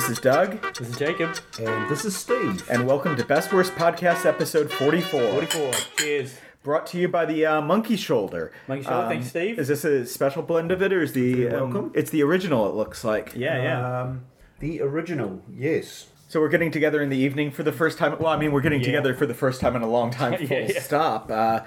[0.00, 1.36] This is Doug, This is Jacob.
[1.60, 2.66] And this is Steve.
[2.70, 5.20] and welcome to Best Worst Podcast, episode 44.
[5.20, 5.72] 44.
[5.98, 6.38] Cheers.
[6.62, 8.50] Brought to you by the uh, Monkey Shoulder.
[8.50, 9.58] Um, Monkey Shoulder, thanks, Steve.
[9.58, 11.92] Is this a special blend of it, or is the You're um, welcome.
[11.94, 12.66] it's the original?
[12.70, 13.34] It looks like.
[13.36, 14.00] Yeah, yeah.
[14.00, 14.24] Um,
[14.60, 16.08] the original, yes.
[16.28, 18.16] So we're getting together in the evening for the first time.
[18.18, 18.86] Well, I mean, we're getting Yeah.
[18.86, 20.34] together for the first time in a long time.
[20.38, 20.80] Full Yeah, yeah.
[20.80, 21.30] stop.
[21.30, 21.64] Uh, uh,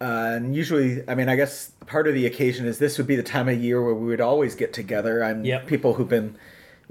[0.00, 3.22] and usually, I mean, I guess part of the occasion is this would be the
[3.22, 5.22] time of year where we would always get together.
[5.22, 5.66] I'm Yep.
[5.68, 6.36] people who've been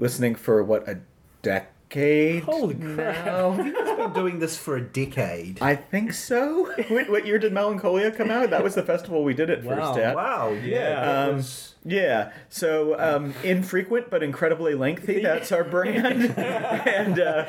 [0.00, 0.98] listening for what a
[1.42, 2.42] decade.
[2.44, 3.24] Holy crap.
[3.26, 3.52] now?
[3.52, 5.58] He's been doing this for a decade.
[5.62, 6.72] I think so.
[6.88, 8.50] what, what year did Melancholia come out?
[8.50, 9.76] That was the festival we did it Wow.
[9.92, 10.16] first at.
[10.16, 10.58] wow, yeah.
[10.64, 11.04] Yeah.
[11.04, 15.20] that Um, was- Yeah, so um, infrequent but incredibly lengthy.
[15.22, 16.06] That's our brand,
[16.38, 17.44] and uh,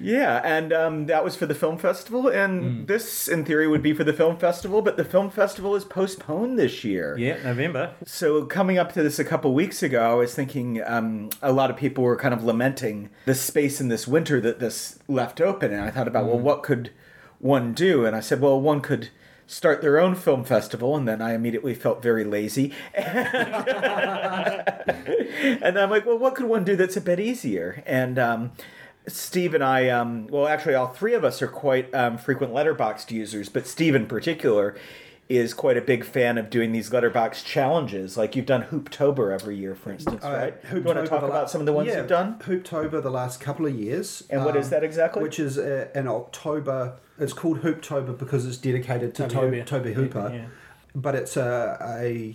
[0.00, 2.28] yeah, and um, that was for the film festival.
[2.28, 5.84] And this, in theory, would be for the film festival, but the film festival is
[5.84, 7.16] postponed this year.
[7.18, 7.94] Yeah, November.
[8.06, 11.70] So coming up to this a couple weeks ago, I was thinking um, a lot
[11.70, 15.72] of people were kind of lamenting the space in this winter that this left open,
[15.72, 16.90] and I thought about well, what could
[17.38, 18.04] one do?
[18.04, 19.10] And I said, well, one could
[19.48, 22.72] start their own film festival, and then I immediately felt very lazy.
[22.94, 23.08] and
[25.78, 27.82] I'm like, well, what could one do that's a bit easier?
[27.86, 28.52] And um,
[29.08, 33.10] Steve and I, um, well, actually, all three of us are quite um, frequent Letterboxd
[33.10, 34.76] users, but Steve in particular
[35.28, 38.16] is quite a big fan of doing these letterbox challenges.
[38.16, 40.74] Like you've done Hooptober every year, for instance, uh, right?
[40.74, 42.38] you want to talk the la- about some of the ones yeah, you've done?
[42.38, 44.22] Hooptober the last couple of years.
[44.30, 45.22] And what is that exactly?
[45.22, 46.96] Which is uh, an October.
[47.18, 50.30] It's called Hooptober because it's dedicated to Toby Toby, Tobe Hooper.
[50.32, 50.46] Yeah.
[50.94, 52.34] But it's a, a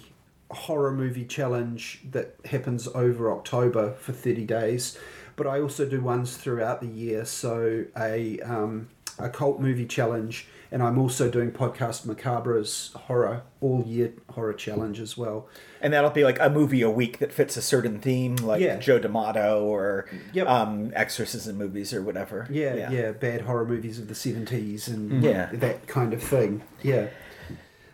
[0.54, 5.00] horror movie challenge that happens over October for 30 days.
[5.36, 7.26] But I also do ones throughout the year.
[7.26, 10.48] So a, um, a cult movie challenge.
[10.74, 15.48] And I'm also doing Podcast Macabre's horror, all year horror challenge as well.
[15.80, 18.78] And that'll be like a movie a week that fits a certain theme, like Yeah.
[18.78, 20.48] Joe D'Amato or Yep.
[20.48, 22.48] um, exorcism movies or whatever.
[22.50, 25.50] Yeah, yeah, bad horror movies of the 70s and Yeah.
[25.54, 26.64] that kind of thing.
[26.82, 27.08] Yeah.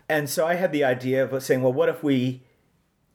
[0.08, 2.40] And so I had the idea of saying, well, what if we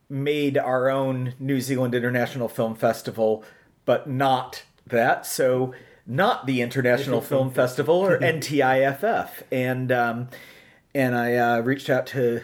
[0.09, 3.44] made our own New Zealand International Film Festival,
[3.84, 5.25] but not that?
[5.25, 5.73] So
[6.07, 9.29] not the International Film Festival or NTIFF.
[9.51, 10.29] And um,
[10.93, 12.41] and I uh, reached out to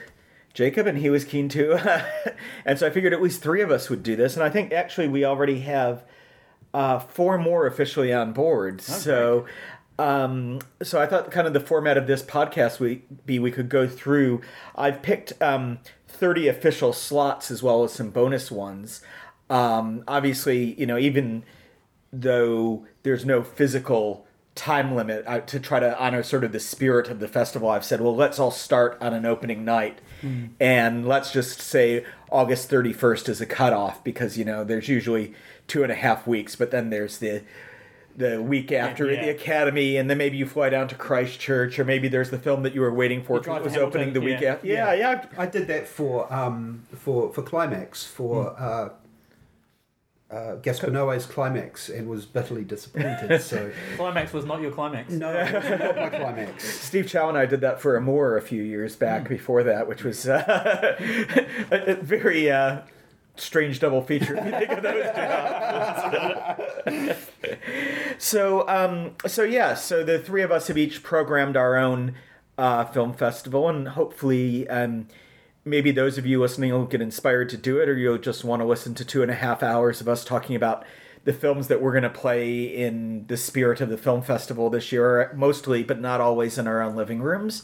[0.54, 2.06] Jacob, and he was keen to.
[2.66, 4.36] and so I figured at least three of us would do this.
[4.36, 6.04] And I think actually we already have
[6.74, 8.82] uh, four more officially on board.
[8.82, 9.46] so,
[10.00, 13.70] um, so I thought kind of the format of this podcast would be we could
[13.70, 14.42] go through.
[14.76, 19.02] I've picked um, thirty official slots as well as some bonus ones.
[19.50, 21.44] Um, obviously, you know, even
[22.12, 27.10] though there's no physical time limit I, to try to honor sort of the spirit
[27.10, 30.00] of the festival, I've said, well, let's all start on an opening night,
[30.60, 35.34] and let's just say August 31st is a cutoff because you know there's usually
[35.68, 37.44] two and a half weeks, but then there's the
[38.16, 39.26] the week after at yeah.
[39.26, 42.64] the academy, and then maybe you fly down to Christchurch, or maybe there's the film
[42.64, 44.68] that you were waiting for You because it was Hamilton, opening the week after.
[44.68, 45.26] Yeah, yeah.
[45.38, 48.90] I did that for um for for climax for uh,
[50.32, 53.42] uh, Gaspar Noé's climax and was bitterly disappointed.
[53.52, 55.12] So Climax was not your climax.
[55.12, 56.64] no, it was not my climax.
[56.88, 60.04] Steve Chow and I did that for Amour a few years back before that, which
[60.04, 60.96] was uh,
[61.72, 62.82] a, a very uh,
[63.36, 65.06] strange double feature if you think of those
[66.96, 67.28] jobs.
[68.18, 72.14] so, um, so yeah, so the three of us have each programmed our own
[72.58, 75.08] uh, film festival, and hopefully, um,
[75.64, 78.62] maybe those of you listening will get inspired to do it, or you'll just want
[78.62, 80.84] to listen to two and a half hours of us talking about
[81.24, 84.92] the films that we're going to play in the spirit of the film festival this
[84.92, 87.64] year, mostly, but not always, in our own living rooms.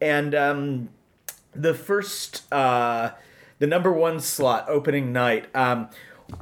[0.00, 0.88] And um,
[1.54, 3.10] the first, uh,
[3.58, 5.54] the number one slot, opening night.
[5.54, 5.90] Um,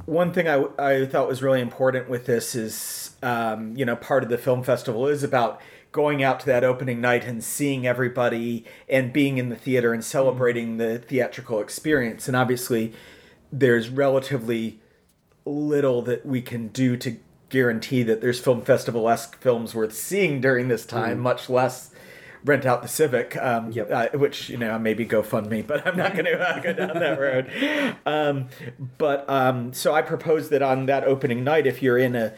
[0.05, 4.23] one thing I, I thought was really important with this is, um, you know, part
[4.23, 5.61] of the film festival is about
[5.95, 10.03] going out to that opening night and seeing everybody and being in the theater and
[10.03, 12.27] celebrating the theatrical experience.
[12.27, 12.91] And obviously,
[13.49, 14.81] there's relatively
[15.45, 17.15] little that we can do to
[17.47, 21.91] guarantee that there's film festival esque films worth seeing during this time, much less
[22.43, 23.89] rent out the Civic, um, Yep.
[23.89, 27.17] uh, which you know maybe GoFundMe, but I'm not going to uh, go down that
[27.17, 27.95] road.
[28.05, 28.49] Um,
[28.97, 32.33] but um, so I propose that on that opening night, if you're in a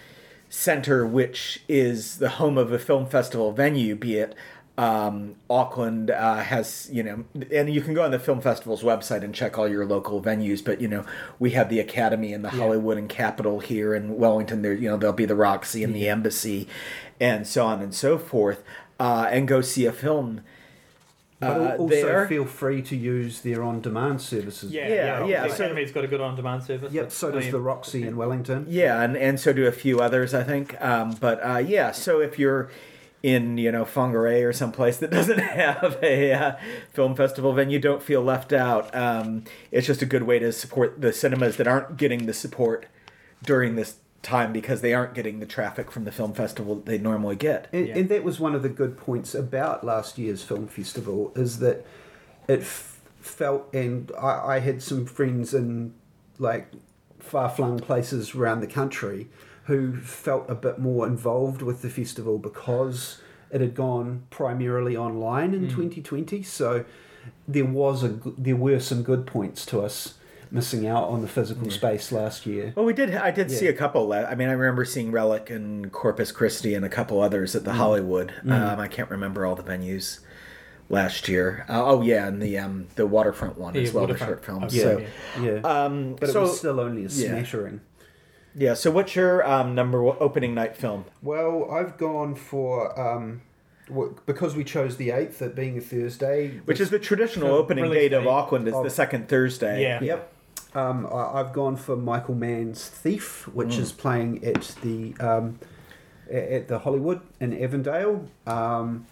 [0.49, 4.35] center which is the home of a film festival venue, be it
[4.77, 9.23] um, Auckland uh, has, you know, and you can go on the film festival's website
[9.23, 10.63] and check all your local venues.
[10.63, 11.03] But you know,
[11.39, 14.61] we have the Academy and the Hollywood and Capitol here in Wellington.
[14.61, 16.67] There, you know, there'll be the Roxy and the Embassy,
[17.19, 18.63] and so on and so forth.
[18.99, 20.41] Uh, and go see a film
[21.39, 22.27] But uh, also there.
[22.27, 24.71] feel free to use their on-demand services.
[24.71, 25.25] Yeah, Yeah, yeah.
[25.25, 26.91] yeah, The so- Academy's got a good on-demand service.
[26.91, 27.03] Yep.
[27.05, 28.65] but, So I does mean, the Roxy in Wellington.
[28.67, 30.75] Yeah, and, and so do a few others, I think.
[30.81, 32.71] Um, but uh, yeah, so if you're
[33.21, 36.55] in, you know, Whangarei or someplace that doesn't have a uh,
[36.91, 38.93] film festival venue, don't feel left out.
[38.95, 42.87] Um, it's just a good way to support the cinemas that aren't getting the support
[43.43, 46.97] during this time because they aren't getting the traffic from the film festival that they
[46.97, 47.67] normally get.
[47.71, 47.97] And, Yeah.
[47.97, 51.85] and that was one of the good points about last year's film festival is that
[52.47, 55.93] it f- felt, and I, I had some friends in
[56.39, 56.67] like
[57.19, 59.27] far flung places around the country
[59.63, 65.53] who felt a bit more involved with the festival because it had gone primarily online
[65.53, 65.69] in mm.
[65.69, 66.43] 2020.
[66.43, 66.85] So
[67.47, 70.15] there was a there were some good points to us
[70.51, 72.73] missing out on the physical space last year.
[72.75, 73.15] Well, we did.
[73.15, 74.11] I did see a couple.
[74.13, 77.73] I mean, I remember seeing Relic and Corpus Christi and a couple others at the
[77.73, 78.33] Hollywood.
[78.47, 80.19] Um, I can't remember all the venues
[80.89, 81.65] last year.
[81.69, 84.73] Uh, oh yeah, and the um, the waterfront one Yeah, as well, the short films.
[84.77, 85.51] Okay, So, yeah.
[85.51, 87.81] Yeah, um, but so it was still only a smattering.
[88.55, 88.73] yeah.
[88.73, 91.05] So, what's your um, number opening night film?
[91.21, 93.41] Well, I've gone for um,
[94.25, 98.13] because we chose the eighth, it being a Thursday, Which is the traditional opening date
[98.13, 99.81] of Auckland is the second Thursday.
[99.81, 100.01] Yeah.
[100.01, 100.33] Yep.
[100.77, 103.79] Um, I, I've gone for Michael Mann's Thief, which Mm.
[103.79, 105.59] is playing at the um,
[106.31, 108.27] at the Hollywood in Avondale.
[108.45, 109.07] Um,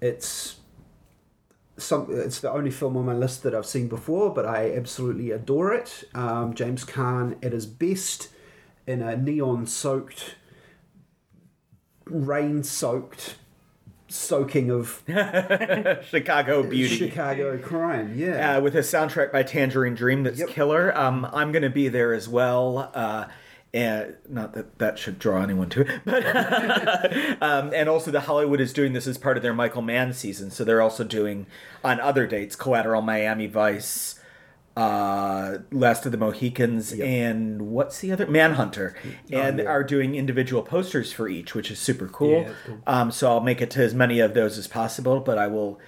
[0.00, 0.56] it's
[1.76, 2.06] some.
[2.08, 5.74] It's the only film on my list that I've seen before, but I absolutely adore
[5.74, 6.04] it.
[6.14, 8.28] Um, James Caan at his best
[8.86, 10.36] in a neon-soaked,
[12.06, 13.36] rain-soaked,
[14.12, 15.02] soaking of
[16.08, 16.96] Chicago Beauty.
[16.96, 18.14] Chicago crime.
[18.16, 18.56] Yeah.
[18.56, 20.48] uh, with a soundtrack by Tangerine Dream that's Yep.
[20.50, 20.96] killer.
[20.96, 22.90] Um, I'm going to be there as well.
[22.94, 23.26] Uh,
[23.74, 28.60] and not that that should draw anyone to it, but um, and also the Hollywood
[28.60, 31.46] is doing this as part of their Michael Mann season, so they're also doing
[31.82, 34.20] on other dates Collateral, Miami Vice,
[34.76, 38.94] uh, Last of the Mohicans, and what's the other Manhunter,
[39.30, 39.64] and yeah.
[39.64, 42.42] are doing individual posters for each, which is super cool.
[42.42, 42.78] Yeah, cool.
[42.86, 45.78] Um, so I'll make it to as many of those as possible, but I will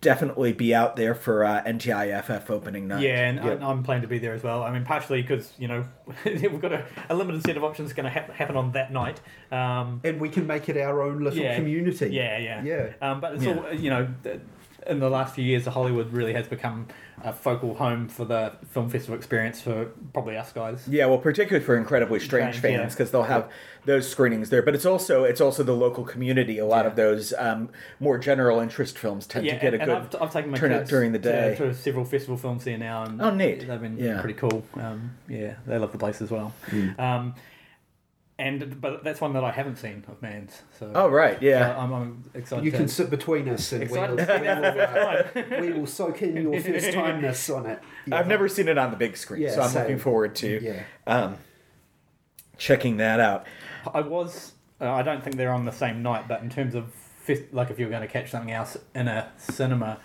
[0.00, 3.02] definitely be out there for uh, NTIFF opening night.
[3.02, 3.62] Yeah, and Yep.
[3.62, 4.62] I, I'm planning to be there as well.
[4.62, 5.84] I mean, partially because you know
[6.24, 9.20] we've got a, a limited set of options going to hap happen on that night.
[9.52, 12.08] Um, and we can make it our own little yeah, community.
[12.08, 12.92] Yeah, yeah, Yeah.
[13.00, 13.58] Um, but it's Yeah.
[13.58, 14.08] all you know.
[14.24, 14.40] th-
[14.88, 16.86] In the last few years, Hollywood really has become
[17.24, 20.86] a focal home for the film festival experience for probably us guys.
[20.88, 22.94] Yeah, well, particularly for incredibly strange Strange, fans yeah.
[22.96, 23.50] because they'll have
[23.84, 24.62] those screenings there.
[24.62, 26.58] But it's also it's also the local community.
[26.58, 30.20] A lot of those um, more general interest films tend to get a and, good.
[30.20, 31.54] I've, I've taken my turnout kids during the to- day.
[31.56, 33.66] to, several festival films here now, and Oh, neat.
[33.66, 34.20] They've been Yeah.
[34.20, 34.64] pretty cool.
[34.74, 36.52] Um, yeah, they love the place as well.
[36.68, 36.90] Hmm.
[36.98, 37.34] Um,
[38.38, 40.62] and but that's one that I haven't seen of Man's.
[40.78, 41.74] So oh right, yeah.
[41.74, 42.64] so I'm, I'm excited.
[42.64, 45.48] You to, can sit between us and we will, to see that for the first
[45.50, 45.60] time.
[45.62, 47.80] we will soak in your first timeness on it.
[48.12, 49.82] I've never seen it on the big screen, Yeah, so I'm same.
[49.82, 50.82] looking forward to Yeah.
[51.06, 51.36] um,
[52.58, 53.46] checking that out.
[53.92, 54.52] I was.
[54.80, 57.70] Uh, I don't think they're on the same night, but in terms of fest, like
[57.70, 59.98] if you're going to catch something else in a cinema,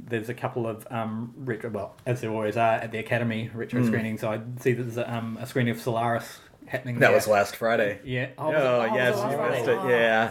[0.00, 1.70] there's a couple of um, retro.
[1.70, 3.86] Well, as there always are at the Academy retro Hmm.
[3.86, 4.24] screenings.
[4.24, 6.98] I see there's a, um, a screening of Solaris happening.
[6.98, 7.14] That there.
[7.16, 7.98] was last Friday.
[8.04, 8.28] Yeah.
[8.38, 9.78] Oh, it- was yes, you missed it.
[9.80, 9.88] Oh.
[9.88, 10.30] Yeah,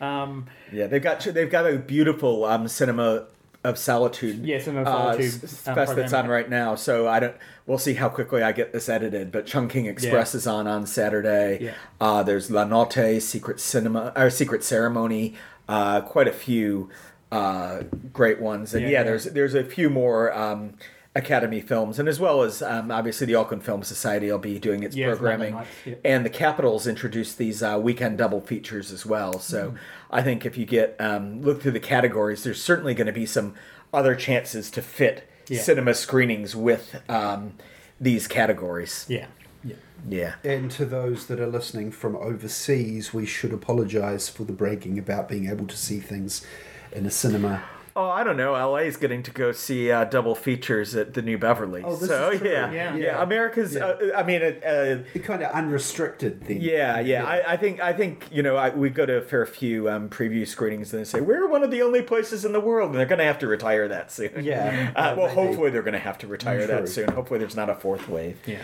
[0.00, 0.86] Um, yeah.
[0.86, 3.26] They've got they've got a beautiful um, cinema
[3.62, 4.44] of solitude.
[4.44, 6.74] Yeah, Cinema of uh, um, fest that's on right now.
[6.74, 7.34] So I don't.
[7.66, 9.32] We'll see how quickly I get this edited.
[9.32, 10.38] But Chungking Express Yeah.
[10.38, 11.58] is on on Saturday.
[11.64, 11.72] Yeah.
[12.00, 15.34] Uh, there's La Notte, Secret Cinema, or Secret Ceremony.
[15.66, 16.90] Uh, quite a few
[17.32, 19.02] uh, great ones, and yeah, Yeah, yeah.
[19.04, 20.30] there's there's a few more.
[20.36, 20.74] Um,
[21.16, 24.82] Academy films, and as well as um, obviously the Auckland Film Society will be doing
[24.82, 25.94] its Yeah, programming, nights, yeah.
[26.04, 29.38] and the Capitals introduced these uh, weekend double features as well.
[29.38, 29.78] So Mm.
[30.10, 33.26] I think if you get um, look through the categories, there's certainly going to be
[33.26, 33.54] some
[33.92, 35.60] other chances to fit Yeah.
[35.60, 37.54] cinema screenings with um,
[38.00, 39.06] these categories.
[39.08, 39.26] yeah.
[39.62, 39.76] Yeah.
[40.08, 40.34] Yeah.
[40.44, 45.28] And to those that are listening from overseas, we should apologise for the bragging about
[45.28, 46.44] being able to see things
[46.92, 47.62] in a cinema.
[47.96, 48.54] Oh, I don't know.
[48.54, 51.82] LA is getting to go see uh, double features at the New Beverly.
[51.84, 52.50] Oh, this so is true.
[52.50, 52.96] yeah, Yeah.
[52.96, 53.74] yeah, America's.
[53.76, 53.84] Yeah.
[53.86, 56.60] Uh, I mean, uh, uh, They're kind of unrestricted thing.
[56.60, 57.24] Yeah, yeah.
[57.24, 60.08] I, I think I think you know I, we go to a fair few um,
[60.08, 62.98] preview screenings and they say we're one of the only places in the world, and
[62.98, 64.42] they're going to have to retire that soon.
[64.44, 65.34] Yeah, Uh, well, maybe.
[65.40, 66.66] hopefully they're going to have to retire True.
[66.66, 67.08] that soon.
[67.12, 68.38] Hopefully there's not a fourth wave.
[68.44, 68.58] Yeah.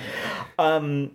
[0.59, 1.13] Um,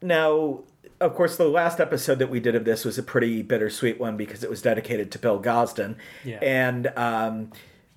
[0.00, 0.60] Now,
[1.02, 4.16] of course, the last episode that we did of this was a pretty bittersweet one
[4.16, 6.38] because it was dedicated to Bill Gosden, Yeah.
[6.42, 7.50] and um,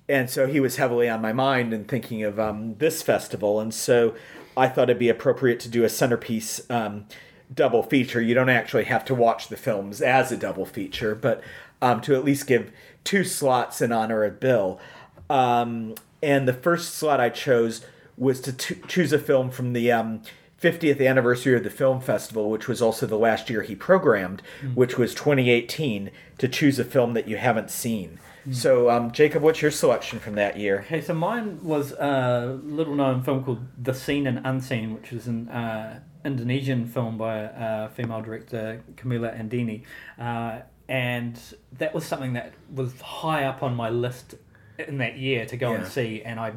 [0.08, 3.72] and so he was heavily on my mind and thinking of um, this festival, and
[3.74, 4.14] so
[4.56, 7.06] I thought it'd be appropriate to do a centerpiece um,
[7.54, 8.20] double feature.
[8.20, 11.42] You don't actually have to watch the films as a double feature, but
[11.82, 12.72] um, to at least give
[13.04, 14.80] two slots in honor of Bill.
[15.28, 17.84] Um, and the first slot I chose
[18.16, 20.22] was to t- choose a film from the um,
[20.66, 24.42] 50th anniversary of the film festival, which was also the last year he programmed,
[24.74, 28.18] which was 2018, to choose a film that you haven't seen.
[28.52, 30.80] So, um, Jacob, what's your selection from that year?
[30.86, 35.26] Okay, so mine was a little known film called The Seen and Unseen, which is
[35.26, 39.82] an uh, Indonesian film by uh, female director Kamila Andini.
[40.16, 41.38] Uh, and
[41.78, 44.36] that was something that was high up on my list
[44.78, 46.22] in that year to go and see.
[46.22, 46.52] And I,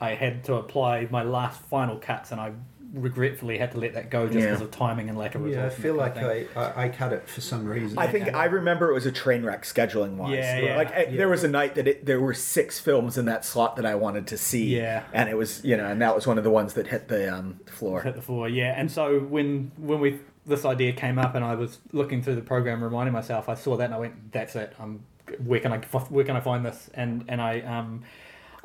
[0.00, 2.52] I had to apply my last final cuts, and I
[2.92, 4.46] regretfully had to let that go just Yeah.
[4.46, 6.56] because of timing and lack of Yeah, I feel like that kind of thing.
[6.56, 7.98] I, I, I cut it for some reason.
[7.98, 10.34] I think I remember it was a train wreck scheduling wise.
[10.34, 10.76] Yeah, yeah.
[10.76, 11.16] Like I- Yeah.
[11.16, 13.94] there was a night that it, there were six films in that slot that I
[13.94, 14.76] wanted to see.
[14.76, 15.04] Yeah.
[15.12, 17.32] and it was you know, and that was one of the ones that hit the
[17.34, 18.02] um, floor.
[18.02, 18.48] hit the floor.
[18.48, 22.34] Yeah, and so when when we this idea came up and I was looking through
[22.34, 24.74] the program, reminding myself, I saw that and I went, "That's it.
[24.78, 25.04] I'm
[25.44, 28.02] where can I where can I find this?" And and I um.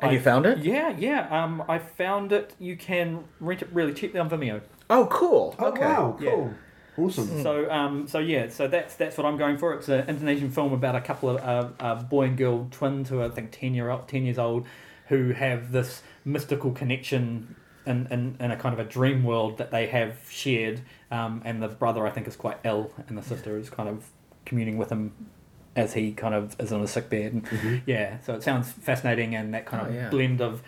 [0.00, 0.58] And I- you found it?
[0.58, 1.26] Yeah, yeah.
[1.44, 2.54] Um, I found it.
[2.58, 4.60] You can rent it really cheaply on Vimeo.
[4.90, 5.54] Oh, cool.
[5.58, 5.80] Oh okay.
[5.80, 6.30] wow, Yeah.
[6.30, 6.54] cool,
[6.96, 7.42] awesome.
[7.42, 9.74] So, um, so yeah, so that's that's what I'm going for.
[9.74, 13.20] It's an Indonesian film about a couple of uh, uh, boy and girl twins who
[13.20, 14.66] are I think ten year old, ten years old,
[15.08, 17.54] who have this mystical connection
[17.86, 20.80] in, in, in a kind of a dream world that they have shared.
[21.10, 24.04] Um, and the brother I think is quite ill, and the sister is kind of
[24.46, 25.12] communing with him
[25.78, 27.32] as he kind of is on a sick bed.
[27.32, 30.10] And, Yeah, so it sounds fascinating, and that kind Oh, of yeah.
[30.10, 30.62] blend of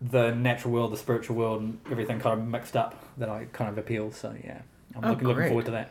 [0.00, 3.70] the natural world, the spiritual world, and everything kind of mixed up that I kind
[3.70, 4.12] of appeal.
[4.12, 4.60] So yeah,
[4.94, 5.90] I'm Oh, looking, looking forward to that.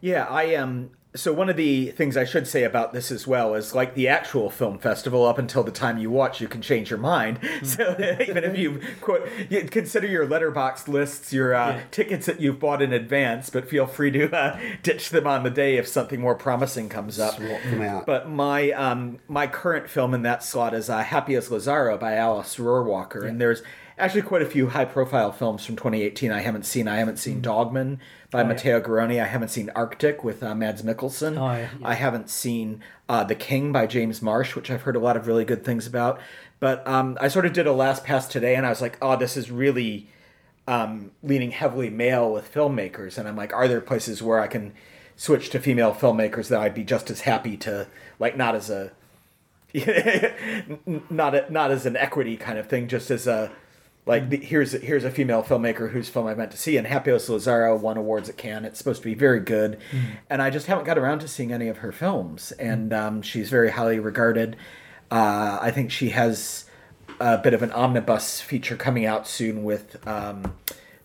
[0.00, 3.54] Yeah, I Um, so one of the things I should say about this as well
[3.54, 5.24] is like the actual film festival.
[5.26, 7.38] Up until the time you watch, you can change your mind.
[7.64, 11.82] So even if you quote, you consider your letterbox lists, your uh, Yeah.
[11.90, 15.50] tickets that you've bought in advance, but feel free to uh, ditch them on the
[15.50, 17.34] day if something more promising comes up.
[17.36, 18.06] Swap them out.
[18.06, 22.14] But my um, my current film in that slot is uh, Happy as Lazzaro by
[22.14, 23.62] Alice Rohrwacher, and there's
[23.98, 26.86] actually quite a few high profile films from 2018 I haven't seen.
[26.88, 28.00] I haven't seen Dogman
[28.30, 28.48] by Oh, yeah.
[28.48, 29.20] Matteo Garrone.
[29.20, 31.38] I haven't seen Arctic with uh, Mads Mikkelsen.
[31.38, 31.68] Oh, yeah.
[31.82, 35.26] I haven't seen uh, The King by James Marsh, which I've heard a lot of
[35.26, 36.20] really good things about.
[36.60, 39.16] But um, I sort of did a last pass today, and I was like, oh,
[39.16, 40.08] this is really
[40.66, 44.72] um, leaning heavily male with filmmakers, and I'm like, are there places where I can
[45.16, 47.86] switch to female filmmakers that I'd be just as happy to
[48.18, 48.92] like, not as a
[51.10, 53.52] not a, not as an equity kind of thing, just as a
[54.06, 57.10] like the, here's here's a female filmmaker whose film I meant to see, and Happy
[57.10, 58.64] as Lazzaro won awards at Cannes.
[58.64, 59.78] It's supposed to be very good,
[60.30, 62.52] and I just haven't got around to seeing any of her films.
[62.52, 64.56] And um, she's very highly regarded.
[65.10, 66.66] Uh, I think she has
[67.18, 70.54] a bit of an omnibus feature coming out soon with um,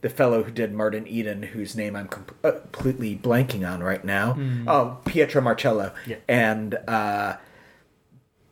[0.02, 2.10] the fellow who did Martin Eden, whose name I'm
[2.44, 4.38] uh, completely blanking on right now.
[4.68, 5.94] Oh, Pietro Marcello.
[6.06, 6.18] Yeah.
[6.28, 7.38] And uh,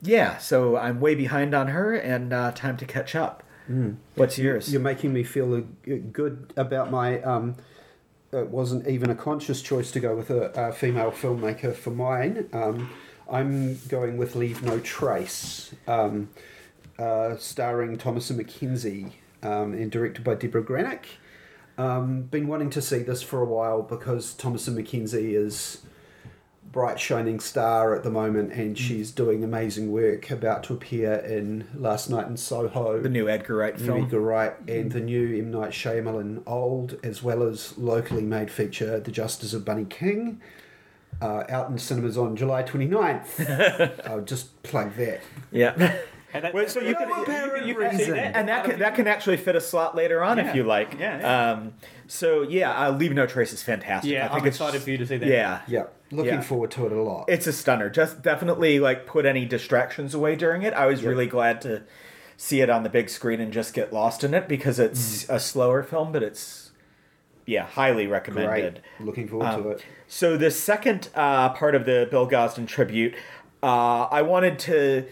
[0.02, 3.44] yeah, so I'm way behind on her, and uh, time to catch up.
[4.16, 4.72] What's yours?
[4.72, 5.62] You're making me feel
[6.12, 7.22] good about my.
[7.22, 7.56] Um,
[8.32, 12.48] it wasn't even a conscious choice to go with a, a female filmmaker for mine.
[12.54, 12.90] Um,
[13.30, 16.30] I'm going with Leave No Trace, um,
[16.98, 19.12] uh, starring Thomasin McKenzie
[19.44, 21.06] um, and directed by Debra Granik.
[21.78, 25.82] Um, been wanting to see this for a while because Thomasin McKenzie is
[26.72, 31.68] bright shining star at the moment and she's doing amazing work about to appear in
[31.74, 34.04] Last Night in Soho the new Edgar Wright New film.
[34.06, 39.00] Edgar Wright and the new M Night Shyamalan Old, as well as locally made feature
[39.00, 40.42] The Justice of Bunny King,
[41.22, 44.06] uh, out in cinemas on July 29th.
[44.08, 45.22] I'll just plug that.
[45.52, 45.98] Yeah.
[46.32, 48.36] And that- Well, so you No can, apparent you can see that.
[48.36, 50.94] and that can, that can actually fit a slot later on if you like.
[51.00, 51.52] Yeah, yeah.
[51.54, 51.74] Um,
[52.10, 54.12] so yeah, uh, Leave No Trace is fantastic.
[54.12, 55.28] Yeah, I think I'm it's excited for you to see that.
[55.30, 56.42] Yeah, Yeah, looking Yeah.
[56.42, 57.26] forward to it a lot.
[57.30, 57.90] it's a stunner.
[57.90, 60.74] Just definitely like put any distractions away during it.
[60.74, 61.10] I was Yep.
[61.10, 61.84] really glad to
[62.36, 65.36] see it on the big screen and just get lost in it because it's Mm.
[65.36, 66.72] a slower film, but it's
[67.46, 68.82] yeah, highly recommended.
[68.98, 69.06] Great.
[69.08, 69.84] Looking forward to Um, it.
[70.08, 73.14] So the second uh, part of the Bill Gosden tribute,
[73.64, 75.06] uh, I wanted to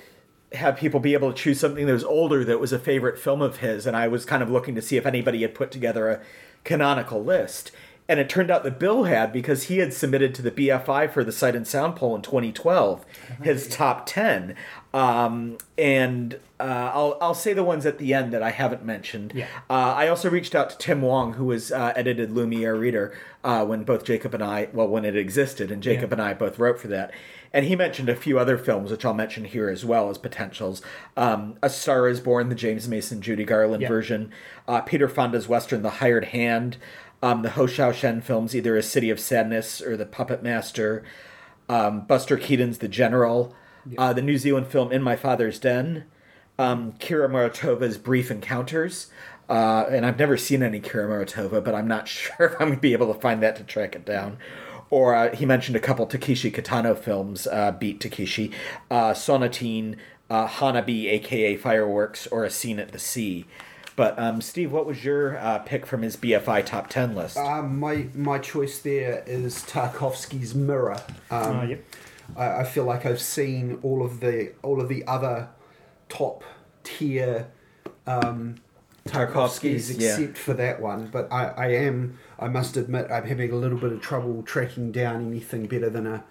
[0.53, 3.41] have people be able to choose something that was older that was a favorite film
[3.41, 6.09] of his, and I was kind of looking to see if anybody had put together
[6.09, 6.19] a
[6.67, 7.71] canonical list.
[8.09, 11.25] And it turned out that Bill had because he had submitted to the BFI for
[11.25, 13.05] the Sight and Sound poll in 2012
[13.43, 14.55] his top 10.
[14.93, 19.33] Um, and uh, I'll, I'll say the ones at the end that I haven't mentioned.
[19.35, 19.47] Yeah.
[19.69, 23.65] Uh, I also reached out to Tim Wong, who was uh, edited Lumiere Reader uh,
[23.65, 26.15] when both Jacob and I, well, when it existed, and Jacob Yeah.
[26.15, 27.11] and I both wrote for that.
[27.57, 30.83] And he mentioned a few other films, which I'll mention here as well as potentials.
[31.17, 33.87] Um, a Star is Born, the James Mason Judy Garland Yeah.
[33.87, 34.31] version.
[34.67, 36.77] Uh, Peter Fonda's Western, The Hired Hand.
[37.23, 41.03] Um, the Hou Hsiao-hsien films, either A City of Sadness or The Puppet Master.
[41.67, 43.55] Um, Buster Keaton's The General.
[43.97, 46.03] uh, the New Zealand film In My Father's Den,
[46.59, 49.07] um, Kira Muratova's Brief Encounters.
[49.49, 52.73] Uh, and I've never seen any Kira Muratova, but I'm not sure if I'm going
[52.75, 54.37] to be able to find that to track it down.
[54.89, 58.51] Or uh, he mentioned a couple Takeshi Kitano films, uh, Beat Takeshi,
[58.89, 59.97] uh, Sonatine,
[60.29, 63.45] uh, Hanabi, aka Fireworks, or A Scene at the Sea.
[63.97, 67.35] But um, Steve, what was your uh, pick from his BFI top ten list?
[67.37, 71.01] Um, my my choice there is Tarkovsky's Mirror.
[71.31, 71.83] Um, Oh, yep.
[72.35, 75.49] I, I feel like I've seen all of the all of the other
[76.09, 76.43] top
[76.83, 77.47] tier
[78.05, 78.55] um,
[79.07, 80.09] Tarkovsky's, Tarkovskys yeah.
[80.09, 81.07] except for that one.
[81.07, 84.91] But I, I am I must admit I'm having a little bit of trouble tracking
[84.91, 86.23] down anything better than a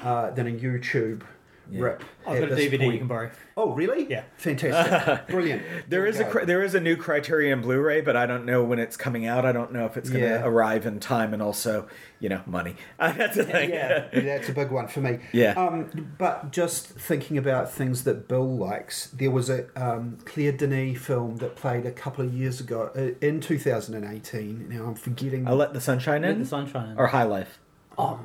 [0.00, 1.22] uh, than a YouTube
[1.70, 2.02] rip.
[2.26, 2.92] I've got a DVD point.
[2.92, 3.30] you can borrow.
[3.56, 4.06] Oh really?
[4.10, 4.24] Yeah.
[4.36, 5.26] Fantastic.
[5.28, 5.62] Brilliant.
[5.88, 8.96] There we a there is a new Criterion Blu-ray, but I don't know when it's
[8.96, 9.44] coming out.
[9.44, 10.44] I don't know if it's going to Yeah.
[10.44, 11.86] arrive in time, and also,
[12.20, 12.76] you know, money.
[12.98, 13.70] That's the thing.
[13.70, 15.18] yeah, that's a big one for me.
[15.32, 15.52] Yeah.
[15.52, 20.98] Um, but just thinking about things that Bill likes, there was a um, Claire Denis
[20.98, 24.68] film that played a couple of years ago uh, in 2018.
[24.68, 25.46] Now I'm forgetting.
[25.46, 26.98] I'll let the sunshine Let in, the sunshine in.
[26.98, 27.58] or High Life.
[27.98, 28.20] Oh.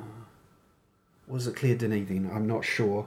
[1.28, 2.28] Was it Claire Denis then?
[2.34, 3.06] I'm not sure.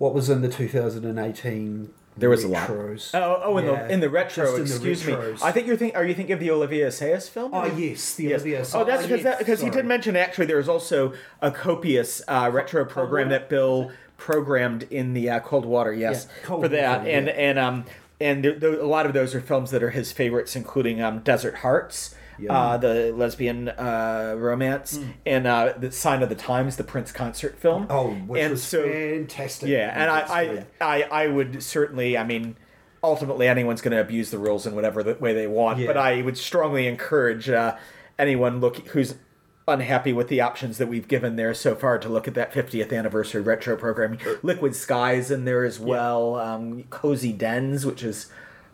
[0.00, 1.90] What was in the 2018?
[2.16, 2.68] There was a lot.
[2.70, 3.10] retros?
[3.12, 4.44] Oh, oh, in Yeah, the in the retro.
[4.44, 5.34] just in the excuse retros.
[5.34, 5.38] me.
[5.42, 5.94] I think you're think.
[5.94, 7.50] Are you thinking of the Olivier Assayas film?
[7.52, 8.40] Oh yes, the Yes.
[8.40, 8.64] Olivia.
[8.74, 12.48] Oh, that's because yes, because he did mention actually there was also a copious uh,
[12.50, 13.38] retro program Water?
[13.40, 15.92] that Bill programmed in the uh, Cold Water.
[15.92, 17.84] Yes, Yeah, Cold for that, Water, and and um
[18.18, 21.18] and there, there, a lot of those are films that are his favorites, including um,
[21.20, 22.14] Desert Hearts.
[22.40, 22.58] Yeah.
[22.58, 27.58] Uh, the lesbian uh, romance and uh, the Sign of the Times, the Prince concert
[27.58, 27.86] film.
[27.90, 29.68] Oh, which and was so, fantastic.
[29.68, 30.20] yeah, and I.
[30.20, 32.16] I, I, I would certainly.
[32.16, 32.56] I mean,
[33.02, 35.78] ultimately, anyone's going to abuse the rules in whatever the way they want.
[35.78, 35.86] Yeah.
[35.86, 37.76] But I would strongly encourage uh,
[38.18, 39.16] anyone look who's
[39.68, 42.96] unhappy with the options that we've given there so far to look at that 50th
[42.96, 44.20] anniversary retro programming.
[44.42, 46.36] Liquid Skies in there as well.
[46.36, 48.30] Um, Cozy Dens, which is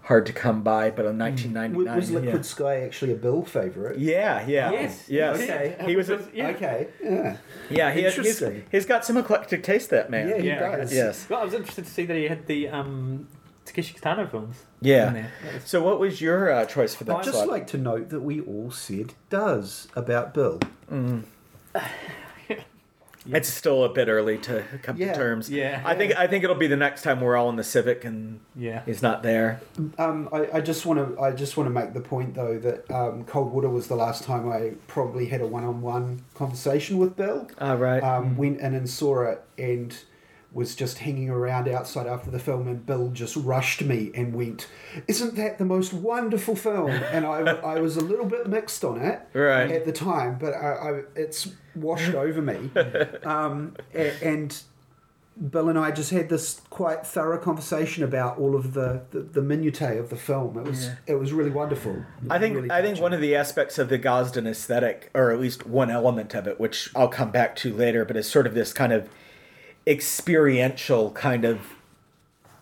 [0.07, 1.97] hard to come by, but in 1999.
[1.97, 2.42] was Liquid yeah.
[2.42, 3.99] Sky actually a Bill favorite?
[3.99, 5.05] Yeah, yeah, Yes.
[5.09, 5.37] yes.
[5.40, 5.77] Okay.
[5.85, 6.49] He was, Yeah.
[6.51, 6.88] Okay.
[7.03, 7.37] Yeah.
[7.69, 7.92] yeah.
[7.92, 8.64] He, he's, Interesting.
[8.71, 9.90] he's got some eclectic taste.
[9.90, 10.29] That man.
[10.29, 10.77] Yeah, he Yeah.
[10.77, 10.95] does.
[10.95, 11.27] Yes.
[11.29, 13.27] Well, I was interested to see that he had the um,
[13.64, 14.64] Takeshi Kitano films.
[14.81, 15.12] in Yeah.
[15.12, 17.49] was- So, what was your uh, choice for that I'd just slot?
[17.49, 20.61] like to note that we all said does about Bill.
[23.29, 25.12] It's still a bit early to come Yeah.
[25.12, 25.51] to terms.
[25.51, 25.83] Yeah.
[25.85, 28.41] I think I think it'll be the next time we're all in the Civic and
[28.55, 28.83] Yeah.
[28.87, 29.61] he's not there.
[29.99, 32.91] Um, I, I just want to I just want to make the point though that
[32.91, 37.49] um, Cold Water was the last time I probably had a one-on-one conversation with Bill.
[37.61, 38.03] All right.
[38.03, 39.97] Um, Went in and saw it and
[40.57, 44.66] was just hanging around outside after the film, and Bill just rushed me and went,
[45.07, 47.38] "Isn't that the most wonderful film?" And I,
[47.75, 49.71] I was a little bit mixed on it Right.
[49.71, 52.71] at the time, but I, I, it's washed over me.
[53.25, 54.61] Um, and
[55.51, 59.42] Bill and I just had this quite thorough conversation about all of the, the, the
[59.42, 60.57] minutiae of the film.
[60.59, 60.95] It was Yeah.
[61.09, 62.03] it was really wonderful.
[62.31, 65.38] I think Really I think one of the aspects of the Gosden aesthetic, or at
[65.38, 68.55] least one element of it, which I'll come back to later, but is sort of
[68.55, 69.11] this kind of
[69.87, 71.61] experiential kind of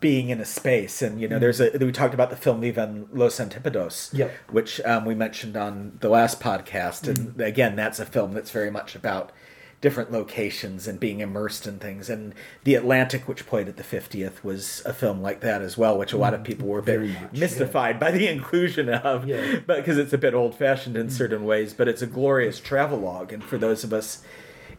[0.00, 1.00] being in a space.
[1.00, 1.40] And you know, mm.
[1.40, 4.32] there's a we talked about the film Vivan Los Antipodos, Yep.
[4.50, 7.44] which um, we mentioned on the last podcast, and mm.
[7.44, 9.32] again, that's a film that's very much about
[9.80, 12.08] different locations and being immersed in things.
[12.08, 12.34] And
[12.64, 16.14] The Atlantic, which played at the 50th, was a film like that as well, which
[16.14, 19.28] a lot of mm, people were a bit Very much, mystified by the inclusion of,
[19.28, 19.60] Yeah.
[19.66, 21.74] but because it's a bit old fashioned in certain ways.
[21.74, 24.22] But it's a glorious travelogue, and for those of us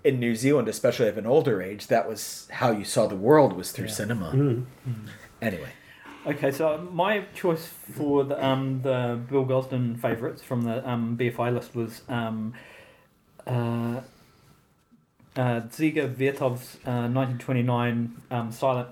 [0.05, 3.53] in New Zealand, especially of an older age, that was how you saw the world
[3.53, 4.63] was through cinema.
[5.41, 5.69] Anyway,
[6.27, 11.53] Okay, so my choice for the, um, the Bill Gosden favourites from the um, BFI
[11.53, 12.53] list was um,
[13.45, 14.01] uh,
[15.35, 18.89] uh, Dziga Vertov's uh, 1929 um, silent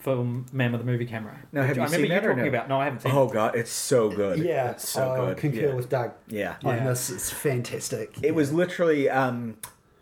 [0.00, 1.38] film Man with a Movie Camera.
[1.50, 2.48] Now, have you I remember seen you that or talking no?
[2.50, 2.68] about.
[2.68, 3.32] No, I haven't seen oh it.
[3.32, 4.38] god, it's so good.
[4.38, 5.36] Yeah, it's so I good.
[5.38, 5.74] concur yeah.
[5.74, 6.56] with Doug yeah.
[6.62, 6.84] on Yeah.
[6.88, 7.08] this.
[7.10, 8.16] It's fantastic.
[8.22, 9.56] It was literally um,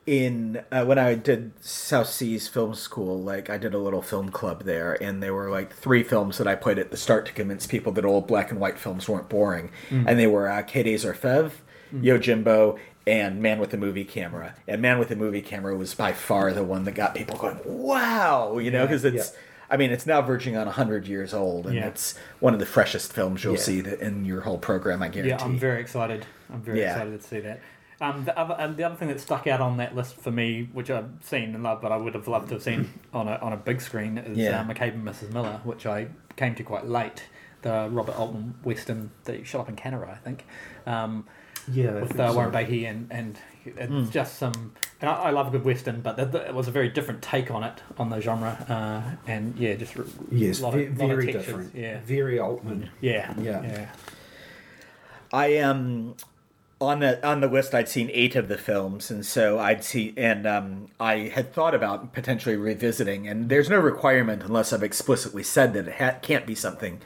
[0.06, 3.20] in uh, when I did South Seas Film School.
[3.20, 6.46] Like I did a little film club there, and there were like three films that
[6.46, 9.28] I played at the start to convince people that old black and white films weren't
[9.28, 11.50] boring, and they were uh, Kate Orfev,
[11.94, 14.54] Yojimbo, and Man with a Movie Camera.
[14.68, 17.58] And Man with a Movie Camera was by far the one that got people going,
[17.64, 19.32] "Wow!" You know, Yeah, because it's.
[19.32, 19.38] yeah.
[19.68, 21.88] I mean, it's now verging on 100 years old, and Yeah.
[21.88, 23.60] it's one of the freshest films you'll Yeah.
[23.60, 25.30] see that in your whole program, I guarantee.
[25.36, 26.24] Yeah, I'm very excited.
[26.52, 26.92] I'm very Yeah.
[26.92, 27.60] excited to see that.
[28.00, 30.68] Um, the other and the other thing that stuck out on that list for me,
[30.74, 33.36] which I've seen and loved, but I would have loved to have seen on a
[33.36, 34.60] on a big screen, is Yeah.
[34.60, 35.32] uh, McCabe and Mrs.
[35.32, 37.24] Miller, which I came to quite late.
[37.62, 40.44] The Robert Altman western that shot up in Canada, I think,
[40.86, 41.26] um,
[41.72, 42.34] yeah, I with think uh, so.
[42.36, 44.10] Warren Beatty and and it's Mm.
[44.10, 46.70] just some And I, I love a good western, but th- th- it was a
[46.70, 50.74] very different take on it, on the genre, uh, and yeah, just r- Yes, lot
[50.74, 51.74] ve- of- lot of very different.
[51.74, 52.00] yeah.
[52.04, 52.90] Very Altman.
[53.00, 53.62] yeah, Yeah.
[53.62, 53.86] yeah.
[55.32, 56.14] I am
[56.80, 57.74] on the on the list.
[57.74, 61.74] I'd seen eight of the films, and so I'd see, and um, I had thought
[61.74, 63.26] about potentially revisiting.
[63.26, 67.00] And there's no requirement unless I've explicitly said that it ha- can't be something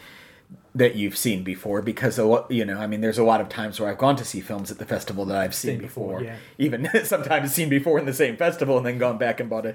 [0.73, 3.89] that you've seen before, because you know, I mean, there's a lot of times where
[3.91, 6.37] I've gone to see films at the festival that I've seen, Seen before, before, yeah.
[6.59, 9.75] even sometimes seen before in the same festival, and then gone back and bought a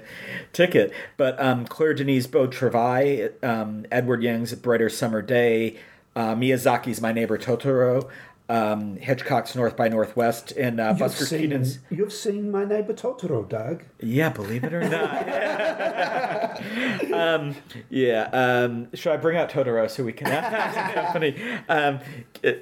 [0.52, 0.92] ticket.
[1.16, 5.78] But um, Claire Denise Beau Travail, um, Edward Yang's Brighter Summer Day,
[6.14, 8.08] uh, Miyazaki's My Neighbor Totoro,
[8.48, 11.80] um, Hitchcock's North by Northwest, and uh, Buster seen, Keaton's.
[11.90, 13.82] you've seen My Neighbor Totoro, Doug.
[14.00, 16.62] Yeah, believe it or not.
[17.12, 17.56] um,
[17.90, 18.28] yeah.
[18.32, 21.36] Um, should I bring out Totoro so we can have company?
[21.68, 22.00] Um,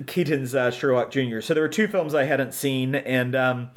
[0.07, 1.41] Keaton's uh, Sherlock Jr.
[1.41, 3.71] So there were two films I hadn't seen, and um,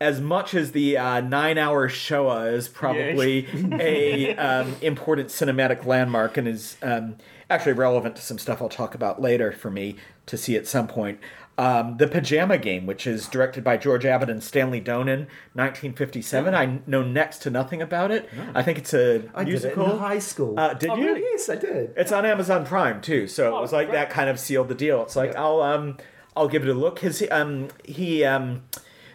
[0.00, 6.48] as much as the uh, nine-hour Shoah is probably a um, important cinematic landmark and
[6.48, 7.16] is um,
[7.48, 10.86] actually relevant to some stuff I'll talk about later for me to see at some
[10.88, 11.20] point.
[11.58, 16.54] Um, the Pajama Game, which is directed by George Abbott and Stanley Donen, 1957.
[16.54, 18.28] I know next to nothing about it.
[18.54, 19.84] I think it's a I musical.
[19.84, 20.58] did it in high school.
[20.58, 21.06] Uh, did Oh, you?
[21.06, 21.20] really?
[21.20, 21.92] yes, I did.
[21.96, 23.96] It's on Amazon Prime too, so it Oh, was like great.
[23.96, 25.02] that kind of sealed the deal.
[25.02, 25.96] It's like I'll um
[26.36, 26.98] I'll give it a look.
[27.00, 28.62] His um he um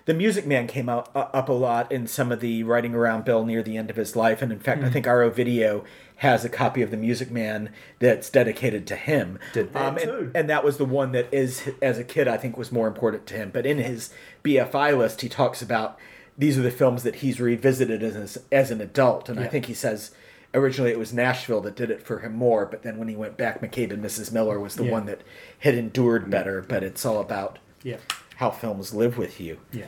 [0.06, 3.24] the Music Man came out uh, up a lot in some of the writing around
[3.24, 4.94] Bill near the end of his life, and in fact, I Hmm.
[4.94, 5.84] think Aro Video
[6.22, 9.40] has a copy of the Music Man that's dedicated to him.
[9.54, 10.32] Did that um, and, too.
[10.36, 13.26] and that was the one that is as a kid I think was more important
[13.28, 13.50] to him.
[13.52, 14.12] But in his
[14.44, 15.98] BFI list, he talks about
[16.38, 19.74] these are the films that he's revisited as as an adult, and I think he
[19.74, 20.12] says
[20.54, 23.36] originally it was Nashville that did it for him more, but then when he went
[23.38, 24.32] back, McCabe and Mrs.
[24.32, 24.92] Miller was the Yeah.
[24.92, 25.22] one that
[25.60, 26.62] had endured better.
[26.62, 27.98] But it's all about Yeah,
[28.36, 29.58] how films live with you.
[29.72, 29.86] yeah.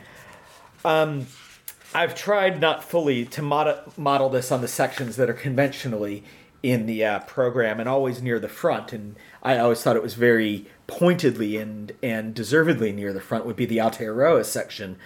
[1.94, 6.24] I've tried not fully to mod- model this on the sections that are conventionally
[6.62, 8.92] in the uh, program and always near the front.
[8.92, 13.56] And I always thought it was very pointedly and and deservedly near the front would
[13.56, 14.96] be the Aotearoa section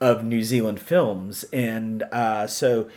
[0.00, 1.44] of New Zealand films.
[1.52, 2.88] And uh, so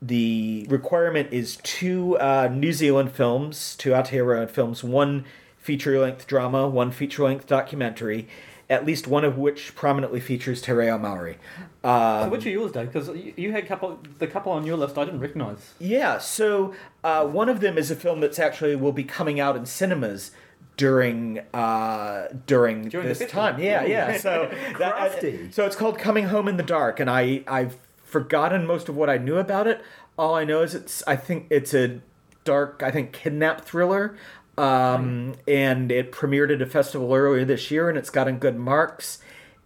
[0.00, 5.24] the requirement is two uh, New Zealand films, two Aotearoa films, one
[5.58, 8.28] feature length drama, one feature length documentary.
[8.70, 11.38] At least one of which prominently features Te Reo Maori.
[11.82, 12.92] Uh, so which are yours, Dave?
[12.92, 15.72] Because you, you had couple the couple on your list I didn't recognise.
[15.78, 19.56] Yeah, so uh, one of them is a film that's actually will be coming out
[19.56, 20.32] in cinemas
[20.76, 23.58] during uh, during, During this time.
[23.60, 24.16] Yeah, yeah.
[24.16, 25.50] So that, Crafty.
[25.50, 29.10] so it's called Coming Home in the Dark, and I I've forgotten most of what
[29.10, 29.82] I knew about it.
[30.18, 32.00] All I know is it's I think it's a
[32.44, 34.16] dark I think kidnap thriller.
[34.58, 39.18] Um, and it premiered at a festival earlier this year, and it's gotten good marks.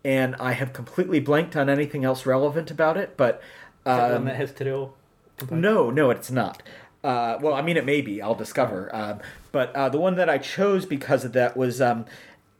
[0.05, 3.41] And I have completely blanked on anything else relevant about it, but Is
[3.85, 4.93] that one um, that has to do?
[5.51, 6.63] no, no, it's not.
[7.05, 8.21] Uh, well, I mean, it may be.
[8.23, 8.95] I'll discover.
[8.95, 12.05] Um, but uh, the one that I chose because of that was um,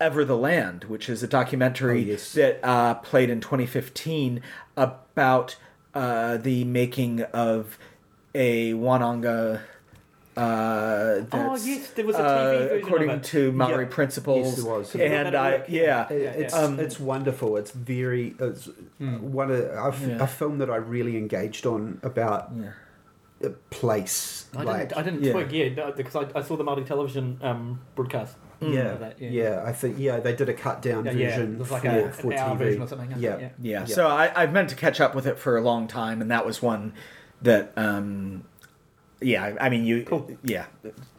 [0.01, 2.33] Ever the Land, which is a documentary Oh, yes.
[2.33, 4.41] that uh, played in 2015
[4.77, 5.57] about
[5.95, 7.79] uh, the making of
[8.35, 9.61] a Wananga.
[10.37, 13.25] Uh, that's, yes, there was a TV uh, version of according it.
[13.25, 13.91] to Maori Yeah.
[13.91, 14.47] principles.
[14.47, 14.93] Yes, there was.
[14.93, 15.65] Have And I, work?
[15.69, 17.57] yeah, It- It's Um, it's wonderful.
[17.57, 18.69] It's very it's
[18.99, 20.23] one of a, f- Yeah.
[20.23, 22.71] a film that I really engaged on about Yeah.
[23.47, 24.47] a place.
[24.57, 24.97] I like didn't.
[24.99, 25.33] I didn't yeah.
[25.33, 25.53] twig.
[25.53, 28.37] Yeah, no, because I, I saw the Māori television um, broadcast.
[28.61, 29.63] yeah, that, yeah, yeah.
[29.67, 31.89] I think yeah they did a cut down Yeah, yeah, version it was like for,
[32.09, 33.39] a- for an hour TV version or something, I think, Yeah.
[33.39, 33.49] yeah.
[33.61, 33.85] Yeah, Yeah.
[33.87, 36.47] so I, I've meant to catch up with it for a long time, and that
[36.47, 36.93] was one
[37.43, 38.45] that, um,
[39.25, 40.31] yeah, I, I mean, you, Cool.
[40.43, 40.67] yeah.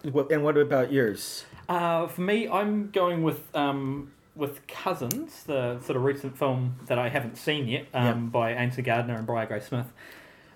[0.04, 1.46] And what about yours?
[1.70, 6.98] Uh, for me, I'm going with um, with Cousins, the sort of recent film that
[7.00, 8.14] I haven't seen yet, um, Yeah.
[8.14, 9.86] by Ainsley Gardiner and Briar Grace-Smith,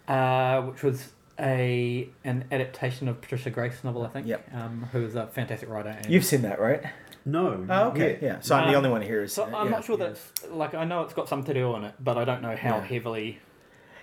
[0.07, 4.27] uh, which was a an adaptation of Patricia Grace novel, I think.
[4.27, 4.49] Yep.
[4.53, 5.89] Um, who is a fantastic writer.
[5.89, 6.83] And You've seen that, right?
[7.25, 7.65] No.
[7.69, 8.39] Oh, okay, yeah.
[8.39, 9.21] So I'm the Um, only one here.
[9.21, 9.71] who's So seen it, I'm yeah.
[9.71, 12.17] not sure that it's, like I know it's got some to do in it, but
[12.17, 12.83] I don't know how Yeah.
[12.85, 13.39] heavily.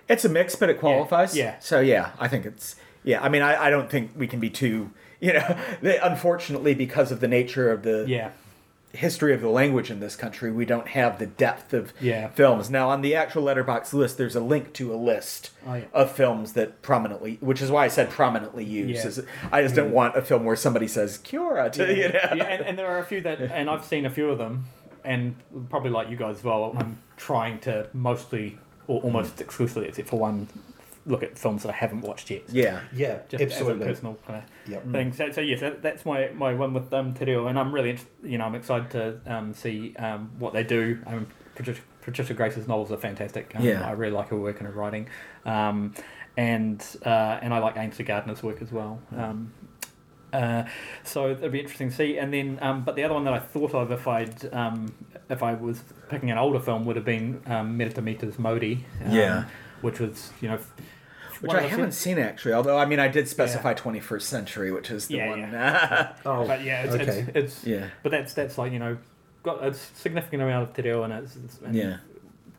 [0.07, 1.35] It's a mix, but it qualifies.
[1.35, 1.57] yeah.
[1.59, 3.23] So yeah, I think it's yeah.
[3.23, 4.91] I mean, I, I don't think we can be too.
[5.21, 8.31] You know, they, unfortunately, because of the nature of the Yeah.
[8.93, 12.27] history of the language in this country, we don't have the depth of Yeah.
[12.29, 12.69] films.
[12.69, 15.83] Now, on the actual letterbox list, there's a link to a list Oh, yeah.
[15.93, 19.05] of films that prominently, which is why I said prominently used.
[19.05, 22.19] Is- I just don't want a film where somebody says "Cura" to you know.
[22.35, 24.65] yeah, and, and there are a few that, and I've seen a few of them,
[25.03, 25.35] and
[25.69, 26.73] probably like you guys as well.
[26.77, 30.47] I'm trying to mostly, or almost exclusively, except for one,
[31.07, 32.43] look at films that I haven't watched yet.
[32.49, 32.81] Yeah.
[32.91, 33.85] Yeah, Just as a absolutely.
[33.85, 34.91] personal kind of Yep.
[34.91, 35.13] thing.
[35.13, 37.97] So, so yes, that, that's my, my one with um, Te Reo, and I'm really,
[38.23, 40.99] you know, I'm excited to um, see um, what they do.
[41.05, 43.53] Um, Patricia, Patricia Grace's novels are fantastic.
[43.55, 43.87] Um, Yeah.
[43.87, 45.07] I really like her work and her writing,
[45.45, 45.93] um,
[46.37, 48.99] and uh, and I like Ainsley Gardiner's work as well.
[49.15, 49.53] Um,
[50.33, 50.63] uh,
[51.03, 52.17] so it'd be interesting to see.
[52.17, 54.93] And then, um, but the other one that I thought of if I'd um,
[55.29, 58.83] if I was picking an older film would have been um, Merata Mita's Mauri.
[59.05, 59.45] Um, Yeah.
[59.81, 60.59] which was you know.
[61.41, 64.89] Which I haven't few- seen actually, although I mean I did specify 21st century, which
[64.91, 66.15] is the Yeah, one.
[66.25, 67.25] Oh, But yeah, it's, okay.
[67.27, 68.97] it's, it's yeah, but that's that's like you know
[69.43, 71.97] got a significant amount of te reo and it's, it's and yeah,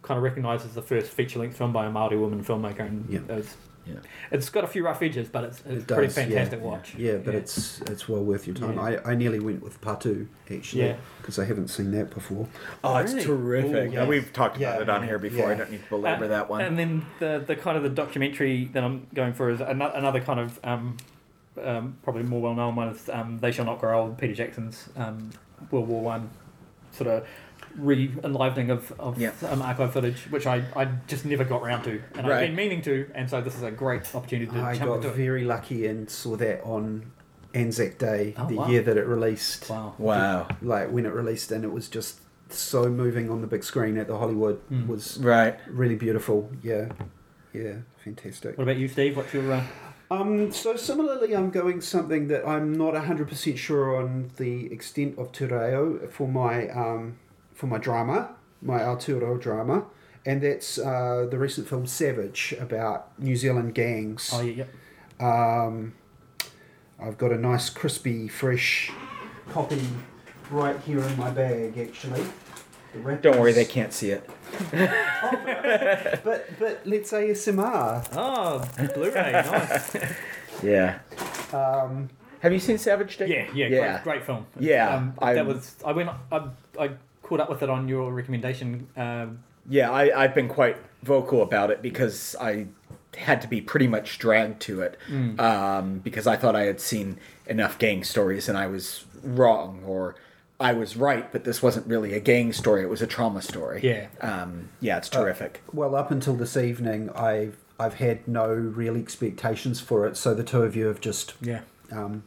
[0.02, 3.06] kind of recognised as the first feature length film by a Maori woman filmmaker and
[3.08, 3.20] Yeah.
[3.36, 3.56] it's,
[3.87, 3.94] Yeah.
[4.33, 6.64] it's got a few rough edges but it's, it's It pretty fantastic yeah.
[6.66, 8.75] watch Yeah, but it's it's well worth your time.
[8.75, 9.01] Yeah.
[9.05, 10.96] I, I nearly went with Patu actually Yeah.
[11.18, 12.49] because I haven't seen that before.
[12.83, 13.25] Oh, it's Really?
[13.27, 13.72] terrific.
[13.75, 14.09] Ooh, And yes.
[14.09, 15.51] we've talked about Yeah, it on here before.
[15.53, 16.61] I don't need to belabor Uh, that one.
[16.62, 20.20] And then the the kind of the documentary that I'm going for is another, another
[20.20, 20.96] kind of um,
[21.62, 24.88] um, probably more well known one is um, They Shall Not Grow Old, Peter Jackson's
[24.96, 25.31] um,
[25.70, 26.31] World War One
[26.92, 27.27] sort of
[27.76, 29.32] re enlivening of, of Yeah.
[29.48, 32.00] um, archive footage, which I, I just never got round to.
[32.16, 34.86] And I've been meaning to, and so this is a great opportunity to I jump
[34.88, 35.14] got into it.
[35.16, 37.12] very lucky and saw that on
[37.54, 38.68] Anzac Day, Oh, the wow.
[38.68, 39.68] year that it released.
[39.70, 39.94] Wow.
[39.98, 40.48] wow.
[40.62, 44.06] Like when it released, and it was just so moving on the big screen at
[44.08, 44.60] the Hollywood.
[44.70, 44.86] Mm.
[44.86, 45.56] Was Right.
[45.68, 46.50] really beautiful.
[46.62, 46.88] Yeah,
[47.52, 48.56] yeah, fantastic.
[48.58, 49.16] What about you, Steve?
[49.16, 49.52] What's your.
[49.52, 49.62] Uh,
[50.08, 55.32] Um, so similarly, I'm going something that I'm not 100% sure on the extent of
[55.32, 57.16] te reo for my um,
[57.56, 59.86] for my drama, my Aotearoa drama,
[60.24, 64.30] and that's uh, the recent film Savage about New Zealand gangs.
[64.32, 64.64] oh, yeah,
[65.20, 65.64] yeah.
[65.64, 65.94] Um,
[67.00, 68.92] I've got a nice, crispy, fresh
[69.50, 69.82] copy
[70.50, 72.24] right here in my bag, actually.
[73.20, 74.28] Don't worry, they can't see it.
[76.24, 78.06] But but let's ASMR.
[78.12, 78.64] Oh,
[78.94, 79.96] Blu ray, nice.
[80.62, 81.00] Yeah.
[81.52, 82.08] Um,
[82.40, 83.28] Have you seen Savage Day?
[83.28, 83.92] Yeah, yeah, Yeah.
[84.02, 84.46] Great, great film.
[84.58, 85.74] Yeah, um, that was.
[85.84, 86.08] I went.
[86.32, 86.90] I, I
[87.26, 88.86] caught up with it on your recommendation.
[88.96, 92.66] Um, Yeah, I, I've been quite vocal about it because I
[93.16, 95.40] had to be pretty much dragged to it Mm.
[95.40, 100.14] um, because I thought I had seen enough gang stories and I was wrong or
[100.60, 103.80] I was right, but this wasn't really a gang story; it was a trauma story.
[103.82, 104.06] Yeah.
[104.22, 105.62] um, yeah, it's terrific.
[105.70, 110.16] Well, up until this evening, I've I've had no real expectations for it.
[110.16, 111.60] So the two of you have just yeah.
[111.92, 112.22] um,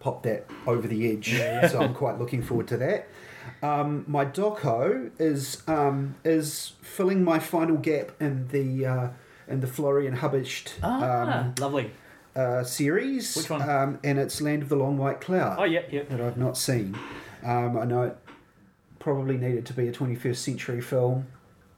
[0.00, 1.28] popped that over the edge.
[1.70, 3.06] So I'm quite looking forward to that.
[3.62, 9.08] Um, my doco is um, is filling my final gap in the uh,
[9.46, 11.92] in the Florian Habicht Ah, um, lovely.
[12.34, 13.36] uh, series.
[13.36, 13.62] Which one?
[13.68, 16.02] Um, and it's Land of the Long White Cloud Oh, yeah, yeah.
[16.08, 16.98] that I've not seen.
[17.44, 18.16] Um, I know it
[18.98, 21.26] probably needed to be a 21st century film.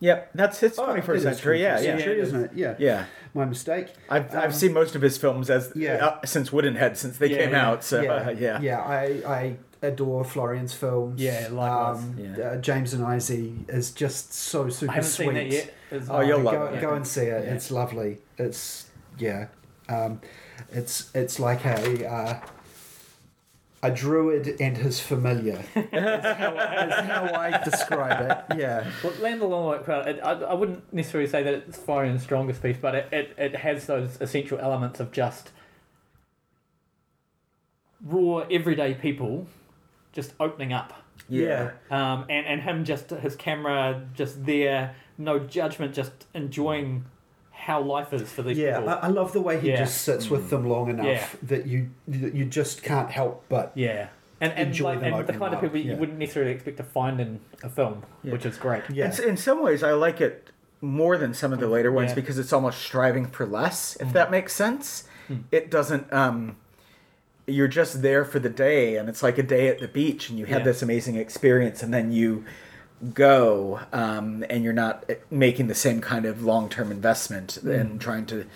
[0.01, 1.63] Yep, that's it's Oh, twenty it first century.
[1.63, 2.51] Yeah, 21st yeah, century, Yeah, it isn't it?
[2.55, 2.75] Yeah.
[2.79, 3.05] yeah.
[3.35, 3.89] My mistake.
[4.11, 6.05] I've, Um, I've seen most of his films as Yeah.
[6.07, 7.69] uh, since Woodenhead since they Yeah, came yeah.
[7.69, 7.85] out.
[7.85, 8.81] So yeah, uh, yeah, yeah.
[8.81, 11.21] I, I adore Florian's films.
[11.21, 11.99] Yeah, likewise.
[12.03, 12.45] Um, Yeah.
[12.45, 15.25] Uh, James and Izzy is just so super I haven't sweet.
[15.27, 15.75] seen that yet.
[15.91, 16.81] It's- Oh, you'll love go, it.
[16.81, 17.45] Go and see it.
[17.45, 17.55] Yeah.
[17.55, 18.19] It's lovely.
[18.39, 19.47] It's yeah.
[19.89, 20.21] Um,
[20.73, 22.41] it's it's like a uh,
[23.83, 25.63] a druid and his familiar.
[25.77, 26.55] is, how,
[26.89, 28.59] is how I describe it.
[28.59, 28.91] Yeah.
[29.03, 31.77] Well, Land of the Long White Cloud, it, I, I wouldn't necessarily say that it's
[31.77, 35.51] Florian's strongest piece, but it, it, it has those essential elements of just
[38.03, 39.47] raw, everyday people
[40.15, 40.93] just opening up.
[41.29, 47.05] yeah, Um, and, and him just, his camera just there, no judgment, just enjoying
[47.51, 48.91] how life is for these Yeah, people.
[48.91, 49.77] I, I love the way he Yeah.
[49.79, 51.27] just sits with them long enough Yeah.
[51.45, 54.09] that you that you just can't help but yeah.
[54.41, 56.53] And, and, Enjoy like, them and the opening kind of up, people you wouldn't necessarily
[56.53, 58.33] expect to find in a film, Yeah.
[58.33, 58.83] which is great.
[58.91, 59.15] yeah.
[59.23, 60.51] In, in some ways, I like it
[60.83, 62.17] more than some of the later ones Yeah.
[62.17, 64.13] because it's almost striving for less, if Mm.
[64.13, 65.05] that makes sense.
[65.31, 65.45] Mm.
[65.51, 66.13] It doesn't.
[66.13, 66.57] Um,
[67.47, 70.39] you're just there for the day, and it's like a day at the beach, and
[70.39, 70.65] you had Yeah.
[70.65, 72.45] this amazing experience, and then you
[73.13, 77.81] go, um, and you're not making the same kind of long term investment Mm.
[77.81, 78.47] and trying to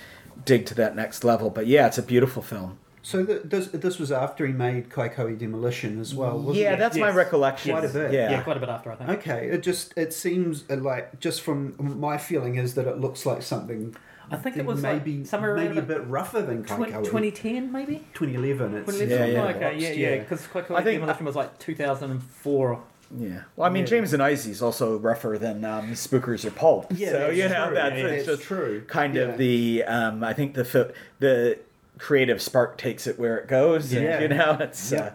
[0.45, 1.51] dig to that next level.
[1.51, 2.79] But yeah, it's a beautiful film.
[3.03, 6.79] So th this this was after he made Kaikohe Demolition as well, wasn't yeah, it?
[6.79, 7.73] that's my recollection.
[7.73, 8.13] Quite a bit.
[8.13, 8.31] Yeah.
[8.33, 9.11] Yeah, quite a bit after, I think.
[9.11, 13.25] Okay, it just it seems uh, like just from my feeling is that it looks
[13.25, 13.97] like something
[14.31, 17.05] I think it was maybe like somewhere around maybe a bit rougher than Twen- Kaikohe.
[17.05, 18.77] 2010 maybe 2011.
[18.79, 19.57] It's 2011 Yeah, yeah.
[19.69, 22.81] okay yeah yeah because I Quick think- Demolition was like 2004
[23.19, 23.41] Yeah.
[23.57, 23.89] Well, I mean, Yeah.
[23.91, 26.93] James and Izzy's also rougher than um, Spookers or Pulp.
[26.95, 27.75] Yeah, so that's you know true.
[27.75, 28.83] that's Yeah, it's that's just true.
[28.87, 29.23] kind Yeah.
[29.23, 29.85] of the.
[29.85, 31.59] Um, I think the fi- the
[31.99, 33.93] creative spark takes it where it goes.
[33.95, 34.21] and, Yeah.
[34.21, 35.01] you know it's Yeah.
[35.01, 35.11] uh,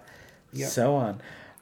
[0.53, 0.67] Yeah.
[0.67, 1.21] so on.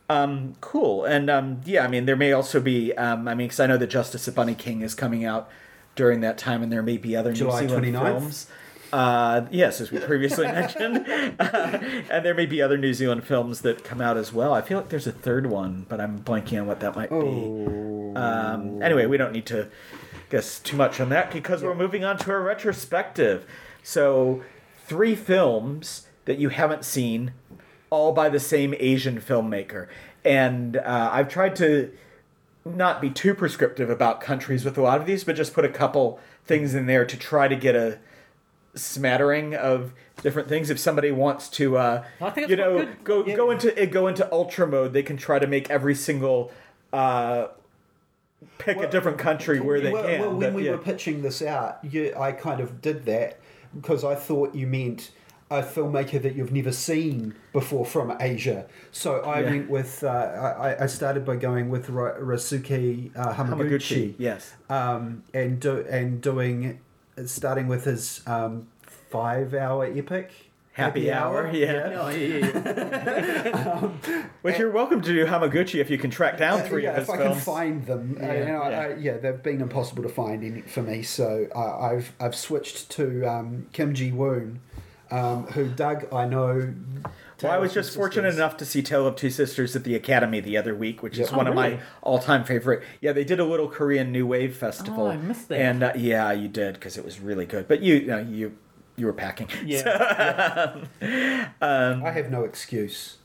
[0.10, 2.94] Um, cool, and um, yeah, I mean, there may also be.
[2.96, 5.50] Um, I mean, because I know the Justice of Bunny King is coming out
[5.95, 8.04] during that time, and there may be other July New Zealand 29th?
[8.19, 8.47] films.
[8.93, 11.06] Uh, yes, as we previously mentioned,
[11.39, 14.54] uh, and there may be other New Zealand films that come out as well.
[14.54, 17.15] I feel like there's a third one, but I'm blanking on what that might be.
[17.15, 19.69] Oh, Um, anyway, we don't need to
[20.30, 23.45] guess too much on that because we're moving on to a retrospective.
[23.84, 24.43] So,
[24.86, 27.32] three films that you haven't seen,
[27.89, 29.88] all by the same Asian filmmaker.
[30.25, 31.91] And uh, I've tried to
[32.63, 35.69] not be too prescriptive about countries with a lot of these, but just put a
[35.69, 38.00] couple things in there to try to get a
[38.76, 40.69] smattering of different things.
[40.69, 43.04] If somebody wants to, uh, I think you know, good.
[43.04, 43.36] go Yeah.
[43.36, 46.52] go into go into ultra mode, they can try to make every single
[46.93, 47.47] uh,
[48.58, 50.19] pick a different country where they well, can.
[50.21, 50.71] well, when but, we yeah.
[50.71, 53.39] were pitching this out, you, I kind of did that
[53.76, 55.12] because I thought you meant
[55.52, 58.66] a filmmaker that you've never seen before from Asia.
[58.92, 59.50] So I Yeah.
[59.52, 64.54] went with, uh, I, I started by going with Ra- Ryusuke uh, Hamaguchi, Hamaguchi, yes.
[64.70, 66.80] um, and do, and doing,
[67.26, 68.68] starting with his um,
[69.10, 70.32] five-hour epic.
[70.74, 72.00] Happy Hour, yeah.
[72.02, 73.92] Oh, yeah, yeah, yeah.
[74.42, 77.00] Which you're welcome to do Hamaguchi if you can track down Uh, three yeah, of
[77.00, 77.34] his if I films.
[77.36, 78.80] can find them, uh, Yeah, you know, I- yeah.
[78.80, 81.04] I, yeah, they've been impossible to find in, for me.
[81.04, 84.62] So uh, I've I've switched to um, Kim Ji Woon,
[85.12, 86.74] um, who Doug I know.
[87.43, 88.38] Well, I was just fortunate Sisters.
[88.38, 91.30] enough to see Tale of Two Sisters at the Academy the other week, which is
[91.30, 91.34] Yep.
[91.34, 92.84] one Oh, of my all-time favorite.
[93.02, 95.08] Yeah, they did a little Korean New Wave festival.
[95.08, 95.60] Oh, I missed that.
[95.60, 97.67] And uh, yeah, you did because it was really good.
[97.67, 98.56] But you, uh, you,
[98.95, 99.47] you were packing.
[99.65, 100.84] Yeah.
[101.62, 103.17] Um, I have no excuse.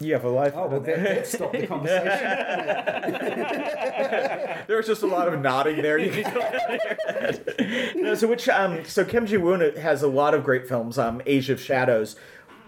[0.00, 0.52] You have a life.
[0.54, 2.06] Oh well, that, that stopped the conversation.
[4.68, 5.98] there was just a lot of nodding there.
[5.98, 6.22] You
[8.02, 10.98] no, so which um, so Kim Ji Woon has a lot of great films.
[10.98, 12.14] Um, Age of Shadows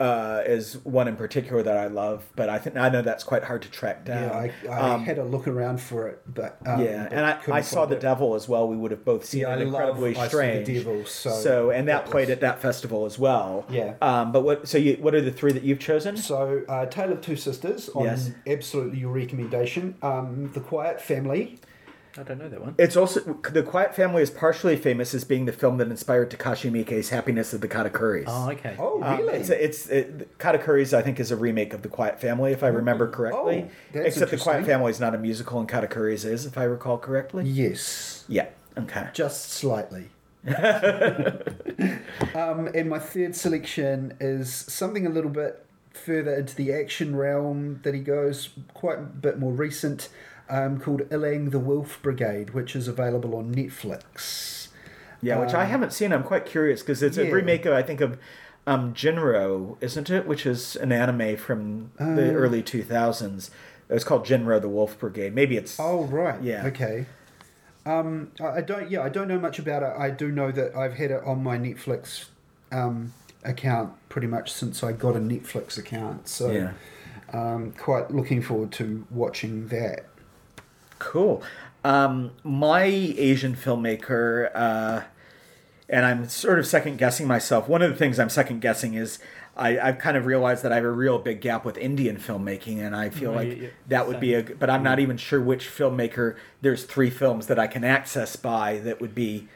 [0.01, 3.45] uh, is one in particular that I love, but I think I know that's quite
[3.45, 4.23] hard to track down.
[4.23, 7.27] yeah, I, I Um, had a look around for it, but um, yeah, but and
[7.27, 8.01] I, I saw The it.
[8.01, 8.67] Devil as well.
[8.67, 10.67] We would have both seen Yeah, it I love incredibly I Saw the strange.
[10.67, 13.67] Devil, so and that, that played was- at that festival as well.
[13.69, 13.95] Yeah.
[14.01, 14.67] Um, but what?
[14.67, 16.17] So you, what are the three that you've chosen?
[16.17, 18.31] So, uh, Tale of Two Sisters on Yes.
[18.47, 19.97] absolutely your recommendation.
[20.03, 21.59] Um, the Quiet Family.
[22.18, 22.75] I don't know that one.
[22.77, 26.70] It's also The Quiet Family is partially famous as being the film that inspired Takashi
[26.70, 28.25] Miike's Happiness of the Katakuris.
[28.27, 28.75] Oh, okay.
[28.79, 29.35] Oh, Um, really?
[29.38, 32.68] it's it's it, Katakuris, I think, is a remake of The Quiet Family, if I
[32.68, 33.66] remember correctly.
[33.66, 34.66] Oh, that's Except The Quiet.
[34.66, 37.44] Family is not a musical, and Katakuris is, if I recall correctly.
[37.44, 38.25] yes.
[38.29, 38.46] Yeah.
[38.77, 39.09] Okay.
[39.12, 40.09] just slightly.
[42.35, 47.81] um, and my third selection is something a little bit further into the action realm
[47.83, 50.09] that he goes, quite a bit more recent,
[50.51, 54.69] um, called Illang the Wolf Brigade, which is available on Netflix.
[55.23, 56.13] Yeah, which I Um, haven't seen.
[56.13, 58.19] I'm quite curious because it's a remake, of, I think, of
[58.67, 60.27] um, Jin-Roh, isn't it?
[60.27, 63.51] Which is an anime from Uh, the early 2000s.
[63.89, 65.35] It was called Jin-Roh the Wolf Brigade.
[65.35, 65.79] Maybe it's.
[65.81, 66.67] Oh right, Yeah.
[66.67, 67.07] okay.
[67.87, 68.91] Um, I, I don't.
[68.91, 69.93] Yeah, I don't know much about it.
[69.99, 72.27] I do know that I've had it on my Netflix
[72.71, 73.13] um,
[73.45, 76.29] account pretty much since I got a Netflix account.
[76.29, 76.73] So, Yeah.
[77.33, 80.05] um, quite looking forward to watching that.
[81.01, 81.43] Cool.
[81.83, 85.03] Um, my Asian filmmaker, uh,
[85.89, 87.69] and I'm sort of second guessing myself.
[87.69, 89.19] One of the things I'm second guessing is
[89.57, 92.79] I, I've kind of realized that I have a real big gap with Indian filmmaking,
[92.79, 94.43] and I feel like yeah, that would be a.
[94.43, 96.37] But I'm not even sure which filmmaker.
[96.61, 99.49] There's three films that I can access by that would be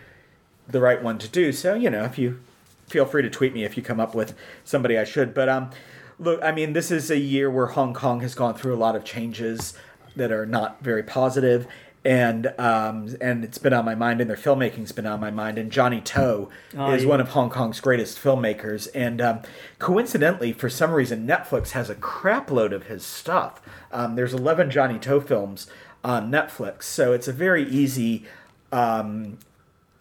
[0.66, 1.52] the right one to do.
[1.52, 2.40] So you know, if you
[2.88, 5.34] feel free to tweet me if you come up with somebody I should.
[5.34, 5.70] But um,
[6.18, 8.96] look, I mean, this is a year where Hong Kong has gone through a lot
[8.96, 9.74] of changes
[10.16, 11.66] that are not very positive,
[12.04, 15.58] and um, and it's been on my mind, and their filmmaking's been on my mind.
[15.58, 17.08] And Johnny To Oh, is yeah.
[17.08, 19.40] one of Hong Kong's greatest filmmakers, and um,
[19.78, 23.60] coincidentally, for some reason, Netflix has a crapload of his stuff.
[23.92, 25.66] Um, there's 11 Johnny To films
[26.04, 28.24] on Netflix, so it's a very easy.
[28.72, 29.38] Um,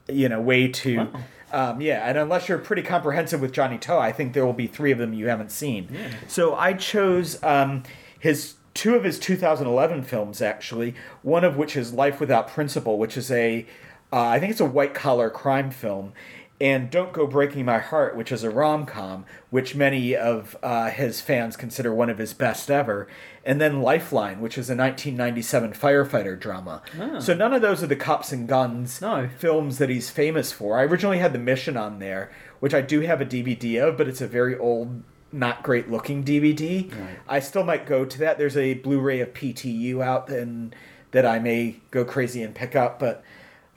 [0.10, 1.08] you know way to
[1.54, 4.68] um, yeah and unless you're pretty comprehensive with Johnny To i think there will be
[4.68, 5.88] three of them you haven't seen
[6.28, 7.84] so i chose um,
[8.20, 13.18] his two of his 2011 films actually one of which is life without principle which
[13.18, 13.66] is a
[14.12, 16.14] uh, i think it's a white collar crime film
[16.62, 20.92] and Don't Go Breaking My Heart, which is a rom com, which many of uh,
[20.92, 23.06] his fans consider one of his best ever,
[23.44, 26.82] and then Lifeline, which is a 1997 firefighter drama.
[27.20, 29.28] So none of those are the cops and guns No.
[29.38, 30.80] films that he's famous for.
[30.80, 34.08] I originally had The Mission on there, which I do have a DVD of, but
[34.08, 35.04] it's a very old,
[35.34, 36.92] not great looking DVD.
[37.28, 38.38] I still might go to that.
[38.38, 40.76] There's a Blu-ray of PTU out and
[41.12, 43.24] that I may go crazy and pick up, but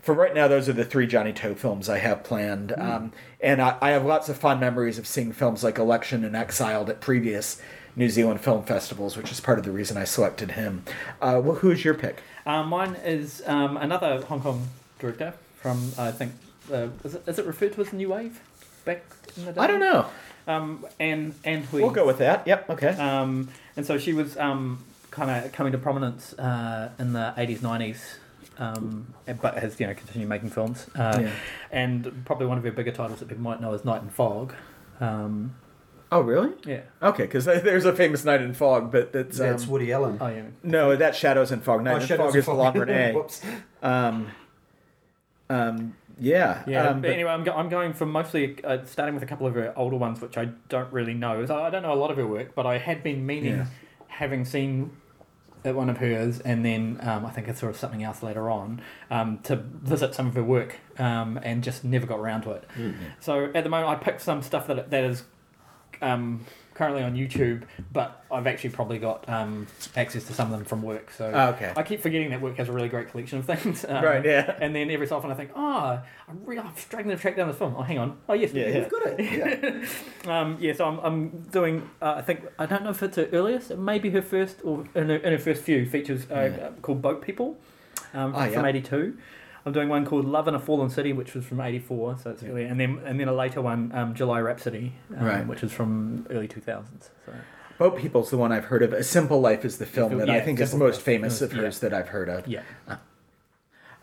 [0.07, 2.73] for right now, those are the three Johnny To films I have planned.
[2.79, 6.37] Um, and I, I have lots of fond memories of seeing films like Election and
[6.37, 7.61] Exiled at previous
[7.97, 10.85] New Zealand film festivals, which is part of the reason I selected him.
[11.21, 12.23] Uh, well, who's your pick?
[12.47, 14.69] Um, mine is um, another Hong Kong
[15.01, 16.35] director from I think
[16.73, 18.41] uh, is, it, is it referred to as New Wave
[18.85, 19.03] back
[19.37, 19.61] in the day?
[19.61, 20.07] I don't know.
[20.47, 21.83] Um, and Ann Hui.
[21.83, 22.47] We'll go with that.
[22.47, 22.71] Yep.
[22.71, 22.89] Okay.
[22.91, 27.63] Um, and so she was um, kind of coming to prominence uh, in the eighties,
[27.63, 28.19] nineties.
[28.59, 31.31] Um, but has you know continued making films, uh, Yeah.
[31.71, 34.55] and probably one of her bigger titles that people might know is Night and Fog.
[35.01, 35.55] Um,
[36.11, 36.53] Oh, really?
[36.65, 36.83] yeah.
[37.03, 40.17] Okay, because there's a famous Night in Fog, but that's, um, That's Woody Allen.
[40.21, 40.43] Oh yeah.
[40.63, 41.83] no, that Shadows and Fog.
[41.83, 42.59] Night Oh, in Shadows Fog of is the Fog.
[42.59, 43.13] Long Renee.
[43.15, 43.43] Whoops.
[43.83, 44.29] Um,
[45.51, 49.15] um, yeah, Yeah, um, but but- anyway, I'm, go- I'm going from mostly uh, starting
[49.15, 51.45] with a couple of her older ones, which I don't really know.
[51.47, 53.67] So I don't know a lot of her work, but I had been meaning, Yeah.
[54.09, 54.93] having seen
[55.65, 59.39] one of hers, and then um, I think I saw something else later on, um,
[59.45, 62.65] to visit some of her work, um, and just never got around to it.
[63.19, 65.25] So at the moment, I picked some stuff that that is
[66.01, 66.45] um,
[66.77, 67.63] currently on YouTube,
[67.93, 69.67] but I've actually probably got um,
[69.97, 71.11] access to some of them from work.
[71.11, 71.73] So Oh, okay.
[71.77, 73.85] I keep forgetting that work has a really great collection of things.
[73.89, 74.57] Um, Right, yeah.
[74.61, 77.49] And then every so often I think, oh, I'm really I'm struggling to track down
[77.49, 77.75] this film.
[77.77, 78.19] Oh, hang on.
[78.29, 78.53] Oh, yes.
[78.53, 78.79] Yeah, yeah.
[78.79, 79.21] You've got it.
[79.21, 79.89] Yeah.
[80.31, 83.29] Um, yeah, so I'm, I'm doing, uh, I think, I don't know if it's her
[83.33, 86.51] earliest, it may be her first, or in her, in her first few features uh,
[86.59, 86.71] Yeah.
[86.83, 87.57] called Boat People
[88.13, 88.67] um, Ah, from yeah.
[88.71, 89.17] 82.
[89.67, 92.43] I'm doing one called Love in a Fallen City, which was from '84, so it's
[92.43, 92.51] Yeah.
[92.51, 95.47] early, and then and then a later one, um, July Rhapsody, um, Right.
[95.47, 97.11] which is from early 2000s.
[97.27, 97.33] So
[97.77, 98.93] Boat People's the one I've heard of.
[98.93, 101.43] A Simple Life is the film Fil- that I yeah, think is the most famous
[101.43, 101.63] of Yeah.
[101.63, 102.47] hers that I've heard of.
[102.47, 102.63] yeah,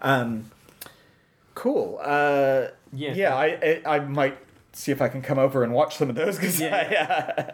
[0.01, 0.51] Um,
[1.55, 1.99] cool.
[2.03, 4.37] Uh, yeah, yeah, I, I I might
[4.73, 6.75] see if I can come over and watch some of those because Yeah.
[7.37, 7.51] I uh,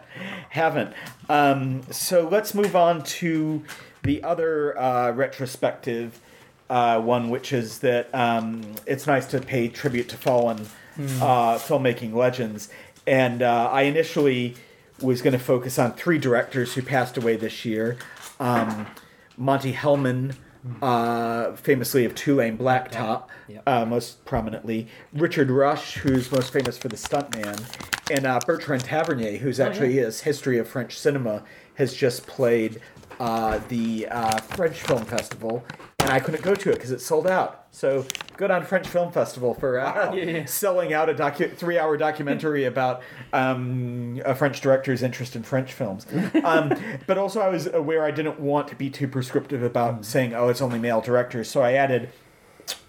[0.50, 0.94] haven't.
[1.28, 3.62] Um, so let's move on to
[4.02, 6.18] the other uh, retrospective
[6.70, 10.66] uh, one, which is that um, it's nice to pay tribute to fallen
[11.20, 12.70] uh, filmmaking legends.
[13.06, 14.54] And uh, I initially
[15.00, 17.96] was going to focus on three directors who passed away this year.
[18.38, 18.86] Um,
[19.36, 20.34] Monte Hellman,
[20.82, 23.62] uh, famously of Two Lane Blacktop, Yep.
[23.66, 24.86] uh, most prominently.
[25.12, 27.58] Richard Rush, who's most famous for The Stuntman.
[28.10, 31.42] And uh, Bertrand Tavernier, who's actually his History of French Cinema,
[31.74, 32.80] has just played
[33.18, 35.64] uh, the uh, French Film Festival.
[36.00, 37.66] And I couldn't go to it because it sold out.
[37.72, 38.04] So
[38.36, 40.44] good on French Film Festival for uh, Yeah, yeah.
[40.46, 46.06] selling out a docu- three-hour documentary about um, a French director's interest in French films.
[46.42, 46.72] Um,
[47.06, 50.48] but also, I was aware I didn't want to be too prescriptive about saying, "Oh,
[50.48, 52.08] it's only male directors," so I added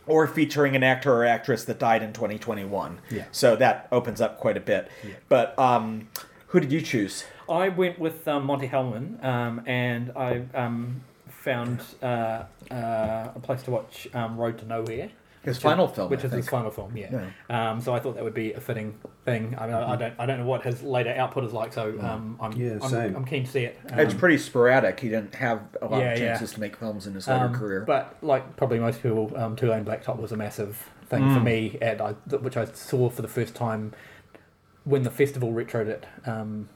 [0.08, 3.00] or featuring an actor or actress that died in 2021.
[3.12, 3.26] Yeah.
[3.32, 4.90] So that opens up quite a bit.
[5.04, 5.14] Yeah.
[5.30, 6.08] But um,
[6.48, 7.26] who did you choose?
[7.48, 11.02] I went with um, Monte Hellman, um, and I um,
[11.42, 15.10] found uh, uh, a place to watch um, Road to Nowhere.
[15.44, 17.26] His which final is, film, which I is his final film, yeah.
[17.50, 18.94] Um, so I thought that would be a fitting
[19.26, 19.56] thing.
[19.58, 22.00] I mean, I, I don't, I don't know what his later output is like, so
[22.00, 23.16] um, I'm, Yeah, I'm, same.
[23.16, 23.80] I'm keen to see it.
[23.86, 25.00] it's Um, pretty sporadic.
[25.00, 26.26] He didn't have a lot Yeah, of yeah.
[26.28, 27.82] chances to make films in his later um, career.
[27.88, 31.44] But like probably most people, um, Two Lane Blacktop was a massive thing for Mm.
[31.44, 33.94] me, and I, which I saw for the first time
[34.84, 36.06] when the festival retroed it.
[36.28, 36.70] Um,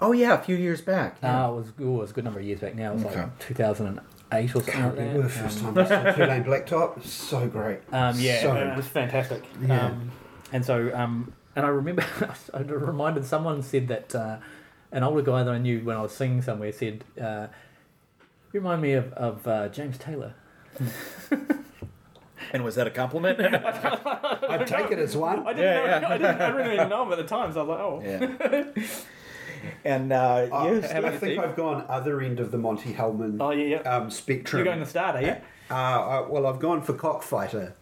[0.00, 1.16] oh yeah, a few years back.
[1.22, 1.46] yeah.
[1.46, 2.92] uh, it was, oh, it was a good number of years back now.
[2.92, 3.20] It was Okay.
[3.22, 5.22] like 2008 or something like that.
[5.22, 7.80] The first Um, time I saw Two Lane Blacktop, so great.
[7.92, 9.42] Um, yeah, So- it was fantastic.
[9.66, 9.86] Yeah.
[9.86, 10.10] Um,
[10.52, 12.04] and so, um, and I remember,
[12.54, 14.36] I reminded someone said that uh,
[14.92, 17.46] an older guy that I knew when I was singing somewhere said, uh,
[18.52, 20.34] "You remind me of of uh, James Taylor."
[22.52, 23.38] And was that a compliment?
[23.44, 25.46] I'd take it as one.
[25.46, 26.08] I didn't, Yeah, know, yeah.
[26.08, 28.02] I didn't, I didn't even know him at the time, so I was like, "Oh,
[28.04, 28.82] yeah.
[29.84, 31.42] And uh, I, you, I think you?
[31.42, 34.58] I've gone other end of the Monte Hellman oh yeah, yeah." um, spectrum.
[34.58, 35.36] You're going the start, are you?
[35.70, 37.74] Uh, I, well, I've gone for Cockfighter.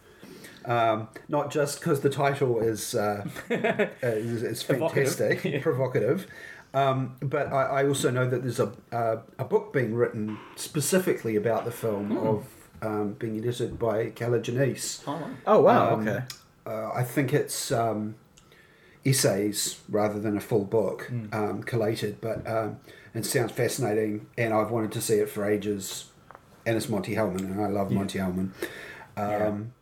[0.65, 5.61] Um, not just because the title is uh, is, is fantastic, Yeah.
[5.61, 6.27] provocative,
[6.73, 11.35] um, but I, I also know that there's a uh, a book being written specifically
[11.37, 12.17] about the film Hmm.
[12.27, 12.45] of
[12.81, 15.01] um, being edited by Kier-La Janisse.
[15.07, 15.31] Oh, right.
[15.47, 16.23] oh wow, Um, okay.
[16.67, 18.15] Uh, I think it's um,
[19.05, 21.25] essays rather than a full book Hmm.
[21.33, 22.77] um, collated, but um,
[23.13, 26.05] it sounds fascinating, and I've wanted to see it for ages.
[26.65, 28.49] And it's Monte Hellman, and I love Monte Hellman.
[29.17, 29.73] Um,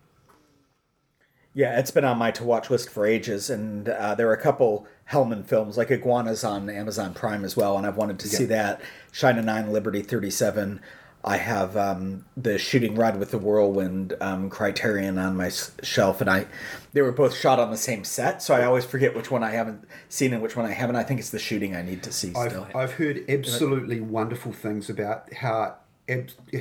[1.53, 4.41] Yeah, it's been on my to watch list for ages, and uh, there are a
[4.41, 8.45] couple Hellman films, like Iguanas on Amazon Prime as well, and I've wanted to see
[8.45, 8.79] that.
[9.11, 10.79] China 9, Liberty 37.
[11.27, 16.21] I have um, the Shooting Rod with the Whirlwind um, Criterion on my s- shelf,
[16.21, 16.47] and I
[16.93, 19.51] they were both shot on the same set, so I always forget which one I
[19.51, 20.95] haven't seen and which one I haven't.
[20.95, 22.33] I think it's the shooting I need to see.
[22.33, 25.75] I've, I've heard absolutely wonderful things about how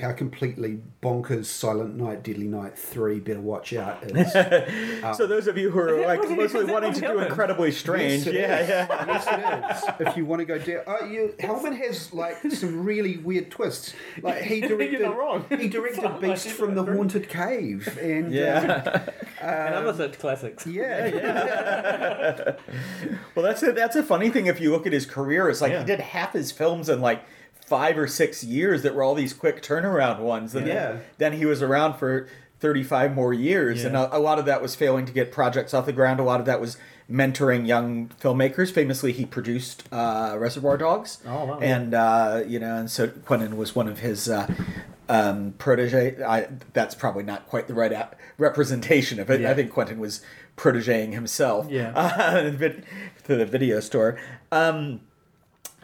[0.01, 4.33] how completely bonkers Silent Night, Deadly Night 3 Better Watch Out is.
[5.17, 7.27] so those of you who are like mostly wanting to do happened?
[7.27, 8.69] incredibly strange, Yes, it yeah, is.
[8.69, 9.07] yeah.
[9.07, 10.09] yes, it is.
[10.09, 13.95] If you want to go down, uh, you, Hellman has like some really weird twists.
[14.21, 15.45] Like he directed, not wrong.
[15.49, 19.07] he directed Silent Beast from the Haunted Cave, and Yeah.
[19.41, 20.67] and other such classics.
[20.67, 22.53] um, yeah, yeah,
[23.37, 25.49] Well, that's a, that's a funny thing if you look at his career.
[25.49, 25.81] It's like Yeah.
[25.81, 27.23] he did half his films in like
[27.67, 30.55] five or six years that were all these quick turnaround ones.
[30.55, 30.75] And Yeah.
[30.75, 32.29] then, then he was around for
[32.61, 33.85] 35 more years.
[33.85, 36.21] And a, a lot of that was failing to get projects off the ground.
[36.21, 36.77] A lot of that was
[37.11, 38.73] mentoring young filmmakers.
[38.73, 41.19] Famously, he produced uh, Reservoir Dogs.
[41.27, 41.59] Oh, wow.
[41.61, 44.29] And, uh, you know, and so Quentin was one of his.
[44.29, 44.47] Uh,
[45.09, 46.21] um, protege.
[46.25, 47.93] I, that's probably not quite the right
[48.39, 49.41] representation of it.
[49.41, 49.53] Yeah.
[49.53, 50.21] I think Quentin was
[50.57, 51.93] protegeing himself Yeah.
[51.95, 54.19] uh, to the video store.
[54.51, 55.03] Um,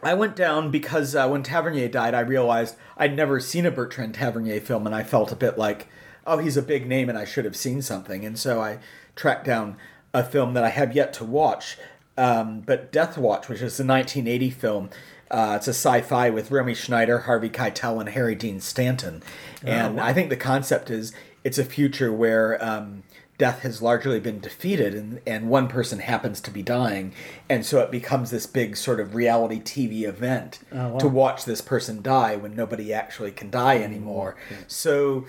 [0.03, 4.15] I went down because uh, when Tavernier died, I realized I'd never seen a Bertrand
[4.15, 5.87] Tavernier film, and I felt a bit like,
[6.25, 8.25] oh, he's a big name, and I should have seen something.
[8.25, 8.79] And so I
[9.15, 9.77] tracked down
[10.13, 11.77] a film that I have yet to watch,
[12.17, 14.89] um, but Death Watch, which is a 1980 film.
[15.31, 19.23] Uh, it's a sci-fi with Romy Schneider, Harvey Keitel, and Harry Dean Stanton,
[19.63, 21.11] and I think the concept is
[21.43, 23.01] it's a future where um,
[23.37, 27.11] death has largely been defeated and, and one person happens to be dying.
[27.49, 30.97] And so it becomes this big sort of reality tv event Oh, wow.
[30.99, 34.35] to watch this person die when nobody actually can die anymore
[34.67, 35.25] so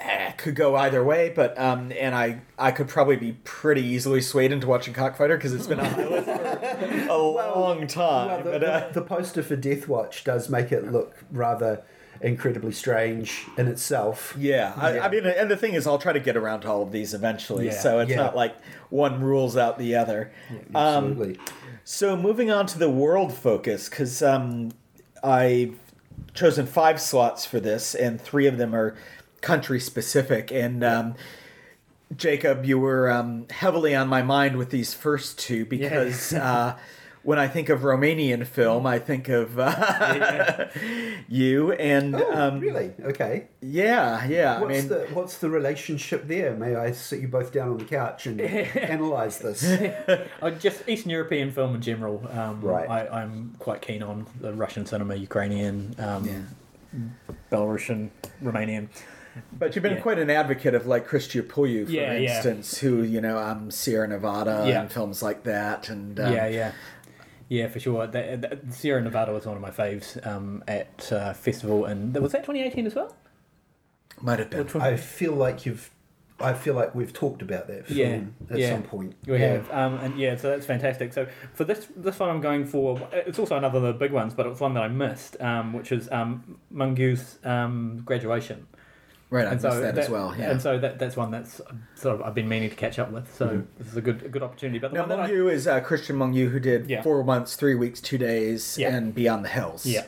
[0.00, 4.20] eh, could go either way but um and i i could probably be pretty easily
[4.20, 7.16] swayed into watching cockfighter because it's been on my list for a
[7.58, 10.90] long time Well, the, but, uh, the, the poster for Death Watch does make it
[10.90, 11.82] look rather
[12.20, 14.34] incredibly strange in itself.
[14.38, 15.04] Yeah, I, Yeah.
[15.04, 17.14] I mean, and the thing is, I'll try to get around to all of these
[17.14, 17.66] eventually.
[17.66, 18.16] Yeah, so it's yeah.
[18.16, 18.56] not like
[18.90, 20.32] one rules out the other.
[20.74, 21.38] Um, Absolutely.
[21.84, 24.72] so moving on to the world focus, because um,
[25.22, 25.78] I've
[26.34, 28.96] chosen five slots for this, and three of them are
[29.40, 30.52] country specific.
[30.52, 31.14] And um,
[32.14, 36.32] Jacob, you were um, heavily on my mind with these first two because.
[36.34, 36.76] Uh,
[37.22, 40.68] When I think of Romanian film, I think of uh,
[41.28, 42.92] you and oh, um, really?
[43.02, 43.48] Okay.
[43.60, 44.58] yeah, yeah.
[44.60, 46.54] What's I mean, the what's the relationship there?
[46.56, 49.60] May I sit you both down on the couch and analyze this?
[50.60, 52.26] Just Eastern European film in general.
[52.32, 52.88] Um, Right.
[52.88, 56.46] I, I'm quite keen on the Russian cinema, Ukrainian, um,
[57.50, 58.10] Belarusian,
[58.42, 58.88] Romanian.
[59.52, 60.00] But you've been Yeah.
[60.00, 62.34] quite an advocate of like Cristi Puiu, for Yeah, yeah.
[62.34, 64.80] instance, who you know, um, Sierra Nevada Yeah.
[64.80, 66.72] and films like that, and um, yeah, yeah.
[67.50, 68.06] Yeah, for sure.
[68.06, 72.30] That, that, Sierra Nevada was one of my faves um, at uh, festival, and was
[72.32, 73.14] that 2018 as well?
[74.22, 74.60] might have been.
[74.60, 75.90] Which one- I feel like you've.
[76.42, 77.98] I feel like we've talked about that film
[78.48, 78.70] Yeah, at yeah.
[78.70, 79.14] some point.
[79.26, 81.12] We have, um, and yeah, so that's fantastic.
[81.12, 82.98] So for this this one, I'm going for.
[83.12, 85.92] It's also another of the big ones, but it's one that I missed, um, which
[85.92, 88.66] is um, Mungiu's um, graduation.
[89.30, 90.34] Right, I and missed so that, as well.
[90.36, 90.50] Yeah.
[90.50, 91.60] And so that that's one that's
[91.94, 93.32] sort of I've been meaning to catch up with.
[93.34, 94.80] So this is a good a good opportunity.
[94.80, 97.02] But the now, one that I, is uh, Cristian Mungiu, who did Yeah.
[97.02, 98.94] four months, three weeks, two days, Yeah.
[98.94, 99.86] and Beyond the Hills.
[99.86, 100.04] Yeah.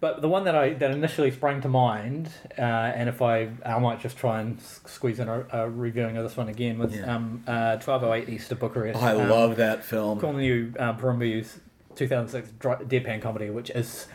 [0.00, 3.78] But the one that I that initially sprang to mind, uh, and if I I
[3.78, 7.14] might just try and squeeze in a, a reviewing of this one again was Yeah.
[7.14, 8.98] um, uh, 1208 East of Bucharest.
[9.02, 10.18] Oh, I um, love that film.
[10.20, 11.60] Corneliu um, Porumboiu's
[11.94, 14.06] 2006 dry, deadpan comedy, which is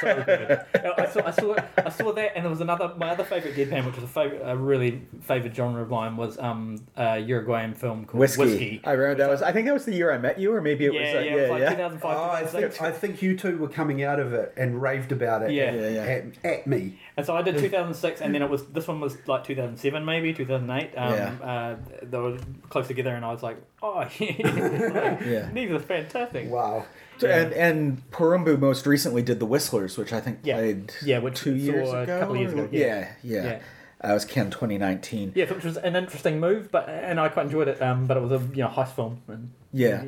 [0.00, 0.60] so good.
[0.74, 1.56] I saw, I saw
[1.86, 4.42] I saw that, and there was another my other favorite deadpan, which was a favorite,
[4.44, 8.42] a really favorite genre of mine, was um a Uruguayan film called Whiskey.
[8.42, 8.80] Whiskey.
[8.84, 9.42] I remember that was.
[9.42, 11.14] I think that was the year I met you, or maybe it yeah, was.
[11.14, 11.70] Uh, yeah, it was like yeah.
[11.70, 12.76] 2005, Oh, I 2006.
[12.78, 15.50] think I think you two were coming out of it and raved about it.
[15.52, 15.72] Yeah.
[15.74, 16.02] Yeah, yeah.
[16.02, 16.98] At, at me.
[17.16, 20.32] And so I did 2006, and then it was this one was like 2007, maybe
[20.32, 20.94] 2008.
[20.96, 21.34] Um, Yeah.
[21.42, 22.38] uh, they were
[22.70, 25.50] close together, and I was like, oh, yeah, Yeah.
[25.52, 26.48] these are fantastic.
[26.50, 26.86] Wow.
[27.20, 30.56] So- And and Porumboiu most recently did The Whistlers, which I think Yeah.
[30.56, 32.18] played Yeah, which two years a ago.
[32.20, 33.06] couple of years ago, Yeah, yeah.
[33.22, 33.44] yeah.
[33.44, 33.58] Yeah.
[34.02, 35.32] Uh, it was Cannes 2019.
[35.34, 37.82] Yeah, which was an interesting move, but and I quite enjoyed it.
[37.82, 39.20] Um, but it was a you know heist film.
[39.28, 40.02] And, Yeah.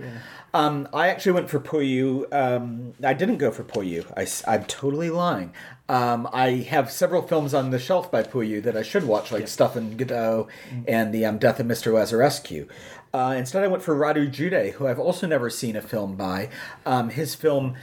[0.55, 2.25] Um, I actually went for Puiu.
[2.33, 4.05] Um, I didn't go for Puiu.
[4.17, 5.53] I, am totally lying.
[5.91, 9.47] Um, I have several films on the shelf by Puiu that I should watch, like
[9.47, 10.49] Stuff and Godot
[10.89, 11.93] and The um, Death of Mr.
[11.93, 12.67] Lazarescu.
[13.15, 16.49] Uh, instead, I went for Radu Jude, who I've also never seen a film by.
[16.87, 17.77] Um, his film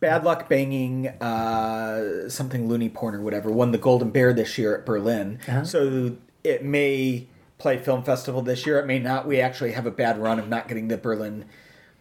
[0.00, 4.76] Bad Luck Banging, uh, something loony porn or whatever, won the Golden Bear this year
[4.76, 5.38] at Berlin.
[5.64, 7.26] So it may
[7.58, 8.78] play film festival this year.
[8.80, 9.26] It may not.
[9.26, 11.44] We actually have a bad run of not getting the Berlin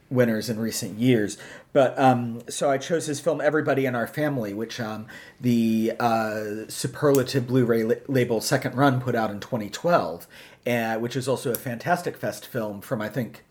[0.10, 1.38] winners in recent years.
[1.74, 5.08] But um, so I chose his film Everybody in Our Family, which um,
[5.40, 10.28] the uh, superlative Blu-ray la- label Second Run put out in 2012,
[10.68, 13.44] uh, which is also a Fantastic Fest film from I think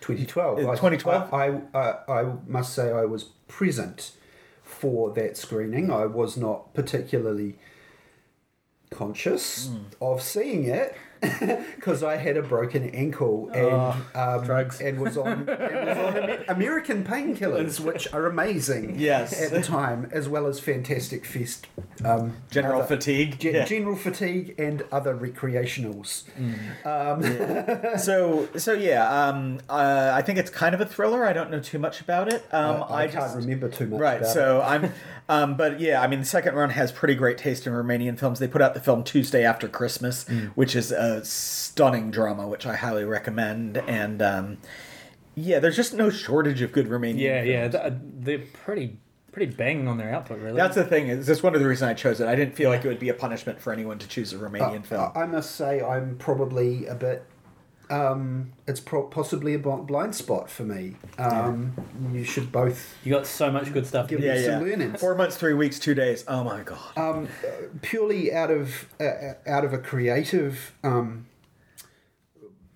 [0.00, 0.58] 2012.
[0.58, 1.32] Uh, I- 2012?
[1.34, 4.12] I, I, I, must say I was present
[4.62, 5.90] for that screening.
[5.90, 7.56] I was not particularly
[8.90, 9.76] conscious Hmm.
[10.00, 10.94] of seeing it.
[11.76, 14.80] because I had a broken ankle and Oh, um, drugs.
[14.80, 18.98] and was on, and was on American painkillers, which are amazing.
[18.98, 19.40] Yes.
[19.40, 21.66] at the time, as well as Fantastic Fest,
[22.04, 23.38] um, General other- fatigue.
[23.38, 23.64] ge- Yeah.
[23.64, 26.24] general fatigue, and other recreationals.
[27.98, 31.24] so so yeah, um, uh, I think it's kind of a thriller.
[31.24, 32.44] I don't know too much about it.
[32.52, 34.00] Um, I, I, can't just, remember too much.
[34.00, 34.16] Right.
[34.20, 34.92] about So I'm,
[35.28, 38.38] um, but yeah, I mean, the second run has pretty great taste in Romanian films.
[38.38, 40.48] They put out the film Tuesday After Christmas, Mm.
[40.54, 43.78] which is a stunning drama, which I highly recommend.
[43.78, 44.58] And um,
[45.34, 47.18] yeah, there's just no shortage of good Romanian.
[47.18, 47.74] Yeah, films.
[47.74, 48.98] yeah, th- they're pretty
[49.32, 50.56] pretty banging on their output, really.
[50.56, 51.08] That's the thing.
[51.08, 52.28] Is that's one of the reasons I chose it.
[52.28, 54.36] I didn't feel like it would be a punishment for anyone to choose a.
[54.36, 55.12] Romanian Uh, film.
[55.16, 57.24] I, I must say, I'm probably a bit.
[57.90, 60.96] Um, it's pro- possibly a blind spot for me.
[61.18, 61.74] Um,
[62.12, 64.08] You should both you got so much good stuff.
[64.08, 65.00] Give Yeah, me yeah, some learnings.
[65.00, 66.24] Four months, three weeks, two days.
[66.26, 66.78] Oh my god.
[66.96, 67.28] um,
[67.82, 71.26] purely out of uh, out of a creative um,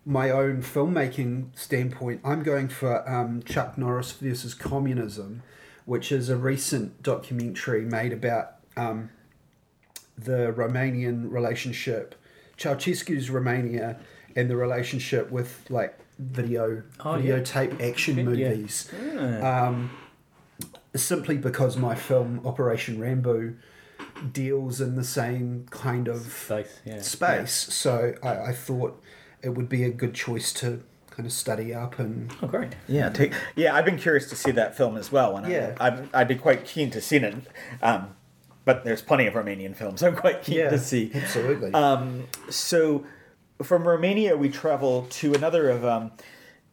[0.05, 5.43] my own filmmaking standpoint i'm going for um, chuck norris versus communism
[5.85, 9.11] which is a recent documentary made about um,
[10.17, 12.15] the romanian relationship
[12.57, 13.99] ceausescu's romania
[14.39, 17.39] and the relationship with like video Oh, yeah.
[17.39, 18.23] videotape action Yeah.
[18.25, 19.67] movies Ah.
[19.67, 19.91] um,
[20.95, 23.55] simply because my film Operation Rambo
[24.33, 27.01] deals in the same kind of Space, yeah.
[27.03, 27.53] space.
[27.53, 29.01] So I, I thought
[29.43, 32.75] it would be a good choice to kind of study up and Oh, great.
[32.89, 33.33] Yeah, take.
[33.57, 35.75] Yeah, I've been curious to see that film as well, and Yeah.
[35.81, 37.35] I, I'd, I'd be quite keen to see it.
[37.83, 38.15] Um,
[38.65, 41.11] but there's plenty of Romanian films I'm quite keen yeah, to see.
[41.15, 41.73] absolutely.
[41.73, 43.05] Um, so,
[43.63, 46.13] from Romania, we travel to another of um,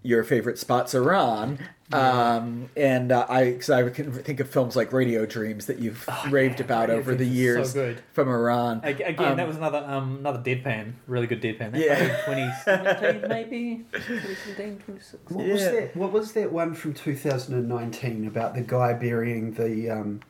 [0.04, 1.60] your favorite spots, Iran.
[1.92, 6.08] Um, and uh, I, because I can think of films like Radio Dreams that you've
[6.32, 8.02] raved about Radio over the Dreams is years so good.
[8.12, 8.82] from Iran.
[8.84, 11.74] Ag- Again, Um, that was another um another deadpan, really good deadpan.
[11.74, 12.02] That Yeah.
[12.02, 15.38] yeah, 2017 maybe, 2017, 2016.
[15.38, 15.96] what was that?
[15.96, 20.22] What was that one from 2019 about the guy burying the um,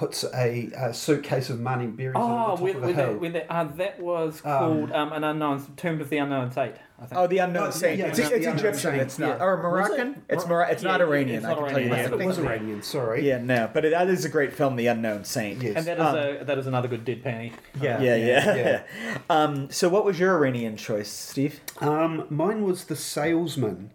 [0.00, 2.86] puts a, a suitcase of money buries it Oh, on the top with, of a
[2.86, 3.06] with hill.
[3.12, 6.50] that, with that, uh, that was Um, called um, an unknown Tomb of the Unknown
[6.52, 6.74] Saint.
[6.98, 7.20] I think.
[7.20, 7.98] Oh, the unknown Oh, saint.
[7.98, 8.74] yeah, it's yeah, it's Egyptian.
[8.74, 9.44] saint, It's not, yeah.
[9.44, 10.08] or Moroccan.
[10.12, 10.34] it?
[10.34, 11.36] It's Mor- It's Yeah, not Iranian.
[11.36, 12.20] it's I not can tell you Iranian, that.
[12.20, 12.38] It was.
[12.38, 12.82] Iranian.
[12.82, 13.28] Sorry.
[13.28, 15.62] Yeah, no, but it, that is a great film, The Unknown Saint.
[15.62, 15.76] Yes.
[15.76, 17.52] and that is Um, a that is another good deadpan.
[17.78, 18.00] Yeah.
[18.00, 18.54] Yeah, yeah.
[18.56, 19.18] yeah.
[19.30, 21.60] um, so, what was your Iranian choice, Steve?
[21.82, 23.90] Um, mine was the salesman.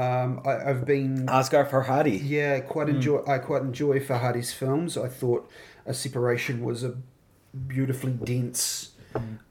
[0.00, 2.18] Um, I, I've been Asghar Farhadi.
[2.22, 3.22] yeah quite enjoy.
[3.26, 4.96] I quite enjoy Farhadi's films.
[4.96, 5.50] I thought
[5.84, 6.94] A Separation was a
[7.66, 8.92] beautifully dense,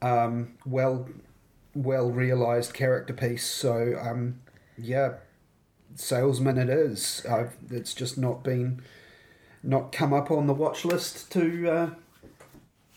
[0.01, 1.07] um, well
[1.75, 3.45] well realized character piece.
[3.45, 4.41] So um,
[4.75, 5.17] yeah,
[5.93, 7.23] salesman it is.
[7.29, 8.81] I've, it's just not been
[9.61, 11.71] not come up on the watch list to.
[11.71, 11.89] Uh,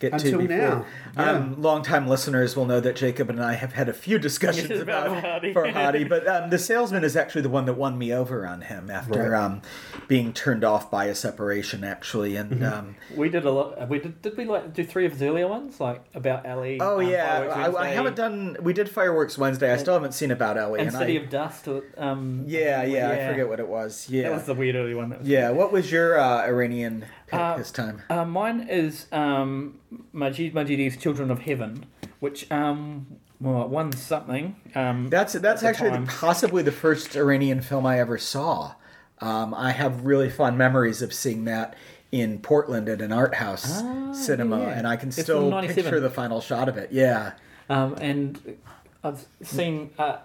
[0.03, 0.57] Get Until to before.
[0.57, 0.87] now,
[1.17, 1.31] yeah.
[1.31, 4.81] Um, longtime listeners will know that Jacob and I have had a few discussions Yes,
[4.83, 5.55] about about Farhadi.
[5.55, 8.91] Farhadi, but um, the salesman is actually the one that won me over on him
[8.91, 9.41] after Right.
[9.41, 9.63] um,
[10.09, 12.35] being turned off by a separation, actually.
[12.37, 12.65] And Mm-hmm.
[12.65, 13.89] um, We did a lot.
[13.89, 14.21] We did.
[14.23, 16.79] Did we like do three of his earlier ones, like about Ali?
[16.81, 18.57] oh um, yeah, I, I haven't done.
[18.61, 19.73] We did Fireworks Wednesday.
[19.73, 20.81] I still haven't seen about Elly.
[20.81, 21.69] and and City I, of Dust.
[21.97, 24.09] Um, yeah, yeah, I forget what it was.
[24.11, 25.11] Yeah, That was the weird early one.
[25.11, 25.51] That was yeah.
[25.51, 28.03] What was your uh, Iranian pick Uh, this time?
[28.09, 29.79] Uh, mine is um,
[30.13, 31.87] Majid Majidi's Children of Heaven,
[32.21, 33.07] which um,
[33.41, 34.55] well, won something.
[34.75, 38.75] Um, That's that's at the actually possibly the first Iranian film I ever saw.
[39.21, 41.75] Um, I have really fond memories of seeing that
[42.11, 45.99] in Portland at an art house Ah, cinema, yeah, and I can It's still picture
[46.01, 46.93] the final shot of it.
[46.93, 47.33] Yeah,
[47.71, 48.57] um, and
[49.03, 50.19] I've seen uh,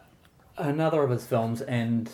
[0.58, 2.10] another of his films, and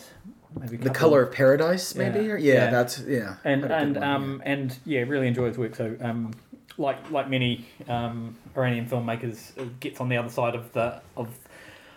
[0.58, 2.20] maybe The Color of Paradise, maybe.
[2.20, 2.36] Yeah.
[2.36, 2.70] Yeah, Yeah.
[2.70, 3.36] that's yeah.
[3.44, 5.74] and quite a good and one, um and yeah, really enjoy his work.
[5.74, 6.32] So um,
[6.78, 11.28] like like many um, Iranian filmmakers, gets on the other side of the of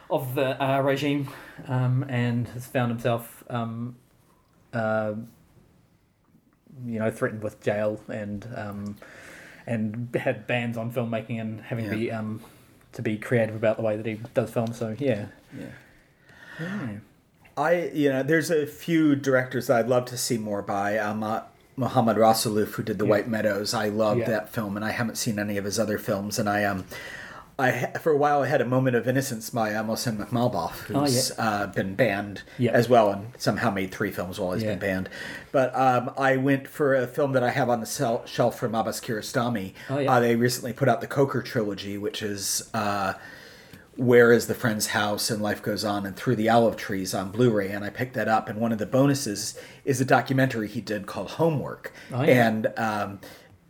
[0.10, 1.30] of the uh, regime,
[1.68, 3.96] um, and has found himself um,
[4.74, 5.14] uh,
[6.86, 8.96] you know threatened with jail and um,
[9.66, 12.42] and had bans on filmmaking and having to be um,
[12.94, 14.74] to be creative about the way that he does film.
[14.74, 15.28] So yeah,
[15.58, 15.66] yeah.
[16.60, 16.98] yeah.
[17.58, 20.98] I you know, there's a few directors that I'd love to see more by.
[20.98, 21.42] Um, uh,
[21.76, 23.10] Mohammad Rasoulof, who did The Yeah.
[23.12, 23.74] White Meadows.
[23.74, 24.28] I loved Yeah.
[24.30, 26.40] that film, and I haven't seen any of his other films.
[26.40, 26.86] And I um,
[27.60, 31.02] I for a while I had a moment of innocence by uh, Mohsen Makhmalbaf, Oh,
[31.02, 32.72] who's uh, been banned Yeah.
[32.72, 34.72] as well, and somehow made three films while he's Yeah.
[34.72, 35.10] been banned.
[35.52, 38.74] But um, I went for a film that I have on the sel- shelf from
[38.76, 39.74] Abbas Kiarostami.
[39.90, 40.14] Oh, yeah.
[40.14, 42.70] uh, they recently put out the Koker trilogy, which is.
[42.74, 43.14] Uh,
[43.98, 47.32] where is the friend's house and life goes on and through the olive trees on
[47.32, 50.80] blu-ray and i picked that up and one of the bonuses is a documentary he
[50.82, 52.48] did called homework Oh, yeah.
[52.48, 53.20] and um,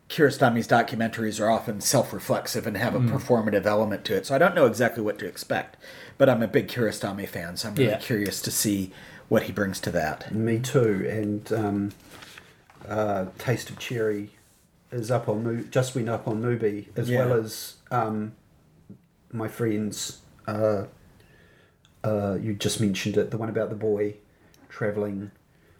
[0.09, 4.25] Kiarostami's documentaries are often self-reflexive and have a performative element to it.
[4.25, 5.75] So I don't know exactly what to expect,
[6.17, 7.97] but I'm a big Kiarostami fan, so I'm really Yeah.
[7.97, 8.93] curious to see
[9.27, 10.33] what he brings to that.
[10.33, 11.05] Me too.
[11.09, 11.91] And um,
[12.87, 14.29] uh, Taste of Cherry
[14.93, 17.25] is up on Mo- just went up on Mubi as Yeah.
[17.25, 18.31] well as um,
[19.31, 20.21] my friends.
[20.47, 20.85] Uh,
[22.03, 24.15] uh, you just mentioned it, the one about the boy
[24.69, 25.31] traveling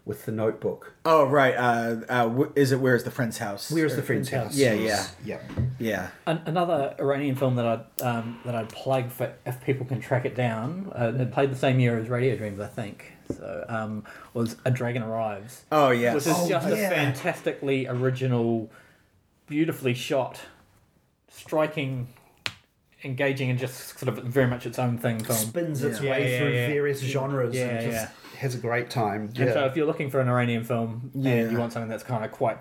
[0.04, 0.94] with the notebook.
[1.04, 3.70] Oh right, uh, uh, is it Where's the Friend's House?
[3.70, 4.56] Where's the Or- friend's Yeah, house?
[4.56, 4.72] yeah.
[4.74, 5.38] yeah, yeah.
[5.78, 10.00] Yeah, An- another Iranian film that I'd um, that I'd plug for if people can
[10.00, 10.90] track it down.
[10.94, 13.12] Uh, it played the same year as Radio Dreams, I think.
[13.36, 18.70] So um, was A Dragon Arrives, Oh yeah, which is Oh, just a fantastically original,
[19.46, 20.40] beautifully shot,
[21.30, 22.08] striking,
[23.04, 25.38] engaging, and just sort of very much its own thing film.
[25.38, 26.10] Spins its Yeah.
[26.10, 26.66] way Yeah, yeah, through yeah.
[26.68, 28.38] various genres Yeah, and just yeah.
[28.40, 29.32] has a great time.
[29.36, 31.32] And so if you're looking for an Iranian film Yeah.
[31.34, 32.58] and you want something that's kind of quite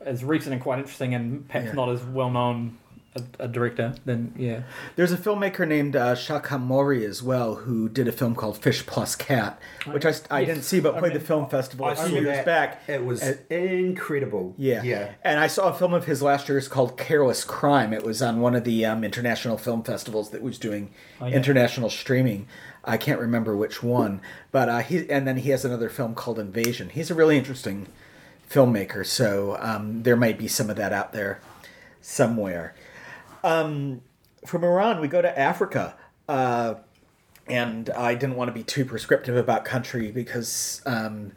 [0.00, 1.72] as recent and quite interesting and perhaps Yeah.
[1.72, 2.76] not as well known
[3.16, 4.62] a, a director, then yeah.
[4.94, 8.86] There's a filmmaker named uh, Shahram Mokri as well who did a film called Fish
[8.86, 9.58] Plus Cat,
[9.90, 10.48] which I, I Yes.
[10.48, 12.82] didn't see but I played mean, the film festival I a few years back.
[12.88, 14.54] It was Uh, incredible.
[14.58, 14.82] Yeah.
[14.82, 15.12] Yeah.
[15.24, 16.58] And I saw a film of his last year.
[16.58, 17.92] It's called Careless Crime.
[17.92, 20.90] It was on one of the um, international film festivals that was doing
[21.20, 21.34] Oh, yeah.
[21.36, 22.46] international streaming.
[22.84, 24.20] I can't remember which one,
[24.52, 26.90] but uh, he and then he has another film called Invasion.
[26.90, 27.88] He's a really interesting
[28.48, 31.40] filmmaker, so um, there might be some of that out there
[32.00, 32.74] somewhere.
[33.46, 34.02] Um,
[34.44, 35.94] from Iran, we go to Africa.
[36.28, 36.74] Uh,
[37.46, 41.30] and I didn't want to be too prescriptive about country because, um,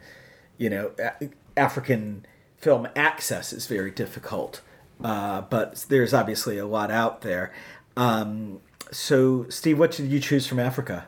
[0.58, 4.60] you know, a- African film access is very difficult.
[5.02, 7.52] Uh, but there's obviously a lot out there.
[7.96, 11.06] Um, so, Steve, what did you choose from Africa?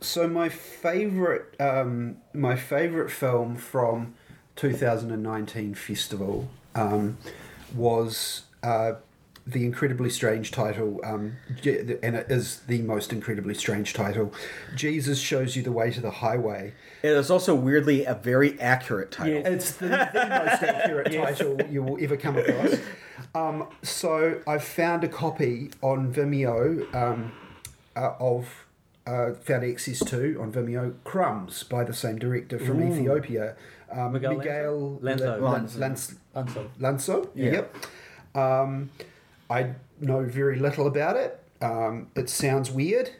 [0.00, 4.14] So my favorite, um, my favorite film from
[4.56, 7.16] 2019 festival um,
[7.72, 8.94] was uh,
[9.46, 14.32] the incredibly strange title, um, and it is the most incredibly strange title.
[14.74, 16.74] Jesus shows you the way to the highway.
[17.02, 19.34] It is also weirdly a very accurate title.
[19.34, 19.48] Yeah.
[19.48, 22.74] It's the, the most accurate title you will ever come across.
[23.34, 27.32] Um, so I found a copy on Vimeo um,
[27.94, 28.66] uh, of
[29.06, 33.54] uh, found access to on Vimeo Crumbs by the same director from Ethiopia,
[33.92, 35.40] um, Miguel Miguel Llansó?
[35.40, 35.78] Lan- Llansó.
[35.78, 36.78] Lans- Unsolved.
[36.80, 37.28] Llansó.
[37.34, 37.52] Yeah.
[37.52, 37.76] Yep.
[39.48, 41.40] I know very little about it.
[41.60, 43.10] Um, it sounds weird.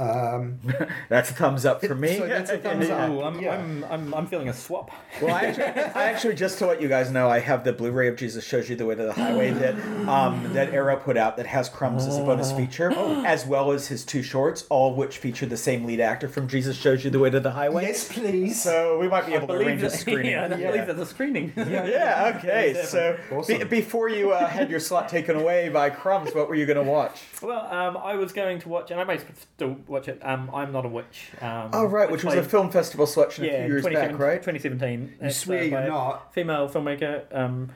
[0.00, 0.58] Um,
[1.08, 2.16] That's a thumbs up for me.
[2.16, 3.10] So that's a thumbs up.
[3.10, 3.54] Ooh, I'm, Yeah.
[3.58, 4.90] I'm, I'm, I'm feeling a swap.
[5.20, 8.08] Well, I actually, I actually, just to let you guys know, I have the Blu-ray
[8.08, 9.74] of Jesus Shows You the Way to the Highway that
[10.08, 12.90] um, that Arrow put out that has Crumbs as a bonus feature,
[13.26, 16.48] as well as his two shorts, all of which feature the same lead actor from
[16.48, 17.82] Jesus Shows You the Way to the Highway.
[17.82, 18.62] yes, please.
[18.62, 20.32] So we might be able to arrange a screening.
[20.32, 20.70] yeah, I Yeah.
[20.70, 21.52] believe there's a screening.
[21.56, 22.82] Yeah, okay.
[22.86, 23.58] So Awesome.
[23.58, 26.82] be, before you uh, had your slot taken away by Crumbs, what were you going
[26.84, 27.20] to watch?
[27.42, 29.18] Well, um, I was going to watch, and I may
[29.54, 30.18] still watch it.
[30.24, 31.30] Um, I'm not a witch.
[31.40, 34.18] Um, Oh, right, which was a film festival selection a yeah, few years back, 2017
[34.26, 34.42] right?
[34.42, 35.18] 2017.
[35.22, 36.32] you swear uh, you're not.
[36.34, 37.70] Female filmmaker, um,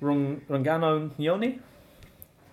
[0.00, 1.58] Rung, Rungano Nyoni,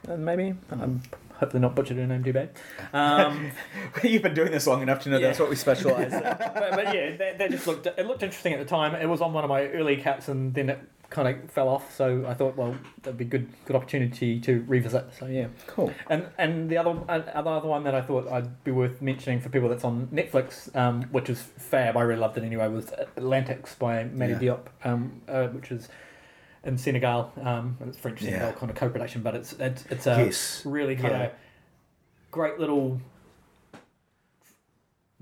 [0.07, 0.55] uh, maybe.
[0.71, 1.01] I'm
[1.35, 2.51] hopefully not butchered her name too bad.
[2.93, 3.51] Um,
[4.03, 5.27] You've been doing this long enough to know Yeah.
[5.27, 6.21] that's what we specialize in.
[6.23, 8.95] but, but yeah, that, that just looked it looked interesting at the time.
[8.95, 10.79] It was on one of my early cuts, and then it
[11.13, 11.95] kind of fell off.
[11.95, 15.05] So I thought, well, that'd be good good opportunity to revisit.
[15.17, 15.47] So yeah.
[15.67, 15.93] Cool.
[16.09, 19.39] And and the other uh, other other one that I thought I'd be worth mentioning
[19.39, 21.95] for people that's on Netflix, um, which is fab.
[21.95, 22.67] I really loved it anyway.
[22.67, 24.39] Was Atlantics by Mati Yeah.
[24.39, 25.87] Diop, um, uh, which is
[26.65, 27.31] in Senegal.
[27.41, 28.51] Um, and it's French Senegal Yeah.
[28.53, 30.65] kind of co-production, but it's it's it's a Yes.
[30.65, 31.23] really kind Yeah.
[31.25, 31.31] of
[32.31, 32.99] great little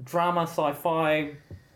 [0.03, 1.31] drama sci-fi.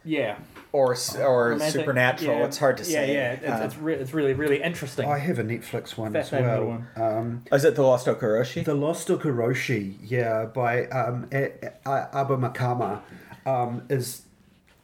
[0.06, 0.38] Yeah,
[0.72, 2.38] Or or romantic- supernatural.
[2.39, 3.14] yeah, it's hard to yeah, say.
[3.14, 5.08] Yeah, it's, Um, it's, re- it's really really interesting.
[5.10, 6.41] I have a Netflix one as well.
[6.41, 8.64] little Um, is it the Lost Okoroshi?
[8.64, 11.51] The Lost Okoroshi, yeah, by um, A-
[11.86, 13.01] A- Abba Makama,
[13.45, 14.22] um, is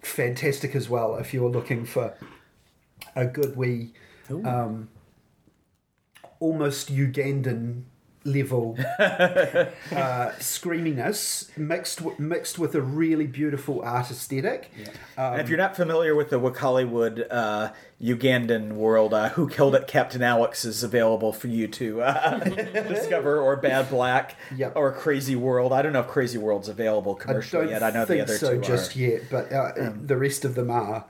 [0.02, 1.16] fantastic as well.
[1.18, 2.14] If you're looking for
[3.16, 3.94] a good wee,
[4.30, 4.90] um,
[6.40, 7.84] almost Ugandan
[8.24, 9.66] level uh,
[10.40, 14.70] screaminess mixed w- mixed with a really beautiful art aesthetic.
[15.18, 19.88] and if you're not familiar with the Wakaliwood uh, Ugandan world, uh, Who Killed It,
[19.88, 22.40] Captain Alex is available for you to uh,
[22.88, 24.74] discover, or Bad Black, Yep.
[24.76, 25.74] or Crazy World.
[25.74, 27.84] I don't know if Crazy World's available commercially don't yet.
[27.84, 29.00] I know think the other so two just are.
[29.00, 31.06] yet, but uh, the rest of them are.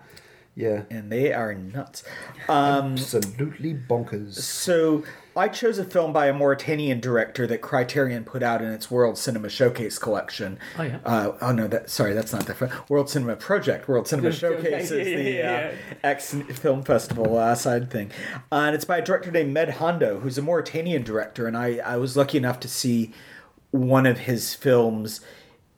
[0.54, 2.04] Yeah, And they are nuts.
[2.50, 4.34] Um, absolutely bonkers.
[4.34, 5.04] So
[5.36, 9.18] I chose a film by a Mauritanian director that Criterion put out in its World
[9.18, 10.60] Cinema Showcase collection.
[10.78, 11.00] Oh, yeah.
[11.06, 13.88] Uh, oh no, that sorry, that's not the World Cinema Project.
[13.88, 18.12] World Cinema Showcase is the yeah, uh, X Film Festival uh, side thing,
[18.52, 21.78] uh, and it's by a director named Med Hondo, who's a Mauritanian director, and I
[21.78, 23.12] I was lucky enough to see
[23.72, 25.22] one of his films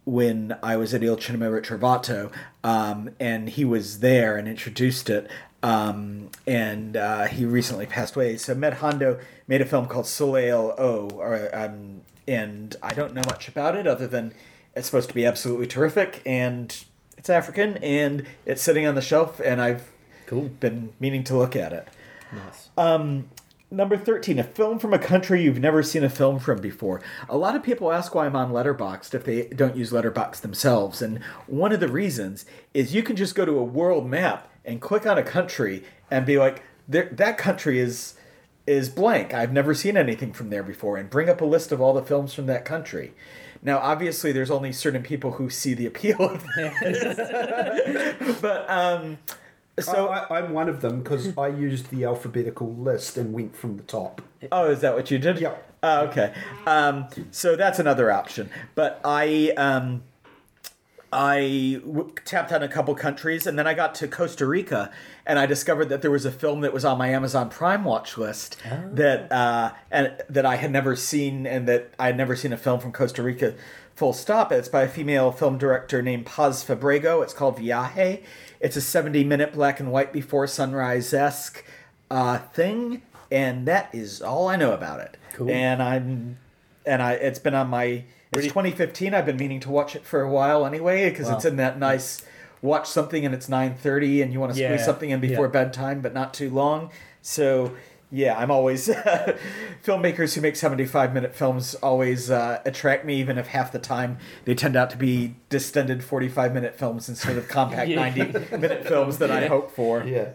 [0.05, 2.31] when I was at Il Cinema Ritrovato,
[2.63, 5.29] um, and he was there and introduced it.
[5.63, 8.35] Um, and uh, he recently passed away.
[8.37, 13.21] So Med Hondo made a film called Soleil O, or, um, and I don't know
[13.25, 14.33] much about it other than
[14.75, 16.83] it's supposed to be absolutely terrific, and
[17.17, 19.89] it's African, and it's sitting on the shelf, and I've
[20.25, 20.49] Cool.
[20.59, 21.87] been meaning to look at it.
[22.33, 22.69] Nice.
[22.77, 23.29] Um,
[23.71, 27.01] number 13, a film from a country you've never seen a film from before.
[27.29, 31.01] A lot of people ask why I'm on Letterboxd if they don't use Letterboxd themselves.
[31.01, 34.81] And one of the reasons is you can just go to a world map and
[34.81, 38.15] click on a country and be like, that country is
[38.65, 39.33] is blank.
[39.33, 42.01] I've never seen anything from there before and bring up a list of all the
[42.01, 43.13] films from that country.
[43.61, 48.37] Now, obviously, there's only certain people who see the appeal of that.
[48.41, 49.17] but um,
[49.79, 53.77] so I, I'm one of them because I used the alphabetical list and went from
[53.77, 54.21] the top.
[54.51, 55.39] Oh, is that what you did?
[55.39, 55.69] Yep.
[55.83, 56.33] Oh, okay.
[56.65, 58.49] Um, so that's another option.
[58.75, 60.03] But I um,
[61.13, 64.91] I w- tapped on a couple countries, and then I got to Costa Rica,
[65.25, 68.17] and I discovered that there was a film that was on my Amazon Prime watch
[68.17, 68.57] list
[68.95, 72.57] that uh, and that I had never seen, and that I had never seen a
[72.57, 73.53] film from Costa Rica.
[73.95, 74.51] Full stop.
[74.51, 77.21] It's by a female film director named Paz Fábrega.
[77.21, 78.23] It's called Viaje.
[78.59, 81.63] It's a 70 minute black and white before sunrise esque
[82.09, 85.17] uh, thing, and that is all I know about it.
[85.33, 85.51] Cool.
[85.51, 86.37] And I'm,
[86.85, 88.05] and I it's been on my.
[88.35, 89.13] It's 2015.
[89.13, 92.23] I've been meaning to watch it for a while anyway because it's in that nice
[92.61, 95.51] watch something and it's 9:30 and you want to squeeze something in before yeah.
[95.51, 96.89] bedtime but not too long.
[97.21, 97.73] So
[98.09, 98.87] yeah, I'm always
[99.83, 104.19] filmmakers who make 75 minute films always uh, attract me even if half the time
[104.45, 108.09] they tend out to be distended 45 minute films instead of compact Yeah.
[108.09, 110.03] 90 minute films that I hope for.
[110.03, 110.29] Yeah.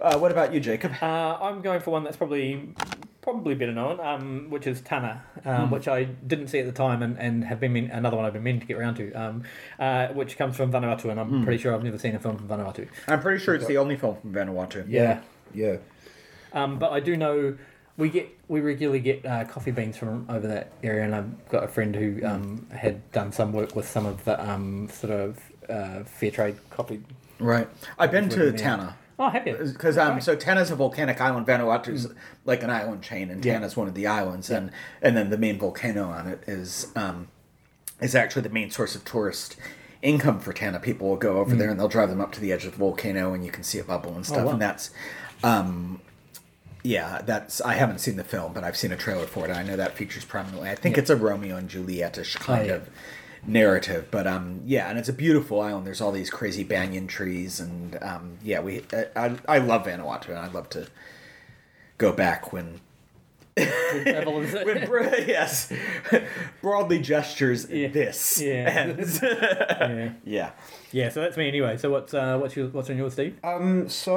[0.00, 0.92] Uh, what about you, Jacob?
[1.02, 2.74] Uh, I'm going for one that's probably
[3.28, 7.02] probably better known, um, which is Tanna, um, which I didn't see at the time
[7.02, 9.42] and, and have been mean, another one I've been meaning to get around to, um,
[9.78, 12.48] uh, which comes from Vanuatu, and I'm pretty sure I've never seen a film from
[12.48, 12.88] Vanuatu.
[13.06, 14.86] I'm pretty sure it's the only film from Vanuatu.
[14.88, 15.20] Yeah.
[15.52, 15.76] Yeah.
[16.54, 17.58] Um, but I do know
[17.98, 21.64] we get we regularly get uh, coffee beans from over that area, and I've got
[21.64, 25.38] a friend who um, had done some work with some of the um, sort of
[25.68, 27.02] uh, fair trade coffee.
[27.38, 27.68] Right.
[27.98, 28.52] I've been to.
[28.52, 28.96] Tanna.
[29.20, 29.52] Oh, happy.
[29.52, 31.46] because um, so Tanna's a volcanic island.
[31.46, 32.06] Vanuatu Vanuatu's
[32.44, 33.54] like an island chain, and Yeah.
[33.54, 34.70] Tanna's one of the islands, and
[35.02, 37.28] and then the main volcano on it is um,
[38.00, 39.56] is actually the main source of tourist
[40.02, 40.78] income for Tanna.
[40.78, 42.78] People will go over there and they'll drive them up to the edge of the
[42.78, 44.44] volcano, and you can see it bubble and stuff.
[44.44, 44.52] wow.
[44.52, 44.90] And that's,
[45.42, 46.00] um,
[46.84, 49.50] yeah, that's I haven't seen the film, but I've seen a trailer for it.
[49.50, 50.70] and I know that features prominently.
[50.70, 52.74] I think it's a Romeo and Juliet-ish kind yeah.
[52.74, 52.88] of
[53.46, 55.86] narrative but um yeah and it's a beautiful island.
[55.86, 60.28] There's all these crazy banyan trees and um yeah we i i, I love vanuatu
[60.28, 60.88] and i'd love to
[61.98, 62.80] go back when
[64.04, 65.72] Travel is- when bro- yes
[66.62, 67.88] broadly gestures Yeah.
[67.88, 68.52] this Yeah.
[68.88, 69.20] ends.
[69.22, 70.12] yeah.
[70.24, 70.50] yeah
[70.90, 71.76] yeah, so that's me anyway.
[71.76, 73.36] So what's uh, what's your, what's on yours, Steve?
[73.44, 74.16] Um, so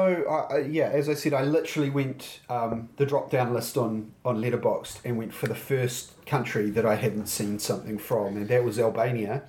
[0.50, 4.14] I I yeah, as I said, I literally went um, the drop down list on
[4.24, 8.48] on Letterboxd and went for the first country that I hadn't seen something from, and
[8.48, 9.44] that was Albania.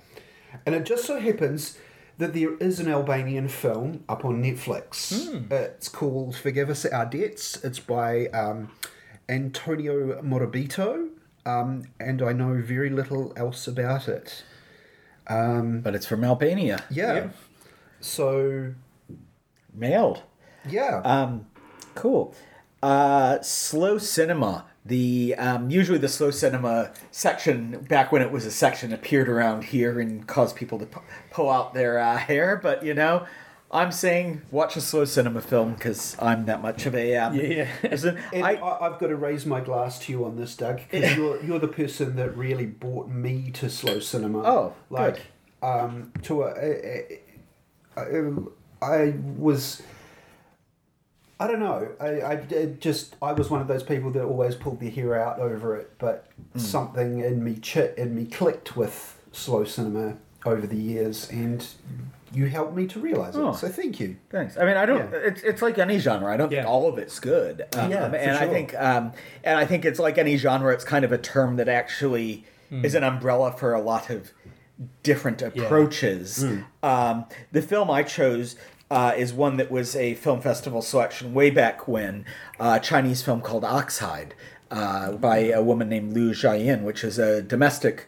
[0.65, 1.77] And it just so happens
[2.17, 5.49] that there is an Albanian film up on Netflix.
[5.49, 7.63] It's called Forgive Us Our Debts.
[7.63, 8.69] It's by um,
[9.29, 11.09] Antonio Morabito,
[11.45, 14.43] um, and I know very little else about it.
[15.27, 17.13] Um, but it's from albania yeah.
[17.13, 17.29] Yeah.
[18.01, 18.73] So
[19.73, 20.23] mailed
[20.69, 21.01] yeah.
[21.03, 21.47] Um,
[21.95, 22.35] cool.
[22.81, 24.65] Uh, slow cinema.
[24.85, 29.65] The um, usually the slow cinema section back when it was a section appeared around
[29.65, 31.01] here and caused people to pu-
[31.31, 32.59] pull out their uh, hair.
[32.61, 33.25] But you know,
[33.73, 37.67] I'm saying watch a slow cinema film because I'm that much of a um, Yeah.
[37.81, 38.19] person.
[38.31, 41.15] And I, I, I've got to raise my glass to you on this, Doug, because
[41.17, 44.43] you're, you're the person that really brought me to slow cinema.
[44.45, 45.15] Oh, like
[45.61, 45.67] good.
[45.67, 47.19] um, to a, a,
[47.97, 48.35] a, a,
[48.81, 49.81] I was.
[51.39, 51.89] I don't know.
[51.99, 55.19] I, I did just I was one of those people that always pulled their hair
[55.19, 56.59] out over it, but Hmm.
[56.59, 61.65] something in me chit in me clicked with slow cinema over the years, and
[62.33, 63.49] you helped me to realize Oh.
[63.49, 63.55] it.
[63.55, 64.17] So thank you.
[64.29, 64.57] Thanks.
[64.57, 65.11] I mean, I don't.
[65.11, 65.19] Yeah.
[65.25, 66.33] It's it's like any genre.
[66.33, 67.65] I don't think all of it's good.
[67.77, 69.11] Um, Yeah, for and I think um,
[69.43, 70.73] and I think it's like any genre.
[70.73, 74.31] It's kind of a term that actually is an umbrella for a lot of
[75.03, 76.43] different approaches.
[76.81, 78.55] Um, the film I chose.
[78.91, 82.23] Uh, is one that was a film festival selection way back when,
[82.59, 84.35] uh, a Chinese film called Oxhide,
[84.69, 88.07] uh, by a woman named Liu Jiayin, which is a domestic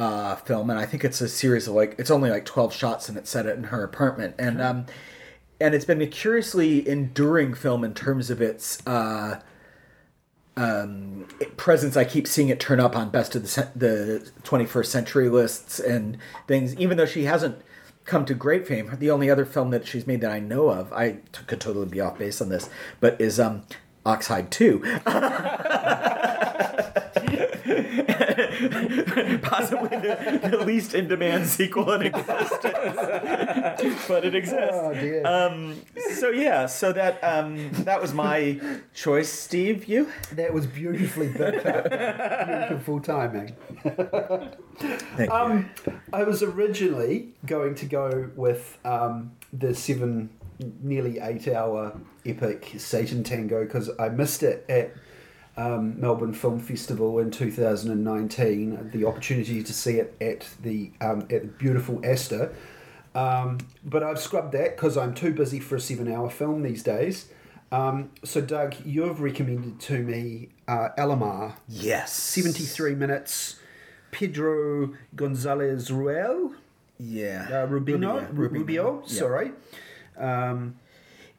[0.00, 3.10] uh, film, and I think it's a series of like it's only like twelve shots,
[3.10, 4.86] and it's set it in her apartment, and um,
[5.60, 8.84] and it's been a curiously enduring film in terms of its.
[8.86, 9.40] Uh,
[10.56, 11.26] um,
[11.56, 11.96] presence.
[11.96, 16.18] I keep seeing it turn up on best of the the 21st century lists and
[16.46, 16.76] things.
[16.76, 17.62] Even though she hasn't
[18.04, 20.92] come to great fame, the only other film that she's made that I know of,
[20.92, 23.62] I t- could totally be off base on this, but is um,
[24.04, 24.82] Oxhide Two.
[29.42, 34.70] Possibly the, the least in demand sequel in existence, but it exists.
[34.72, 35.26] Oh dear.
[35.26, 35.80] Um,
[36.14, 38.60] so yeah, so that um, that was my
[38.94, 39.30] choice.
[39.30, 40.10] Steve, you?
[40.32, 42.68] that was beautifully built up.
[42.68, 43.56] Beautiful timing.
[43.82, 45.70] Thank Um,
[46.12, 50.30] I was originally going to go with um, the seven,
[50.82, 54.92] nearly eight hour epic Satan Tango because I missed it at
[55.60, 58.90] um, Melbourne Film Festival in 2019.
[58.92, 62.54] The opportunity to see it at the um, at the beautiful Astor.
[63.14, 66.82] Um, but I've scrubbed that because I'm too busy for a seven hour film these
[66.82, 67.28] days.
[67.72, 71.54] Um, so, Doug, you have recommended to me uh, Alamar.
[71.68, 72.12] Yes.
[72.12, 73.56] 73 minutes.
[74.10, 76.52] Pedro Gonzalez Ruel,
[76.98, 77.46] Yeah.
[77.48, 79.18] uh, Rubino, Rubio, Rubio, yeah.
[79.18, 79.52] sorry.
[80.18, 80.79] Um,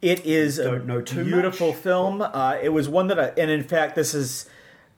[0.02, 1.78] It is a beautiful much.
[1.78, 2.22] film.
[2.22, 4.50] Uh, it was one that I, and in fact, this is,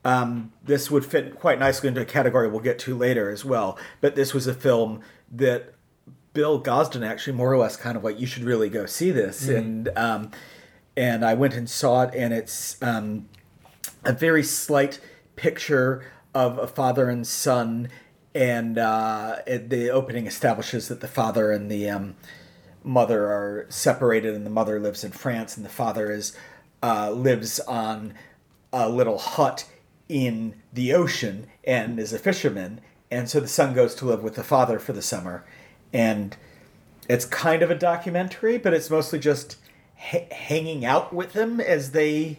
[0.05, 3.77] um, this would fit quite nicely into a category we'll get to later as well.
[3.99, 5.73] But this was a film that
[6.33, 9.47] Bill Gosden actually more or less kind of like, you should really go see this.
[9.57, 10.31] And, um,
[10.95, 13.27] and I went and saw it, and it's um,
[14.05, 14.99] a very slight
[15.35, 17.89] picture of a father and son.
[18.33, 22.15] And uh, it, the opening establishes that the father and the um,
[22.83, 26.35] mother are separated and the mother lives in France and the father is
[26.81, 28.13] uh, lives on
[28.71, 29.65] a little hut
[30.09, 32.81] in the ocean and is a fisherman.
[33.09, 35.45] And so the son goes to live with the father for the summer.
[35.93, 36.35] And
[37.07, 39.57] it's kind of a documentary but it's mostly just
[39.97, 42.37] ha- hanging out with them as they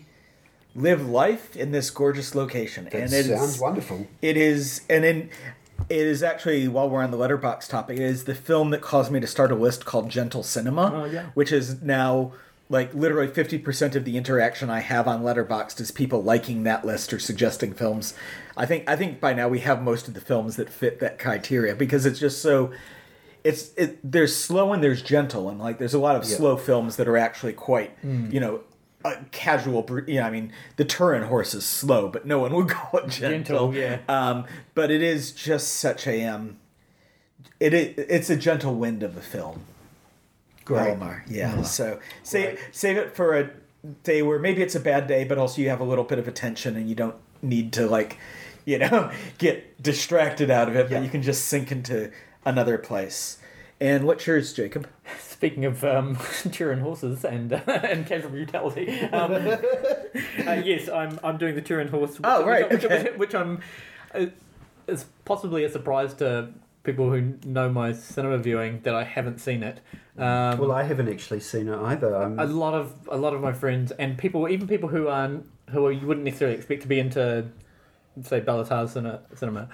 [0.75, 2.85] live life in this gorgeous location.
[2.85, 4.07] That and it sounds is- wonderful.
[4.21, 5.31] it is, and in
[5.89, 9.11] it is actually while we're on the letterbox topic, it is the film that caused
[9.13, 11.27] me to start a list called Gentle Cinema, Oh, yeah.
[11.35, 12.33] which is now
[12.71, 16.85] like literally fifty percent of the interaction I have on Letterboxd is people liking that
[16.85, 18.15] list or suggesting films.
[18.57, 21.19] I think I think by now we have most of the films that fit that
[21.19, 22.73] criteria because it's just so.
[23.45, 23.99] It's it.
[24.03, 26.37] There's slow and there's gentle, and like there's a lot of Yeah.
[26.39, 28.31] slow films that are actually quite, Hmm.
[28.31, 28.61] you know,
[29.05, 29.83] a casual.
[29.83, 33.01] br- You know, I mean, the Turin horse is slow, but no one would call
[33.01, 33.73] it gentle.
[33.73, 33.99] Gentle, yeah.
[34.09, 36.57] Um, but it is just such a um,
[37.61, 39.65] it, it it's a gentle wind of a film.
[40.65, 40.97] Great.
[41.29, 41.61] Yeah.
[41.63, 42.69] So save Great.
[42.73, 43.51] save it for a
[44.03, 46.27] day where maybe it's a bad day, but also you have a little bit of
[46.27, 48.19] attention and you don't need to like,
[48.65, 50.99] you know, get distracted out of it, Yeah.
[50.99, 52.11] but you can just sink into
[52.47, 53.39] another place.
[53.81, 54.89] And what's yours, Jacob?
[55.21, 56.17] Speaking of um,
[56.53, 61.89] Turin horses and uh, and casual brutality, um, uh, yes, I'm I'm doing the Turin
[61.89, 62.13] horse.
[62.19, 63.03] Which, Oh, right, Which, okay.
[63.05, 63.61] which, which I'm
[64.15, 64.27] uh,
[64.87, 66.49] is possibly a surprise to
[66.85, 69.81] people who know my cinema viewing that I haven't seen it.
[70.17, 72.15] Um, Well, I haven't actually seen it either.
[72.15, 75.47] Um, a lot of a lot of my friends and people, even people who aren't
[75.71, 77.47] who you wouldn't necessarily expect to be into,
[78.23, 79.69] say, Béla Tarr cinema, cinema,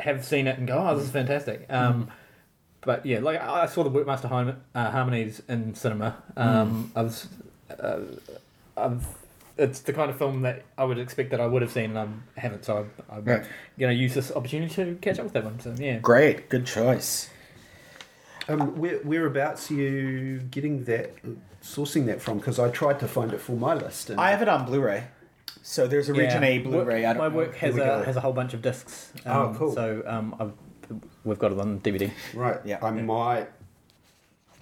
[0.00, 2.08] have seen it and go, "Oh, this is fantastic." Um,
[2.84, 6.16] But yeah, like I I saw the Werckmeister Harm- uh, Harmonies in cinema.
[6.36, 7.28] Um, I was,
[7.80, 8.00] uh,
[8.76, 9.06] I've,
[9.56, 12.22] it's the kind of film that I would expect that I would have seen, and
[12.36, 12.64] I haven't.
[12.64, 13.44] So I'm, I'm Right.
[13.78, 15.60] going to use this opportunity to catch up with that one.
[15.60, 17.30] So yeah, Great, good choice.
[18.48, 21.12] um, where, whereabouts are you getting that,
[21.62, 22.38] sourcing that from?
[22.38, 24.10] Because I tried to find it for my list.
[24.10, 25.04] And I have it on Blu-ray,
[25.62, 26.48] so there's a Region Yeah.
[26.48, 27.04] A Blu-ray.
[27.06, 27.36] I Work, don't my know.
[27.36, 28.02] work has a go.
[28.02, 29.12] has a whole bunch of discs.
[29.24, 29.72] Oh, Um, cool.
[29.72, 30.52] So um, I've,
[31.24, 32.10] we've got it on DVD.
[32.34, 32.58] Right.
[32.64, 32.78] Yeah.
[32.82, 33.48] I might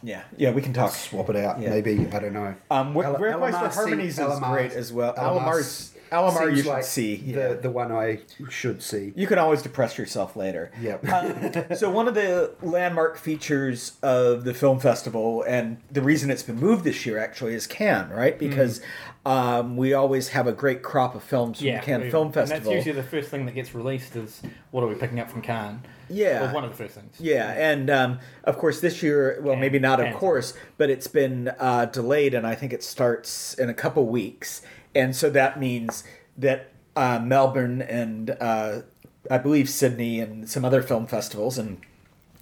[0.02, 0.90] Yeah, yeah, we can talk.
[0.92, 1.60] swap it out.
[1.60, 1.70] Yeah.
[1.70, 2.54] Maybe I don't know.
[2.70, 5.14] Um, Work, Al- Werckmeister Alamar Harmonies seems- is Alamar- great as well.
[5.14, 7.14] Alamar Alamar's Alamar you should like see.
[7.14, 7.48] Yeah.
[7.48, 8.18] the the one I
[8.50, 9.12] should see.
[9.16, 10.70] You can always depress yourself later.
[10.80, 11.08] Yep.
[11.08, 16.42] Um, so one of the landmark features of the film festival, and the reason it's
[16.42, 18.38] been moved this year actually is Cannes, right?
[18.38, 18.82] Because
[19.24, 22.56] um, we always have a great crop of films from the Cannes we- Film Festival.
[22.72, 24.42] and that's usually the first thing that gets released is
[24.72, 25.80] what are we picking up from Cannes?
[26.12, 26.42] Yeah.
[26.42, 27.16] Well, one of the first things.
[27.20, 31.06] Yeah, and um, of course this year, well, maybe not of and- course, but it's
[31.08, 34.62] been uh, delayed, and I think it starts in a couple weeks,
[34.94, 36.04] and so that means
[36.36, 38.82] that uh, Melbourne and uh,
[39.30, 41.78] I believe Sydney and some other film festivals and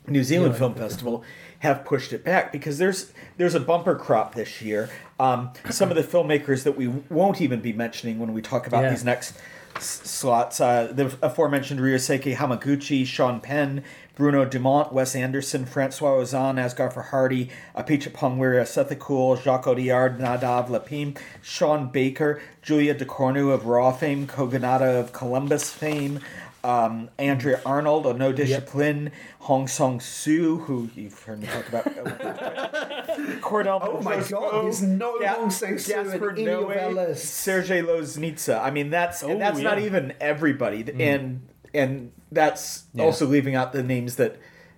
[0.09, 1.23] New Zealand Film Festival
[1.61, 4.89] have pushed it back because there's there's a bumper crop this year.
[5.21, 8.83] Um, some of the filmmakers that we won't even be mentioning when we talk about
[8.85, 8.91] Yeah.
[8.91, 9.37] these next
[9.79, 10.61] slots.
[10.61, 17.49] Uh, the aforementioned Ryusuke Hamaguchi, Sean Penn, Bruno Dumont, Wes Anderson, Francois Ozon, Asghar Farhadi,
[17.75, 25.13] Apichatpong Weerasethakul, Jacques Audiard, Nadav Lapid, Sean Baker, Julia Ducournau of Raw fame, Kogonada of
[25.13, 26.21] Columbus fame,
[26.63, 31.85] um, Andrea Arnold, a no Discipline, Hong Song Soo, who you've heard me talk about.
[33.41, 37.29] Cordell Oh my God, there's no Hong in Gaspar any of Noé, lists.
[37.31, 38.61] Sergei Loznitsa.
[38.63, 43.05] I mean, that's and Oh, that's not even everybody, and and that's Yeah.
[43.05, 44.37] also leaving out the names that,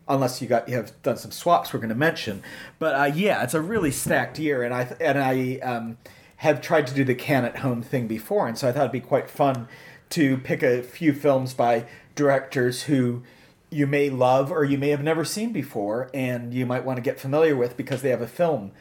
[0.08, 2.42] unless you got you have done some swaps, we're going to mention.
[2.78, 5.98] But uh, yeah, it's a really stacked year, and I and I um,
[6.36, 8.92] have tried to do the can at home thing before, and so I thought it'd
[8.92, 9.68] be quite fun
[10.12, 13.22] to pick a few films by directors who
[13.70, 17.02] you may love or you may have never seen before, and you might want to
[17.02, 18.72] get familiar with because they have a film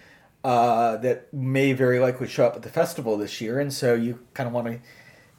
[0.43, 4.19] uh, that may very likely show up at the festival this year, and so you
[4.33, 4.79] kind of want to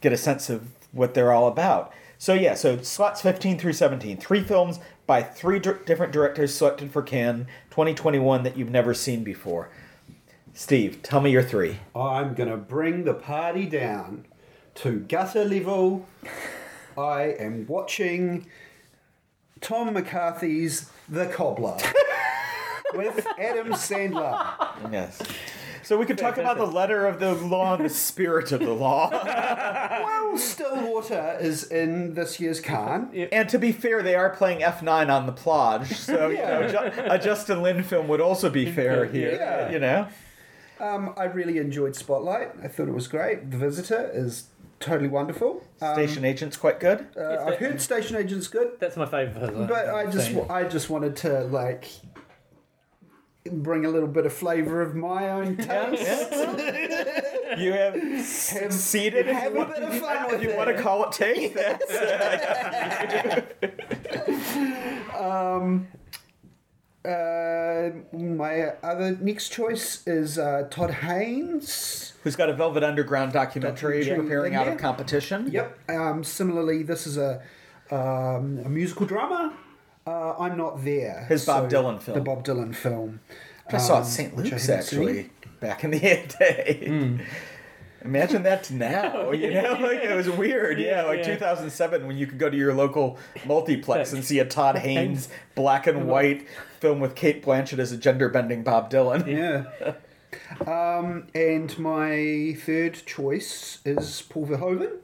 [0.00, 1.92] get a sense of what they're all about.
[2.18, 7.02] So yeah, so slots 15 through 17, three films by three different directors selected for
[7.02, 9.70] Cannes 2021 that you've never seen before.
[10.54, 11.78] Steve, tell me your three.
[11.96, 14.26] I'm gonna bring the party down
[14.76, 16.06] to gutter level.
[16.96, 18.46] I am watching
[19.60, 21.76] Tom McCarthy's The Cobbler
[22.94, 24.54] with Adam Sandler.
[24.92, 25.20] Yes.
[25.82, 28.72] So we could talk about the letter of the law and the spirit of the
[28.72, 29.10] law.
[30.32, 33.28] Well, Stillwater is in this year's Cannes.
[33.32, 37.02] and to be fair, they are playing F9 on the plage, so you know, Ju-
[37.04, 39.32] a Justin Lin film would also be fair here.
[39.32, 39.70] Yeah.
[39.70, 40.08] You know.
[40.80, 42.52] Um, I really enjoyed Spotlight.
[42.62, 43.50] I thought it was great.
[43.50, 44.44] The Visitor is
[44.82, 45.62] totally wonderful.
[45.80, 47.06] Um, Station Agent's quite good.
[47.16, 48.72] uh, I've heard Station Agent's good.
[48.80, 49.68] That's my favourite.
[49.68, 50.50] But I just thing.
[50.50, 51.88] I just wanted to like
[53.50, 56.32] bring a little bit of flavour of my own taste.
[57.58, 59.28] You have have succeeded.
[59.28, 60.56] if have a bit of fun If with you it.
[60.56, 61.90] want to call it taste, that's,
[65.14, 65.88] uh, Um,
[67.04, 72.12] uh, my other next choice is uh, Todd Haynes.
[72.22, 75.48] who's got a Velvet Underground documentary Documentary preparing out of competition.
[75.50, 75.78] Yep.
[75.90, 77.42] Um, similarly, this is a
[77.90, 79.52] um, a musical drama.
[80.06, 81.26] Uh, I'm not there.
[81.28, 82.18] His Bob Dylan film.
[82.18, 83.20] The Bob Dylan film.
[83.70, 84.36] I saw it um, at St.
[84.36, 85.30] which Luke's actually seen.
[85.60, 85.98] back in the
[86.38, 87.20] day.
[88.04, 90.78] Imagine that now, you know, like it was weird.
[90.80, 91.34] Yeah, like yeah.
[91.34, 95.86] 2007 when you could go to your local multiplex and see a Todd Haynes black
[95.86, 96.46] and white
[96.80, 99.26] film with Cate Blanchett as a gender bending Bob Dylan.
[99.26, 99.94] Yeah.
[100.66, 104.96] um, and my third choice is Paul Verhoeven.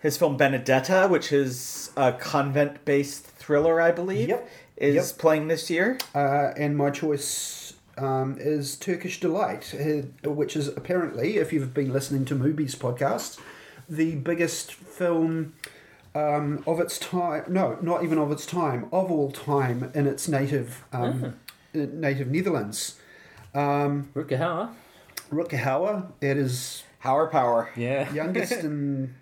[0.00, 4.48] His film Benedetta, which is a convent based thriller, I believe, Yep.
[4.76, 5.18] is Yep.
[5.18, 5.98] playing this year.
[6.14, 7.65] Uh, and my choice
[7.98, 13.40] um, is Turkish Delight, uh, which is apparently, if you've been listening to Movies podcast,
[13.88, 15.54] the biggest film
[16.14, 17.44] um, of its time.
[17.48, 21.36] No, not even of its time, of all time in its native um,
[21.74, 22.98] uh, native Netherlands.
[23.54, 24.70] Um, Rutger Hauer.
[25.30, 27.70] Rutger Hauer, it is Power Power.
[27.76, 28.12] Yeah.
[28.14, 29.14] youngest and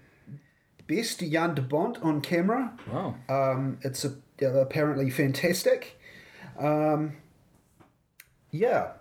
[0.87, 2.73] best Jan de Bont on camera.
[2.93, 3.15] Wow.
[3.29, 4.15] Um, it's a,
[4.45, 5.99] apparently fantastic.
[6.59, 7.17] Um,
[8.55, 8.93] yeah,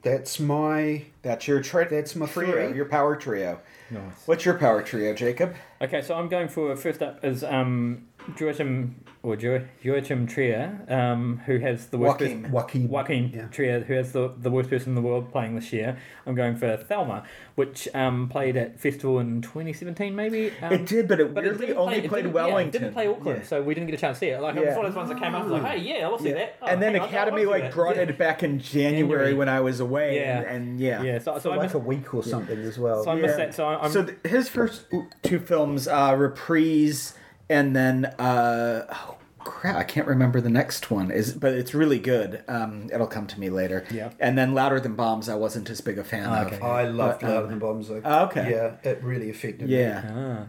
[0.00, 2.76] that's my That's your tri- That's my trio, three.
[2.76, 3.60] your power trio.
[3.90, 4.00] Nice.
[4.26, 5.54] What's your power trio, Jacob?
[5.80, 8.08] Okay, so I'm going for first up is um
[8.38, 12.40] Joachim or jo- Joachim Trier, um, who has the worst Joachim.
[12.42, 12.88] person- Joaquin.
[12.88, 13.46] Joaquin Yeah.
[13.46, 15.96] Trier, who has the, the worst person in the world playing this year.
[16.26, 20.52] I'm going for Thelma, which um, played at festival in 2017, maybe.
[20.62, 22.58] Um, it did, but it but weirdly only play, it played didn't- Wellington.
[22.58, 23.46] Yeah, it didn't play Auckland, Yeah.
[23.46, 24.40] so we didn't get a chance to see it.
[24.42, 26.32] Like, it was one of those ones that came up, like, hey, yeah, I'll see
[26.32, 26.56] that.
[26.60, 28.02] Oh, and then hang on, Academy like brought Yeah.
[28.02, 29.34] it back in January, January.
[29.34, 30.40] when I was away, Yeah.
[30.40, 33.04] and, and yeah, Yeah, so, so like missed, a week or something as well.
[33.04, 33.54] so I missed that.
[33.54, 34.84] So I'm, so th- his first
[35.22, 37.14] two films, uh, Reprise,
[37.54, 41.10] and then uh, oh crap, I can't remember the next one.
[41.10, 42.42] Is but it's really good.
[42.48, 43.84] Um, it'll come to me later.
[43.90, 44.10] Yeah.
[44.18, 46.56] And then Louder Than Bombs, I wasn't as big a fan Okay.
[46.56, 46.62] of.
[46.62, 47.88] I loved But, um, Louder Than Bombs.
[47.88, 48.02] Though.
[48.04, 48.50] Oh, okay.
[48.50, 49.76] Yeah, it really affected me.
[49.78, 50.02] Yeah.
[50.14, 50.46] Ah.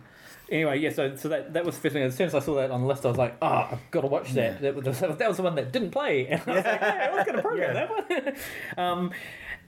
[0.49, 2.03] Anyway, yeah, so so that, that was the first thing.
[2.03, 4.01] As soon as I saw that on the list, I was like, oh, I've got
[4.01, 4.61] to watch that.
[4.61, 6.27] That, was, that was the one that didn't play.
[6.29, 8.35] And I was like, yeah, I was going to program that one.
[8.85, 9.11] um,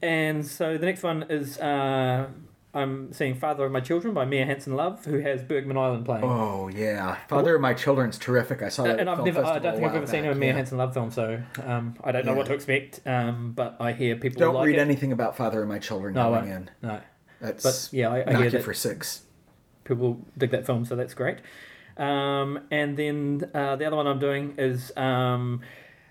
[0.02, 2.28] and so the next one is uh,
[2.78, 6.24] I'm seeing Father of My Children by Mia Hansen Love, who has Bergman Island playing.
[6.24, 8.62] Oh yeah, Father of My Children's terrific.
[8.62, 9.00] I saw that.
[9.00, 10.56] and I've never, I don't think I've ever seen back, a Mia yeah.
[10.56, 12.38] Hansen Love film, so um, I don't know Yeah.
[12.38, 13.02] what to expect.
[13.06, 14.82] Um, but I hear people Don't like read it.
[14.82, 16.70] anything about Father of My Children No, going in.
[16.82, 17.00] No,
[17.42, 19.24] That's but yeah, I, I hear that for six.
[19.84, 21.38] people dig that film, so that's great.
[21.98, 25.62] Um, and then uh, the other one I'm doing is um,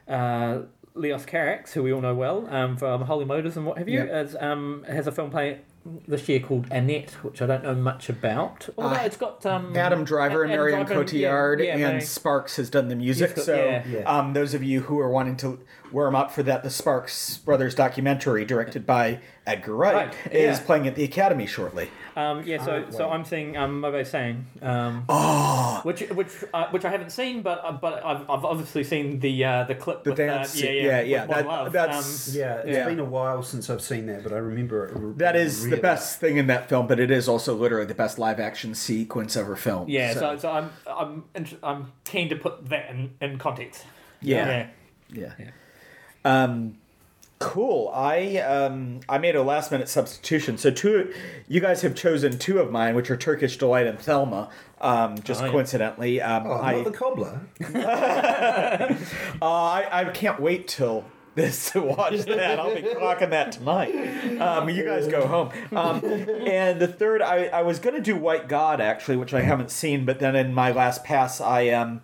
[0.08, 0.60] uh,
[0.94, 3.98] Leos Carax, who we all know well um, from Holy Motors and what have you,
[4.00, 4.08] Yep.
[4.08, 5.60] as, um, has a film play,
[6.08, 8.68] this year called Annette, which I don't know much about.
[8.76, 12.04] Although Uh, it's got um, Adam Driver and Adam Marion Cotillard yeah, yeah, and they-
[12.04, 13.34] Sparks has done the music.
[13.36, 13.84] Got- so, yeah.
[13.86, 14.00] Yeah.
[14.18, 15.58] um, those of you who are wanting to
[15.92, 19.94] warm up for that, the Sparks Brothers documentary, directed by Edgar Wright,
[20.24, 20.64] Right, is yeah.
[20.66, 21.90] playing at the Academy shortly.
[22.16, 23.12] Um, yeah, so so wow.
[23.12, 27.60] I'm seeing um, Mauvais Sang, um, Oh, which which uh, which I haven't seen, but
[27.62, 30.70] uh, but I've, I've obviously seen the uh, the clip The with dance- uh, yeah
[30.72, 31.72] yeah, yeah yeah, with One that- Love.
[31.72, 32.86] that's- um, Yeah, it's Yeah.
[32.86, 35.18] been a while since I've seen that, but I remember it.
[35.18, 37.94] that is the really- best thing in that film, but it is also literally the
[37.94, 39.90] best live action sequence ever filmed.
[39.90, 40.14] yeah.
[40.14, 43.84] So, so I'm I'm int- I'm keen to put that in, in context.
[44.22, 44.68] Yeah.
[45.12, 45.32] yeah.
[45.38, 45.50] Yeah.
[46.24, 46.78] Um,
[47.38, 47.90] cool.
[47.94, 50.58] I um, I made a last minute substitution.
[50.58, 51.12] So two,
[51.48, 54.48] you guys have chosen two of mine, which are Turkish Delight and Thelma.
[54.80, 57.40] Um, just Oh, coincidentally, um, Oh, I the cobbler.
[57.74, 58.94] uh,
[59.42, 61.04] I I can't wait till.
[61.34, 62.58] This to watch that.
[62.58, 64.40] I'll be clocking that tonight.
[64.40, 65.50] Um, you guys go home.
[65.76, 69.42] Um, and the third, I, I was going to do White God actually, which I
[69.42, 72.00] haven't seen, but then in my last pass, I um,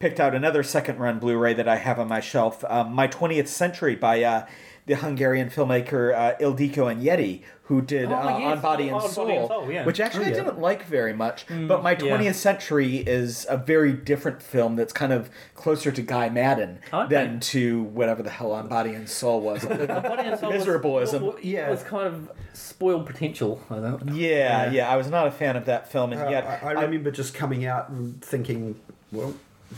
[0.00, 3.46] picked out another second run Blu-ray that I have on my shelf, um, My 20th
[3.46, 4.46] Century by uh,
[4.86, 8.56] the Hungarian filmmaker uh, Ildikó Enyedi, who did Oh, uh, yes.
[8.56, 9.84] On Body and Oh, On Soul, Body and Soul, yeah.
[9.86, 10.34] which actually Oh, yeah.
[10.34, 11.46] I didn't like very much.
[11.46, 12.32] but My 20th yeah.
[12.32, 17.14] Century is a very different film that's kind of closer to Guy Maddin Okay.
[17.14, 19.64] than to whatever the hell On Body and Soul was.
[19.66, 19.84] Body
[20.24, 21.20] and Soul Miserableism.
[21.20, 21.70] wa- wa- Yeah.
[21.70, 23.62] was kind of spoiled potential.
[23.70, 24.14] I don't.
[24.16, 26.82] yeah, yeah, I was not a fan of that film, and Uh, yet I, I
[26.82, 28.80] remember just coming out and thinking,
[29.12, 29.34] well,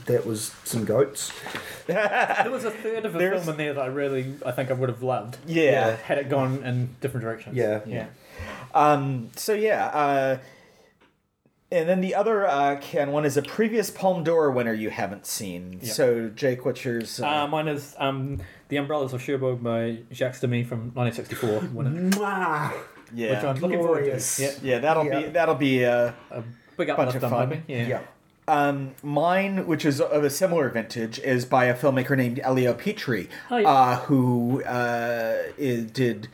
[0.06, 1.32] that was some goats.
[1.86, 4.70] There was a third of a There's- film in there that I really I think
[4.70, 5.36] I would have loved.
[5.46, 5.96] Yeah.
[5.96, 7.56] Had it gone in different directions.
[7.56, 7.80] Yeah.
[7.86, 8.06] Yeah.
[8.74, 10.38] Um, so yeah, uh,
[11.70, 15.26] and then the other uh, can one is a previous Palme d'Or winner you haven't
[15.26, 15.78] seen.
[15.82, 15.92] Yep.
[15.94, 17.20] So Jake, what's yours?
[17.20, 21.70] Uh, Uh, mine is um, The Umbrellas of Cherbourg by Jacques Demy from 1964.
[21.72, 22.10] winner,
[23.14, 24.42] yeah, Which I'm looking forward to.
[24.42, 24.50] Yeah.
[24.62, 25.84] yeah, that'll be that'll be.
[25.84, 26.42] Uh, A
[26.76, 27.48] big Bunch uplift of fun.
[27.48, 27.62] hoping.
[27.68, 27.86] Yeah.
[27.86, 28.00] Yeah.
[28.46, 33.28] Um, mine, which is of a similar vintage, is by a filmmaker named Elio Petri,
[33.50, 33.68] Oh, yeah.
[33.70, 36.28] uh, who uh, is, did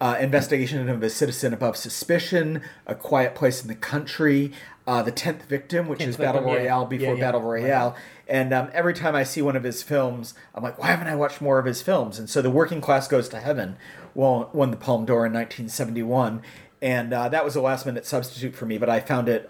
[0.00, 4.52] uh, Investigation of a Citizen Above Suspicion, A Quiet Place in the Country,
[4.86, 6.60] uh, The Tenth Victim, which Tenth is Battle Victim, yeah.
[6.70, 7.20] Royale before Yeah, yeah.
[7.20, 7.96] Battle Royale.
[8.28, 11.14] And um, every time I see one of his films, I'm like, why haven't I
[11.16, 12.18] watched more of his films?
[12.18, 13.76] And so The Working Class Goes to Heaven
[14.14, 16.42] won, won the Palme d'Or in 1971.
[16.82, 19.48] And uh, that was a last minute substitute for me, but I found it.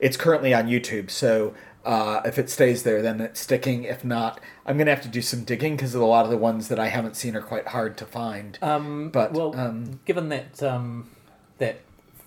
[0.00, 1.54] It's currently on YouTube, so
[1.84, 3.84] uh, if it stays there, then it's sticking.
[3.84, 6.36] If not, I'm going to have to do some digging because a lot of the
[6.36, 8.58] ones that I haven't seen are quite hard to find.
[8.62, 11.10] Um, But, well, um, given that um,
[11.58, 11.80] that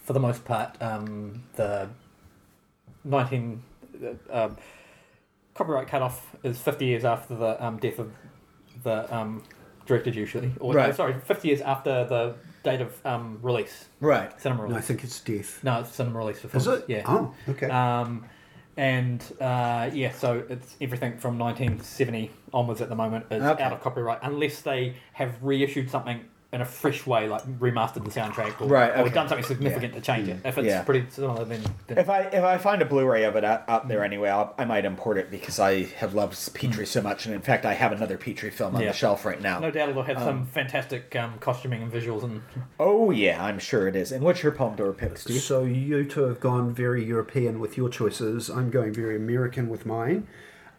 [0.03, 1.89] for the most part um, the
[3.03, 3.63] 19
[4.03, 4.57] uh, um,
[5.53, 8.11] copyright cutoff is 50 years after the um, death of
[8.83, 9.43] the um,
[9.85, 10.95] director usually or Right.
[10.95, 14.39] sorry 50 years after the date of um, release right.
[14.41, 15.63] cinema No, release I think it's death.
[15.63, 16.67] no it's cinema release for films.
[16.67, 16.85] Is it?
[16.87, 17.67] yeah Oh, okay.
[17.69, 18.25] um,
[18.77, 23.61] and uh, yeah, so it's everything from 1970 onwards at the moment is Okay.
[23.63, 26.21] out of copyright unless they have reissued something
[26.53, 29.13] in a fresh way, like remastered the soundtrack or, Right, or okay.
[29.13, 30.39] done something significant to change it.
[30.43, 30.83] If it's Yeah.
[30.83, 33.87] pretty similar, then, then If I if I find a Blu-ray of it out, out
[33.87, 37.33] there anyway, I'll, I might import it because I have loved Petri so much, and
[37.33, 38.89] in fact, I have another Petri film on Yeah.
[38.89, 39.59] the shelf right now.
[39.59, 42.41] no doubt it'll have some fantastic um, costuming and visuals and
[42.79, 44.11] Oh yeah, I'm sure it is.
[44.11, 45.41] And what's your Palme d'Or pick, Steve?
[45.41, 48.49] So you two have gone very European with your choices.
[48.49, 50.27] I'm going very American with mine.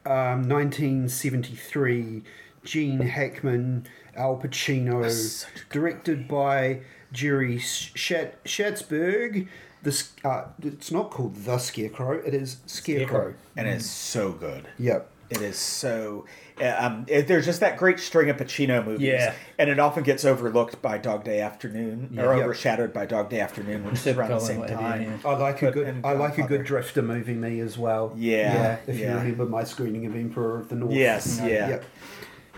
[0.04, 2.22] Um, 1973,
[2.64, 3.86] Gene Hackman,
[4.16, 6.80] Al Pacino, such a good directed by
[7.12, 9.48] Jerry Shat- Schatzberg.
[9.82, 12.18] This uh, it's not called The Scarecrow.
[12.24, 13.06] It is Scarecrow.
[13.06, 13.34] Scarecrow.
[13.56, 14.68] and it's so good.
[14.78, 15.08] Yep.
[15.30, 16.26] It is so.
[16.60, 19.32] uh, Um, it, there's just that great string of Pacino movies, Yeah.
[19.58, 22.22] and it often gets overlooked by Dog Day Afternoon Yeah.
[22.26, 22.44] or Yep.
[22.44, 25.02] overshadowed by Dog Day Afternoon, which is around the same and what have time.
[25.02, 25.30] you, yeah.
[25.30, 26.00] I like a But- good.
[26.04, 27.32] I like a good drifter movie.
[27.34, 28.12] Me as well.
[28.14, 28.76] Yeah, yeah.
[28.86, 30.92] If you remember my screening of Emperor of the North.
[30.92, 31.68] Yes, you know, yeah.
[31.70, 31.84] Yep.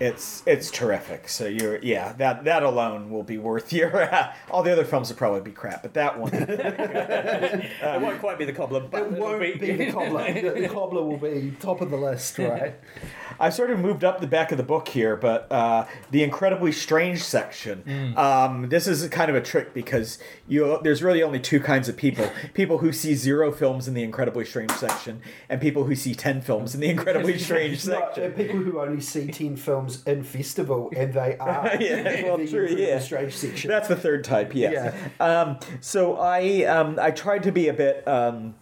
[0.00, 1.28] It's it's terrific.
[1.28, 4.10] So you're yeah that that alone will be worth your.
[4.50, 6.32] all the other films will probably be crap, but that one.
[6.34, 10.32] it won't quite be the cobbler, but It won't be the cobbler.
[10.32, 12.74] the, the cobbler will be top of the list, right?
[13.40, 16.70] I sort of moved up the back of the book here, but uh, the incredibly
[16.70, 17.82] strange section.
[17.86, 18.16] Mm.
[18.16, 20.18] Um, this is kind of a trick because
[20.48, 24.02] you there's really only two kinds of people: people who see zero films in the
[24.02, 28.32] incredibly strange section, and people who see ten films in the incredibly strange No, section.
[28.32, 32.88] people who only see ten films in festival, and they are Yeah, well, true, incredibly
[32.88, 32.98] yeah.
[32.98, 33.70] strange section.
[33.70, 34.94] That's the third type, yes.
[35.20, 38.54] Um, so I um, I tried to be a bit um,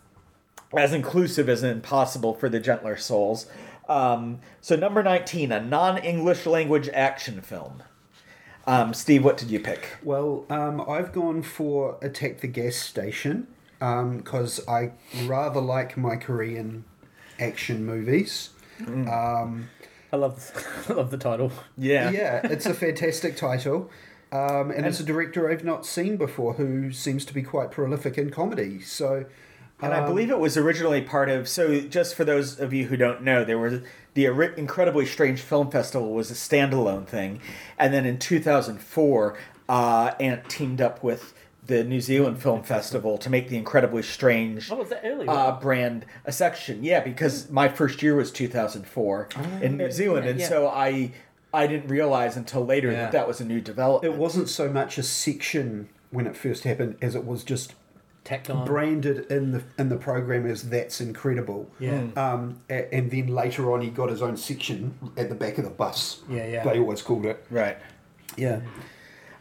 [0.77, 3.47] as inclusive as possible for the gentler souls.
[3.89, 7.83] Um, so number nineteen, a non-English language action film.
[8.67, 9.97] Um, Steve, what did you pick?
[10.05, 13.49] Well, um, I've gone for Attack the Gas Station
[13.81, 14.93] because I
[15.25, 16.85] rather like my Korean
[17.41, 18.51] action movies.
[18.87, 19.69] Um,
[20.13, 21.53] I love I love the title.
[21.77, 22.11] Yeah.
[22.11, 23.91] yeah, it's a fantastic title.
[24.31, 28.17] Um, and, it's a director I've not seen before who seems to be quite prolific
[28.17, 28.81] in comedy.
[28.81, 29.27] So,
[29.83, 31.47] And I um, believe it was originally part of.
[31.49, 33.81] So, just for those of you who don't know, there was
[34.15, 34.27] the
[34.57, 37.41] Incredibly Strange Film Festival was a standalone thing,
[37.79, 41.35] and then in 2004, uh, Ant teamed up with
[41.65, 45.29] the New Zealand Film Festival to make the Incredibly Strange Oh, was that early?
[45.29, 46.83] uh, brand a section.
[46.83, 49.29] Yeah, because my first year was 2004
[49.63, 50.49] in New Zealand, and yeah.
[50.49, 51.13] so I
[51.55, 53.03] I didn't realize until later Yeah.
[53.03, 54.13] that that was a new development.
[54.13, 57.75] it wasn't so much a section when it first happened as it was just
[58.25, 58.65] Tacked on.
[58.67, 61.69] branded in the in the program as that's incredible.
[61.79, 62.05] Yeah.
[62.17, 65.65] Um, a- and then later on, he got his own section at the back of
[65.65, 66.23] the bus.
[66.29, 66.65] Yeah, yeah.
[66.65, 67.45] They always called it.
[67.51, 67.79] right.
[68.37, 68.61] Yeah.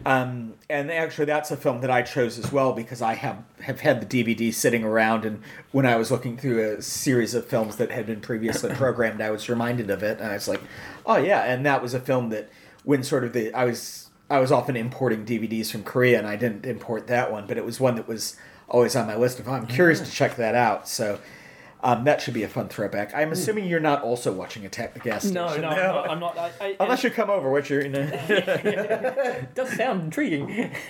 [0.06, 3.82] Um, and actually, that's a film that I chose as well because I have have
[3.82, 5.42] had the DVD sitting around, and
[5.72, 9.30] when I was looking through a series of films that had been previously programmed, I
[9.30, 10.62] was reminded of it, and I was like,
[11.06, 12.50] "Oh yeah!" And that was a film that,
[12.84, 16.36] when sort of the I was I was often importing DVDs from Korea, and I
[16.36, 18.38] didn't import that one, but it was one that was
[18.70, 19.48] always on my list of.
[19.48, 21.20] I'm curious to check that out, so.
[21.84, 23.14] Um, that should be a fun throwback.
[23.16, 25.34] I'm assuming you're not also watching Attack the Gas Station.
[25.34, 26.10] no, no, I'm not.
[26.10, 27.82] I'm not I, I, Unless you come over, which you're.
[27.82, 28.10] You know.
[28.12, 30.72] it does sound intriguing.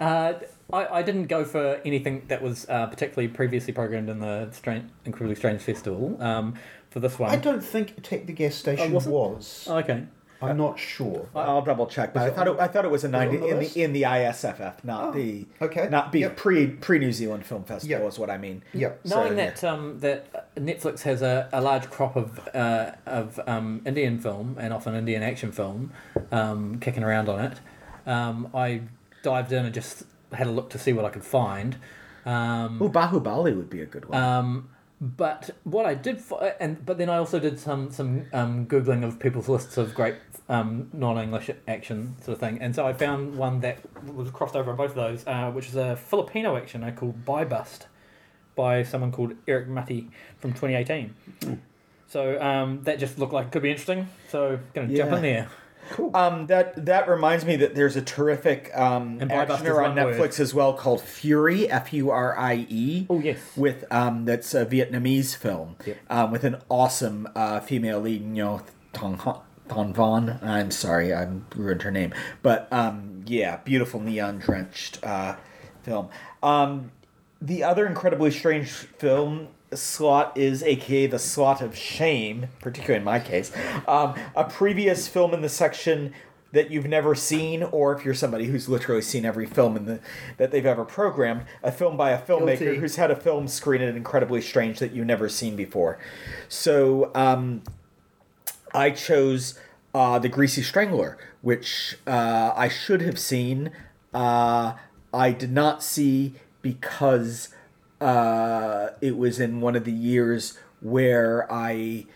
[0.00, 0.40] Uh,
[0.72, 4.90] I, I didn't go for anything that was uh, particularly previously programmed in the Strange,
[5.04, 6.16] Incredibly Strange Festival.
[6.20, 6.54] Um,
[6.90, 9.66] for this one, I don't think Attack the Gas Station Oh, was was.
[9.70, 10.04] Oh, okay.
[10.42, 11.28] I'm not sure.
[11.34, 13.58] I'll double check, but I thought it, I thought it was a ninety the in
[13.58, 13.74] list?
[13.74, 15.88] the in the ISFF, not Oh, the okay.
[15.90, 16.36] not be Yep.
[16.36, 18.08] pre pre New Zealand Film Festival Yep.
[18.12, 18.62] is what I mean.
[18.74, 19.00] Yep.
[19.04, 19.50] So, Knowing yeah.
[19.50, 24.56] that um, that Netflix has a, a large crop of uh, of um, Indian film
[24.58, 25.92] and often Indian action film
[26.30, 27.60] um, kicking around on it,
[28.06, 28.82] um, I
[29.22, 31.76] dived in and just had a look to see what I could find.
[32.24, 34.22] Um, Ooh, Bahubali would be a good one.
[34.22, 34.68] Um,
[35.02, 39.04] but what I did, fi- and but then I also did some some um, googling
[39.04, 40.14] of people's lists of great
[40.48, 43.78] um, non-English action sort of thing, and so I found one that
[44.14, 47.24] was crossed over on both of those, uh, which is a Filipino action uh, called
[47.24, 47.88] Buy Bust
[48.54, 50.08] by someone called Erik Matti
[50.38, 51.12] from 2018.
[52.06, 54.06] So um, that just looked like it could be interesting.
[54.28, 55.48] So gonna jump in there.
[55.92, 56.16] Cool.
[56.16, 59.76] Um, that that reminds me that there's a terrific um, And Buy Bust is actioner
[59.84, 60.16] on one word.
[60.16, 63.06] Netflix as well called Fury F U R I E.
[63.08, 63.38] Oh yes.
[63.56, 65.96] With um, that's a Vietnamese film Yep.
[66.10, 68.62] um, with an awesome uh, female lead, Ngo
[68.92, 69.18] Thong
[69.68, 70.38] Thon Von.
[70.42, 72.12] I'm sorry, I ruined her name,
[72.42, 75.36] but um, yeah, beautiful neon drenched uh,
[75.82, 76.08] film.
[76.42, 76.90] Um,
[77.40, 83.18] the other incredibly strange film slot is aka the slot of shame particularly in my
[83.18, 83.52] case
[83.86, 86.12] um, a previous film in the section
[86.52, 90.00] that you've never seen or if you're somebody who's literally seen every film in the
[90.36, 92.78] that they've ever programmed a film by a filmmaker Guilty.
[92.78, 95.98] who's had a film screened at incredibly strange that you've never seen before
[96.48, 97.62] so um,
[98.74, 99.58] I chose
[99.94, 103.70] uh, the Greasy Strangler, which uh, I should have seen.
[104.14, 104.74] Uh,
[105.12, 107.48] I did not see because
[108.02, 112.06] uh, it was in one of the years where I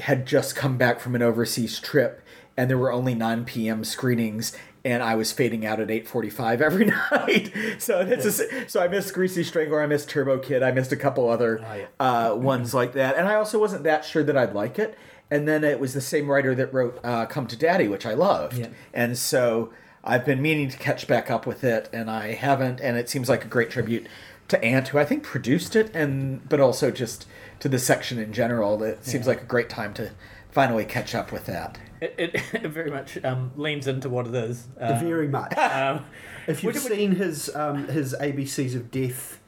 [0.00, 2.20] had just come back from an overseas trip
[2.56, 3.82] and there were only 9 p.m.
[3.84, 7.52] screenings and I was fading out at 8:45 every night.
[7.78, 10.96] So that's a, so I missed Greasy Strangler, I missed Turbo Kid, I missed a
[10.96, 11.86] couple other Oh, yeah.
[11.98, 13.16] uh, ones like that.
[13.16, 14.96] And I also wasn't that sure that I'd like it.
[15.30, 18.14] And then it was the same writer that wrote uh, Come to Daddy, which I
[18.14, 18.58] loved.
[18.58, 18.68] Yeah.
[18.94, 19.72] And so
[20.04, 23.28] I've been meaning to catch back up with it and I haven't and it seems
[23.28, 24.06] like a great tribute
[24.48, 27.26] to Ant who I think produced it and but also just
[27.60, 28.82] to the section in general.
[28.82, 30.12] It seems like a great time to
[30.50, 31.78] finally catch up with that.
[32.00, 34.66] It, it, it very much um, leans into what it is.
[34.80, 35.56] Um, Very much.
[35.58, 36.04] um,
[36.46, 39.40] If you've Would you- seen his um, his ABCs of Death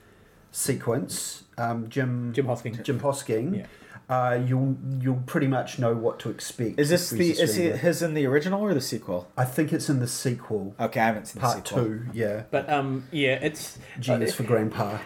[0.50, 2.82] sequence, um, Jim Jim Hosking.
[2.82, 3.66] Jim Hosking, Yeah.
[4.08, 6.78] Uh, you'll you'll pretty much know what to expect.
[6.80, 7.76] Is this the is he, Strangler.
[7.76, 9.28] his in the original or the sequel?
[9.36, 11.84] I think it's in the sequel, Okay, I haven't seen part the sequel.
[11.84, 12.06] two.
[12.14, 14.98] Yeah, But um, yeah, it's genius uh, for Grandpa.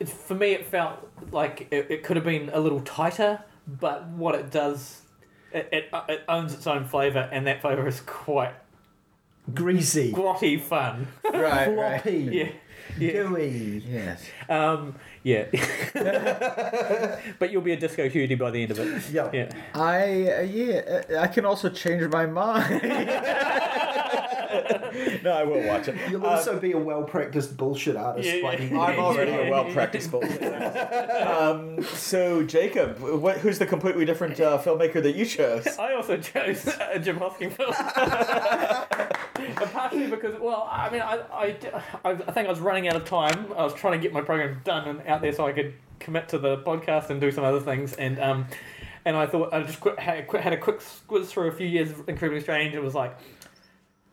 [0.00, 0.52] it, for me.
[0.52, 5.00] It felt like it, it could have been a little tighter, but what it does,
[5.52, 8.52] it, it, uh, it owns its own flavor, and that flavor is quite
[9.54, 11.06] Greasy, grotty fun.
[11.32, 12.48] Right, floppy, yeah,
[12.98, 13.82] yeah, gooey.
[13.86, 14.24] Yes.
[14.48, 14.96] um,
[15.26, 15.46] yeah.
[17.40, 19.10] but you'll be a disco cutie by the end of it.
[19.10, 19.28] Yeah.
[19.32, 19.50] Yeah.
[19.74, 20.02] I
[20.38, 22.80] uh, yeah, uh, I can also change my mind.
[25.24, 25.96] no, I will watch it.
[26.10, 28.80] You'll Um, also be a well practiced bullshit artist Yeah, by yeah.
[28.86, 29.48] I'm already Yeah.
[29.48, 30.42] a well practiced bullshit.
[31.26, 35.66] um, so Jacob, what, who's the completely different uh, filmmaker that you chose?
[35.78, 37.74] I also chose a Jim Hosking film.
[39.36, 41.56] But partially because, well, I mean, I, I,
[42.04, 43.52] I, think I was running out of time.
[43.56, 46.28] I was trying to get my program done and out there so I could commit
[46.30, 47.92] to the podcast and do some other things.
[47.94, 48.46] And um,
[49.04, 51.66] and I thought I just quit, had, quit, had a quick squiz through a few
[51.66, 52.74] years of Incredibly Strange.
[52.74, 53.16] It was like,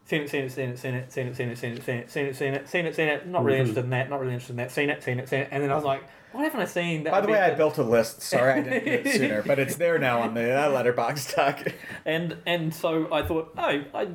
[0.06, 1.96] seen it, seen it, seen it, seen it, seen it, seen it, seen it, seen
[1.98, 3.28] it, seen it, seen it, seen it, seen it.
[3.28, 4.10] Not really interested in that.
[4.10, 4.72] Not really interested in that.
[4.72, 5.50] Seen it, seen it, seen it.
[5.52, 7.04] And then I was like, what haven't I seen?
[7.04, 8.22] That By the way, I built a list.
[8.22, 11.60] Sorry I didn't do it sooner, but it's there now on the uh, letterbox doc.
[12.06, 14.08] and and so I thought, oh, I,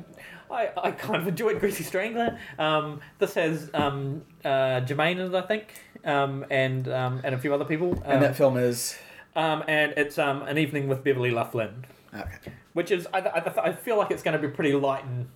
[0.51, 2.39] I, I kind of enjoyed Greasy Strangler.
[2.57, 5.73] Um, this has um, uh, Jermaine in it, I think,
[6.03, 7.93] um, and um, and a few other people.
[8.05, 8.97] Um, And that film is
[9.35, 12.51] um, and it's um, an evening with Beverly Luff Linn, okay.
[12.73, 15.27] which is I, I, I feel like it's going to be pretty light and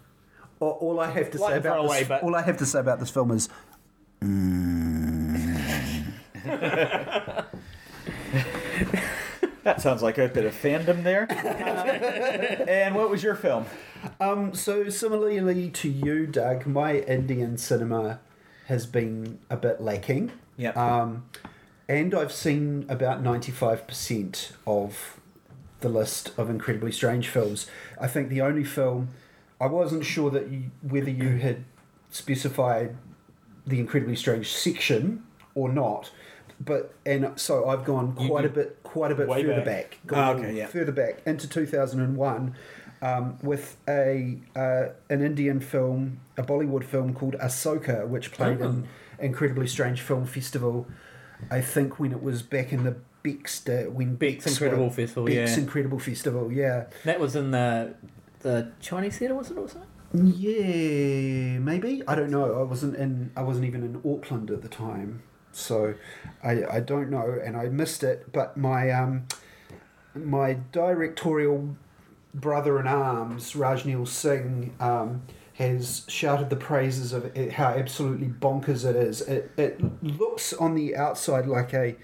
[0.60, 2.66] All, all I have to say about throw this, away, but- all I have to
[2.66, 3.50] say about this film is
[9.64, 11.28] That sounds like a bit of fandom there.
[12.68, 13.66] And what was your film?
[14.20, 18.20] Um, so similarly to you, Doug, my Indian cinema
[18.68, 20.32] has been a bit lacking.
[20.58, 20.72] Yeah.
[20.72, 21.26] Um,
[21.88, 25.20] and I've seen about ninety-five percent of
[25.82, 27.68] the list of incredibly strange films.
[28.00, 29.10] I think the only film
[29.60, 31.66] I wasn't sure that you, whether you had
[32.10, 32.96] specified
[33.66, 35.24] the incredibly strange section
[35.56, 36.12] or not.
[36.60, 39.66] But and so I've gone quite a bit, quite a bit further back.
[39.66, 40.68] back, gone okay, yeah.
[40.68, 42.56] further back into two thousand and one,
[43.04, 48.70] um, with a uh, an Indian film, a Bollywood film called Asoka, which played Oh.
[48.70, 48.88] in
[49.20, 50.88] Incredibly Strange Film Festival.
[51.52, 53.64] I think when it was back in the Bex,
[54.00, 55.64] when Bex Bex Incredible Festival, Bex yeah.
[55.64, 57.94] Incredible Festival, yeah, that was in the
[58.40, 59.90] the Chinese theatre, was it or something?
[60.14, 62.60] yeah, maybe I don't know.
[62.60, 63.32] I wasn't in.
[63.36, 65.94] I wasn't even in Auckland at the time, so
[66.44, 68.32] I I don't know, and I missed it.
[68.32, 69.28] But my um
[70.16, 71.76] my directorial
[72.34, 75.24] brother in arms, Rajneel Singh, um,
[75.56, 79.22] has shouted the praises of it, how absolutely bonkers it is.
[79.22, 81.96] It, it looks on the outside like a,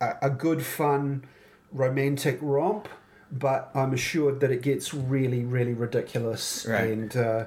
[0.00, 1.24] a, a good, fun,
[1.70, 2.88] romantic romp,
[3.30, 6.90] but I'm assured that it gets really, really ridiculous Right.
[6.90, 7.44] and uh,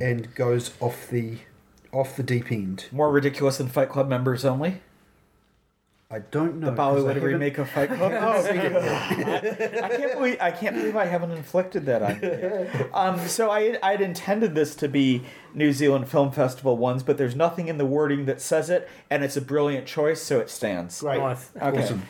[0.00, 1.38] and goes off the
[1.92, 2.86] off the deep end.
[2.90, 4.80] More ridiculous than Fight Club members only.
[6.12, 6.70] I don't know.
[6.70, 8.12] The 'cause I Bollywood haven't- remake of Fight Club.
[8.22, 12.86] Oh, I can't believe I can't believe I haven't inflicted that on you.
[12.94, 15.22] Um, so I I'd intended this to be
[15.54, 19.24] New Zealand Film Festival ones, but there's nothing in the wording that says it, and
[19.24, 21.02] it's a brilliant choice, so it stands.
[21.02, 21.18] Right.
[21.20, 21.50] Nice.
[21.60, 21.82] Okay.
[21.82, 22.02] Awesome.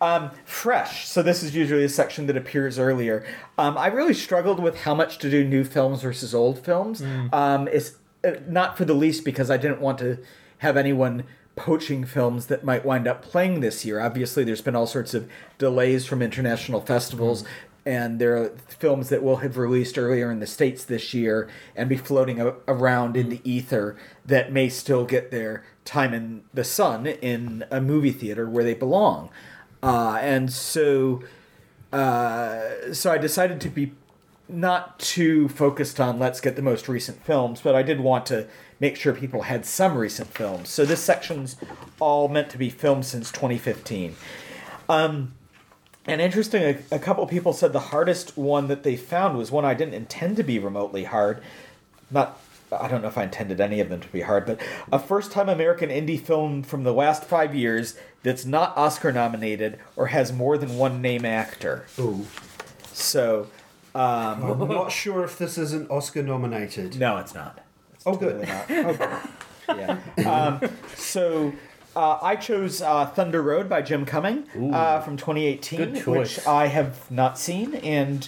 [0.00, 1.08] Um, fresh.
[1.08, 3.26] So this is usually a section that appears earlier.
[3.58, 7.02] Um, I really struggled with how much to do new films versus old films.
[7.32, 7.94] Um, it's
[8.24, 10.18] uh, not for the least because I didn't want to
[10.58, 11.24] have anyone
[11.58, 14.00] poaching films that might wind up playing this year.
[14.00, 15.28] Obviously, there's been all sorts of
[15.58, 17.44] delays from international festivals.
[17.84, 21.88] And there are films that will have released earlier in the States this year and
[21.88, 26.64] be floating a- around in the ether that may still get their time in the
[26.64, 29.30] sun in a movie theater where they belong.
[29.82, 31.22] Uh, and so,
[31.92, 33.92] uh, so I decided to be
[34.48, 38.46] not too focused on let's get the most recent films, but I did want to
[38.80, 40.68] make sure people had some recent films.
[40.68, 41.56] So this section's
[42.00, 44.16] all meant to be filmed since 2015.
[44.88, 45.32] Um,
[46.06, 49.64] and interesting, a, a couple people said the hardest one that they found was one
[49.64, 51.42] I didn't intend to be remotely hard.
[52.10, 52.40] Not,
[52.72, 54.60] I don't know if I intended any of them to be hard, but
[54.90, 59.78] a first time American indie film from the last five years that's not Oscar nominated
[59.96, 61.86] or has more than one name actor.
[61.98, 62.26] Ooh.
[62.92, 63.48] So,
[63.94, 66.98] um, I'm not sure if this isn't Oscar nominated.
[66.98, 67.60] no, it's not.
[67.98, 68.46] It's Oh, good.
[68.46, 69.28] totally not.
[69.68, 69.98] yeah.
[70.30, 71.52] Um, so
[71.94, 77.10] uh, I chose uh, Thunder Road by Jim Cumming uh, from 2018, which I have
[77.10, 78.26] not seen, and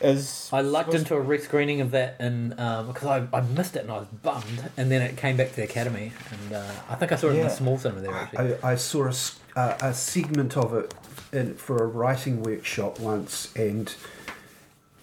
[0.00, 3.82] as I lucked into a rescreening of that in um, because I, I missed it
[3.82, 6.94] and I was bummed, and then it came back to the academy, and uh, I
[6.94, 7.42] think I saw it in Yeah.
[7.44, 8.14] the small cinema there.
[8.14, 8.54] Actually.
[8.62, 10.94] I, I saw a, s- uh, a segment of it
[11.32, 13.94] in, for a writing workshop once and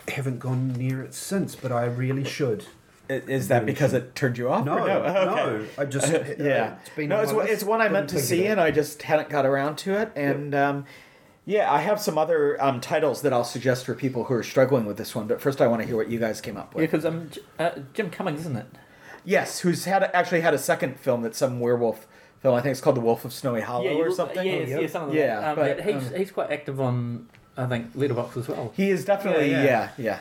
[0.08, 2.66] haven't gone near it since, but I really should.
[3.10, 4.66] Is that because it turned you off?
[4.66, 5.70] No, no, Okay.
[5.78, 8.20] I just uh, yeah, It's been no, it's, my one- it's one I meant to
[8.20, 10.12] see, and I just hadn't got around to it.
[10.16, 10.86] And um,
[11.46, 14.86] yeah, I have some other um, titles that I'll suggest for people who are struggling
[14.86, 15.28] with this one.
[15.28, 16.82] But first, I want to hear what you guys came up with.
[16.82, 18.68] Yeah, because um, J- uh, Jim Cummings, isn't it?
[19.24, 22.08] Yes, who's had actually had a second film that's some werewolf
[22.42, 22.56] film.
[22.56, 24.46] I think it's called The Wolf of Snowy Hollow yeah, or something.
[24.46, 24.90] Yeah, Oh, yeah, yep.
[24.90, 25.50] something like Yeah, that.
[25.50, 27.28] Um, but, he's um, he's quite active on
[27.58, 28.72] I think Letterboxd as well.
[28.76, 30.20] He is definitely Yeah, yeah, yeah.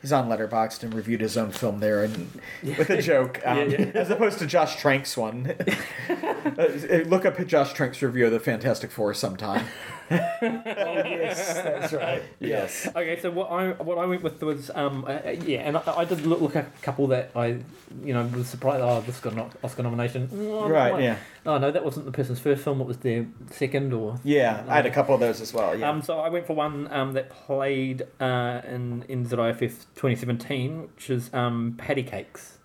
[0.00, 3.80] He's on Letterboxd and reviewed his own film there, and with a joke, um, Yeah,
[3.80, 3.84] yeah.
[3.94, 5.54] as opposed to Josh Trank's one.
[6.58, 9.66] Uh, Look up Josh Trank's review of the Fantastic Four sometime.
[10.10, 12.22] Yes, that's right.
[12.40, 12.88] Yes.
[12.88, 15.82] Okay, so what I what I went with was um uh, uh, yeah, and I,
[15.98, 17.58] I did look, look at a couple that I
[18.04, 18.82] you know was surprised.
[18.82, 20.28] Oh, this got an Oscar nomination.
[20.28, 21.02] Mm, Right.
[21.02, 21.16] Yeah.
[21.46, 22.80] Oh no, that wasn't the person's first film.
[22.80, 24.18] It was their second or.
[24.24, 24.64] Yeah.
[24.68, 25.76] I had a couple of those as well.
[25.76, 25.88] Yeah.
[25.90, 31.32] Um, so I went for one um, that played uh, in NZIFF 2017, which is
[31.32, 32.57] um, Patty Cakes.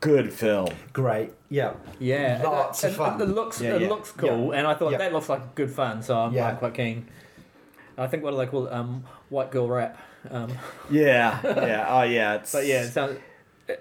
[0.00, 0.68] Good film.
[0.92, 1.32] Great.
[1.48, 1.74] Yeah.
[1.98, 3.20] Yeah, Lots it, of fun.
[3.20, 3.88] It, it looks Yeah, it yeah.
[3.88, 4.98] looks cool, and I thought Yeah.
[4.98, 6.54] that looks like good fun, so I'm, Yeah.
[6.54, 7.08] Quite keen.
[7.96, 8.72] I think what do they call it?
[8.72, 9.98] Um, white girl rap.
[10.30, 10.52] Um,
[10.90, 11.40] Yeah.
[11.44, 11.86] Yeah.
[11.88, 12.34] Oh yeah.
[12.36, 13.18] It's, but yeah, it sounds.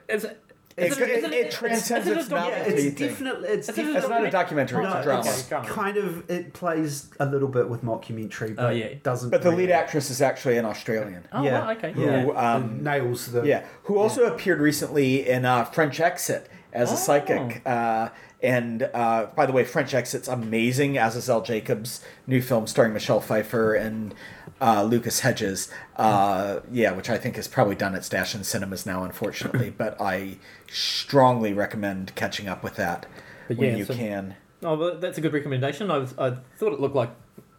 [0.10, 0.42] It's, It,
[0.78, 2.56] it's, it, it's, it transcends it's its novelty.
[2.72, 3.08] it's thing.
[3.10, 4.84] definitely it's, It's It's not a documentary.
[4.84, 5.30] No, it's a drama.
[5.30, 8.86] it's kind of it plays a little bit with mockumentary, but Oh, yeah.
[8.86, 9.32] it doesn't.
[9.32, 11.28] But the really- lead actress is actually an Australian.
[11.34, 11.94] Oh, yeah, right, okay.
[12.00, 16.92] yeah, Who, um, nails the Yeah, who also appeared recently in uh, French Exit as
[16.92, 16.98] a Oh.
[16.98, 17.62] psychic.
[17.66, 18.10] Uh,
[18.42, 20.98] and uh, by the way, French Exit's amazing.
[20.98, 24.14] Azazel Jacobs' new film starring Michelle Pfeiffer and
[24.62, 25.70] uh, Lucas Hedges.
[25.96, 29.70] Uh, yeah, which I think is probably done its dash in cinemas now, unfortunately.
[29.78, 30.38] but I
[30.72, 33.06] strongly recommend catching up with that
[33.48, 34.36] But when yeah, you so- can.
[34.64, 35.92] Oh, that's a good recommendation.
[35.92, 37.12] I was, I thought it looked like,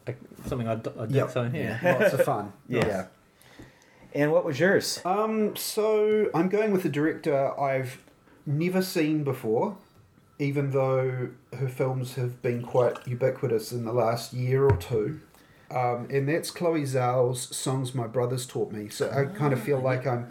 [0.07, 1.27] like something I'd, I'd Yep.
[1.29, 1.97] do, so yeah.
[2.01, 2.53] lots of fun.
[2.69, 2.87] Yeah.
[2.87, 3.07] yeah.
[4.15, 5.01] And what was yours?
[5.05, 8.03] Um, so I'm going with a director I've
[8.47, 9.77] never seen before,
[10.39, 11.29] even though
[11.59, 15.21] her films have been quite ubiquitous in the last year or two.
[15.71, 18.89] Um, and that's Chloe Zhao's Songs My Brothers Taught Me.
[18.89, 20.29] So I kind of feel like I'm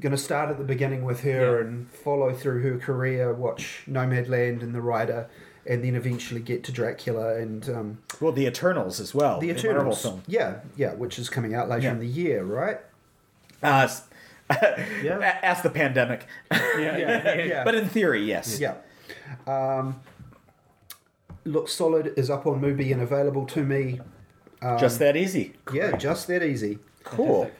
[0.00, 1.66] going to start at the beginning with her Yeah.
[1.66, 5.28] and follow through her career, watch Nomadland and The Rider,
[5.66, 9.40] and then eventually get to Dracula and um, Well, The Eternals as well.
[9.40, 10.02] The the Eternals.
[10.02, 10.22] film.
[10.28, 11.92] Yeah, yeah, which is coming out later Yeah.
[11.92, 12.78] in the year, right?
[13.62, 13.88] Uh,
[15.02, 15.18] Yeah.
[15.18, 16.24] a- Ask the pandemic.
[16.52, 17.42] Yeah, yeah, yeah.
[17.44, 17.64] yeah.
[17.64, 18.58] But in theory, yes.
[18.60, 18.74] Yeah.
[19.46, 20.00] Um,
[21.44, 24.00] looks solid is up on Mubi and available to me.
[24.60, 25.54] Um, Just that easy.
[25.72, 26.78] Yeah, just that easy.
[27.04, 27.50] Cool.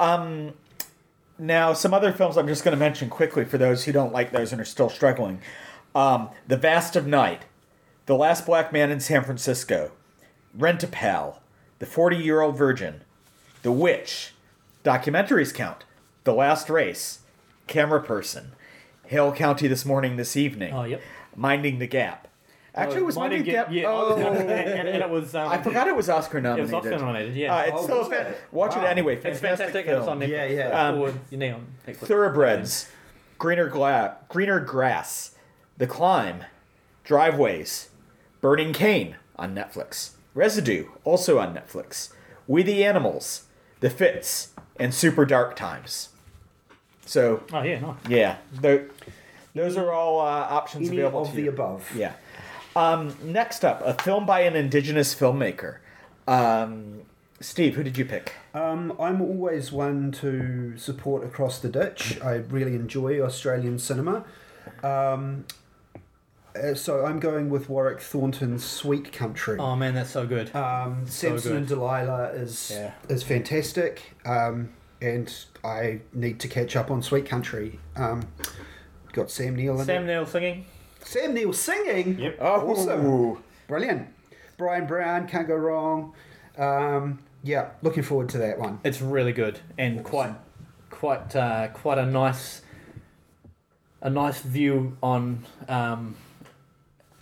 [0.00, 0.54] Um,
[1.38, 4.32] now, some other films I'm just going to mention quickly for those who don't like
[4.32, 5.40] those and are still struggling.
[5.94, 7.42] Um, the Vast of Night,
[8.06, 9.92] The Last Black Man in San Francisco,
[10.56, 11.40] Rent-a-Pal,
[11.78, 13.02] The 40-Year-Old Virgin,
[13.62, 14.32] The Witch,
[14.82, 15.84] Documentaries Count,
[16.24, 17.20] The Last Race,
[17.66, 18.52] Camera Person,
[19.06, 21.00] Hale County This Morning, This Evening, Oh, yep.
[21.36, 22.28] Minding the Gap.
[22.76, 23.68] Actually, it was Minding the Gap.
[23.70, 25.34] Yeah, oh, and, and it was.
[25.34, 26.72] Um, I forgot it was Oscar It nominated.
[26.74, 27.36] was Oscar nominated.
[27.36, 27.54] Yeah.
[27.54, 28.82] Uh, it's Oh, still was fan- watch Wow.
[28.82, 29.14] it anyway.
[29.14, 29.86] it's Fantastic, fantastic.
[29.86, 29.98] film.
[30.00, 30.28] It's on Netflix.
[30.28, 30.88] Yeah, yeah.
[30.88, 31.60] Uh, or, you know.
[31.92, 32.90] Thoroughbreds,
[33.38, 35.36] Greener Gla- Greener Grass,
[35.78, 36.44] The Climb,
[37.04, 37.90] Driveways,
[38.40, 42.12] Burning Cane on Netflix, Residue also on Netflix,
[42.48, 43.44] We the Animals,
[43.80, 46.08] The Fits, and Super Dark Times.
[47.06, 47.96] So Oh yeah, nice.
[48.08, 48.86] yeah, tho-
[49.54, 51.48] those are all uh, options Any available of to the you.
[51.50, 51.90] above.
[51.94, 52.12] Yeah.
[52.76, 55.76] Um, next up, a film by an indigenous filmmaker.
[56.26, 57.02] Um,
[57.40, 58.32] Steve, who did you pick?
[58.54, 62.18] Um, I'm always one to support Across the Ditch.
[62.22, 64.24] I really enjoy Australian cinema.
[64.82, 65.44] Um,
[66.56, 69.58] uh, so I'm going with Warwick Thornton's Sweet Country.
[69.58, 70.54] Oh man, that's so good.
[70.54, 71.58] Um, So Samson good.
[71.58, 72.92] and Delilah is Yeah.
[73.08, 74.70] is fantastic, um,
[75.04, 75.32] and
[75.62, 77.78] I need to catch up on Sweet Country.
[77.96, 78.26] Um,
[79.12, 80.06] got Sam Neill in Sam it.
[80.06, 80.64] Neill singing.
[81.02, 82.18] Sam Neill singing.
[82.18, 82.38] Yep.
[82.40, 83.42] Oh, Awesome.
[83.68, 84.08] Brilliant.
[84.56, 86.14] Bryan Brown can't go wrong.
[86.56, 88.80] Um, yeah, looking forward to that one.
[88.84, 90.34] It's really good and quite,
[90.90, 92.62] quite, uh, quite a nice,
[94.00, 96.16] a nice view on um,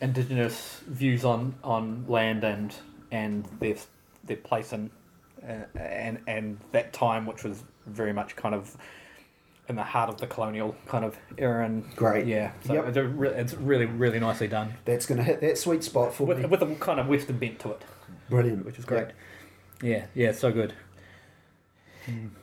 [0.01, 2.75] indigenous views on, on land and
[3.11, 3.77] and their
[4.25, 4.91] their place in
[5.47, 8.77] uh, and and that time, which was very much kind of
[9.69, 11.65] in the heart of the colonial kind of era.
[11.65, 12.27] And Great.
[12.27, 12.89] yeah, so Yep.
[12.89, 16.13] it's, a re- it's really really nicely done That's going to hit that sweet spot
[16.15, 16.47] for with me.
[16.47, 17.83] with a kind of western bent to it,
[18.29, 18.65] Brilliant.
[18.65, 19.09] which is great.
[19.83, 20.75] Yeah, yeah, so good.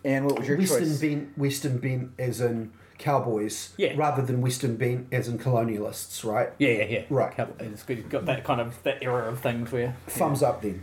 [0.05, 1.01] And what was your Western choice?
[1.01, 3.93] bent, Western bent as in cowboys, Yeah.
[3.97, 6.49] rather than Western bent as in colonialists, right?
[6.59, 7.01] Yeah, yeah, yeah.
[7.09, 7.35] Right.
[7.35, 7.97] Couple- It's good.
[7.97, 9.95] You've got that kind of that era of things where.
[10.07, 10.81] Thumbs up then.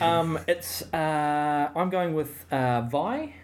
[0.00, 3.34] Um, it's uh, I'm going with uh, Vai.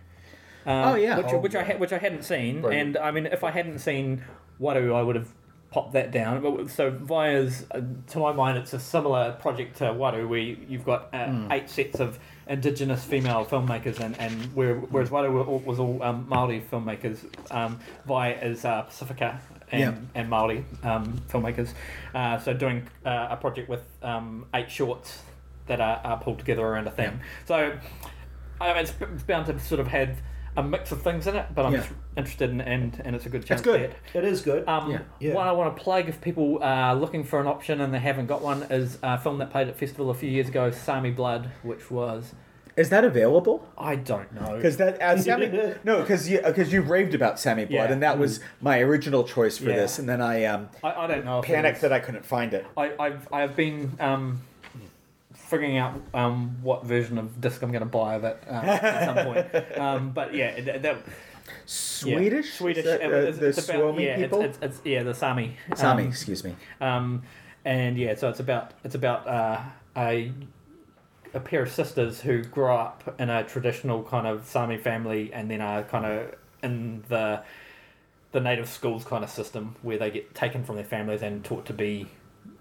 [0.67, 1.17] Um, Oh, yeah.
[1.19, 2.97] Which, Oh, which I ha- which I hadn't seen, Brilliant.
[2.97, 4.23] and I mean, if I hadn't seen
[4.61, 5.29] Waru, I would have
[5.71, 6.43] popped that down.
[6.43, 10.39] But so Vai is, uh, to my mind, it's a similar project to Waru, where
[10.39, 11.53] you- you've got uh, Hmm.
[11.53, 12.19] eight sets of
[12.49, 17.25] indigenous female filmmakers, and and where, whereas Waru were all- was all um, Maori filmmakers,
[17.51, 19.41] um, Vai is uh, Pacifica.
[19.73, 19.95] And, Yeah.
[20.17, 21.75] and Maori um, filmmakers,
[22.13, 25.23] uh, so doing uh, a project with um, eight shorts
[25.69, 27.21] that are, are pulled together around a theme.
[27.45, 27.73] So
[28.61, 30.17] I mean, it's, it's bound to sort of have
[30.57, 31.79] a mix of things in it, but I'm Yeah.
[31.79, 33.61] just interested in and and it's a good chance.
[33.61, 33.95] good.
[34.13, 34.25] To it.
[34.25, 34.67] Is good.
[34.69, 34.99] Um, Yeah.
[35.21, 35.35] Yeah.
[35.35, 38.27] What I want to plug if people are looking for an option and they haven't
[38.27, 41.51] got one is a film that played at festival a few years ago, Sami Blood,
[41.63, 42.35] which was
[42.77, 43.67] Is that available?
[43.77, 44.57] I don't know.
[44.57, 45.49] Because that uh, Sami,
[45.85, 47.93] no, because you because you raved about Sami Blood, Yeah.
[47.93, 49.77] and that was my original choice for Yeah.
[49.77, 51.41] this, and then I um, I, I don't know.
[51.41, 52.65] If it panicked that I couldn't find it.
[52.77, 54.41] I, I've I've been um,
[55.51, 59.05] figuring out um, what version of disc I'm going to buy of it uh, at
[59.05, 59.47] some point.
[59.81, 62.85] Um, but yeah, that, that yeah, Swedish, Swedish.
[62.85, 64.41] Is that, it- uh, it's, the it's about Suomi yeah, people.
[64.43, 65.57] It's, it's, it's yeah the Sami.
[65.75, 66.55] Sami, Um, excuse me.
[66.81, 67.23] Um,
[67.65, 69.61] and yeah, so it's about it's about uh,
[69.97, 70.33] a
[71.35, 75.51] a pair of sisters who grow up in a traditional kind of Sami family, and
[75.51, 77.43] then are kind of in the
[78.33, 81.67] the native schools kind of system where they get taken from their families and taught
[81.67, 82.07] to be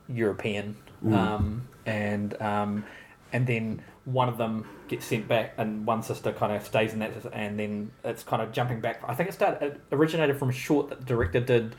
[0.07, 0.76] European,
[1.06, 2.86] um, and um,
[3.32, 7.00] and then one of them gets sent back, and one sister kind of stays in
[7.00, 9.02] that, and then it's kind of jumping back.
[9.08, 11.76] I think it started it originated from a short that the director did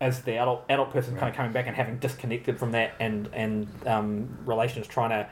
[0.00, 3.28] as the adult adult person kind of coming back and having disconnected from that and
[3.32, 5.28] and um, relations trying to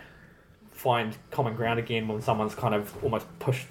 [0.73, 3.67] find common ground again when someone's kind of almost pushed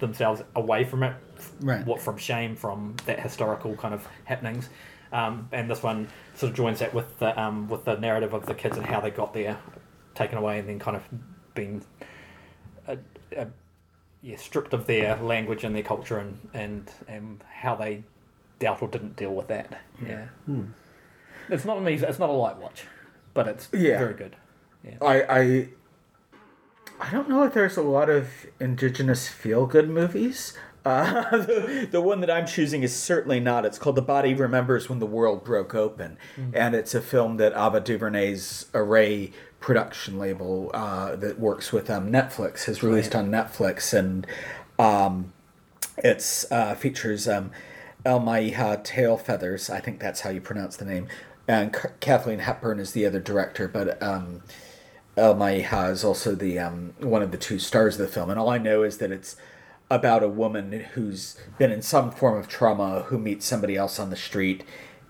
[0.00, 1.14] themselves away from it
[1.60, 1.86] Right.
[1.86, 4.68] what from shame from that historical kind of happenings
[5.12, 8.46] um, and this one sort of joins that with the um, with the narrative of
[8.46, 9.58] the kids and how they got there
[10.14, 11.02] taken away and then kind of
[11.54, 11.82] being
[12.88, 12.96] uh,
[13.36, 13.44] uh,
[14.22, 18.02] yeah, stripped of their language and their culture and, and, and how they
[18.58, 19.80] dealt or didn't deal with that.
[20.04, 20.26] Yeah.
[21.48, 22.84] It's not an easy, it's not a light watch,
[23.32, 23.98] but it's Yeah.
[23.98, 24.34] very good.
[24.84, 24.96] Yeah.
[25.00, 25.68] I, I
[27.00, 28.28] I don't know if there's a lot of
[28.58, 30.56] indigenous feel good movies.
[30.84, 33.64] Uh, the, the one that I'm choosing is certainly not.
[33.64, 36.16] It's called The Body Remembers When the World Broke Open,
[36.52, 42.10] and it's a film that Ava DuVernay's Array production label uh, that works with um,
[42.10, 44.26] Netflix has released on Netflix, and
[44.78, 45.32] um,
[45.98, 47.50] it's uh, features um,
[48.04, 49.68] Elle-Máijá Tailfeathers.
[49.70, 51.08] I think that's how you pronounce the name.
[51.46, 54.42] And C- Kathleen Hepburn is the other director, but um,
[55.16, 58.30] El Maiha is also the um, one of the two stars of the film.
[58.30, 59.36] And all I know is that it's
[59.90, 64.10] about a woman who's been in some form of trauma who meets somebody else on
[64.10, 64.64] the street.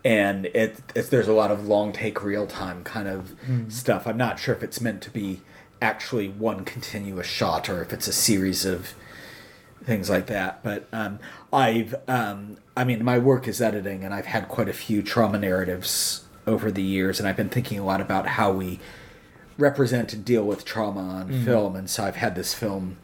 [0.04, 3.34] And it, it's, there's a lot of long take real time kind of
[3.68, 4.06] stuff.
[4.06, 5.40] I'm not sure if it's meant to be
[5.82, 8.94] actually one continuous shot or if it's a series of
[9.82, 10.62] things like that.
[10.62, 11.18] But um,
[11.52, 15.38] I've, um, I mean, my work is editing, and I've had quite a few trauma
[15.38, 18.78] narratives over the years, and I've been thinking a lot about how we
[19.56, 22.98] represent and deal with trauma on film, and so I've had this film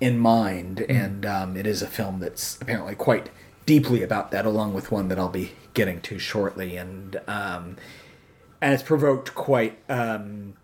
[0.00, 3.30] in mind, and um, it is a film that's apparently quite
[3.66, 7.76] deeply about that, along with one that I'll be getting to shortly, and um,
[8.60, 9.78] and it's provoked quite.
[9.88, 10.54] Um,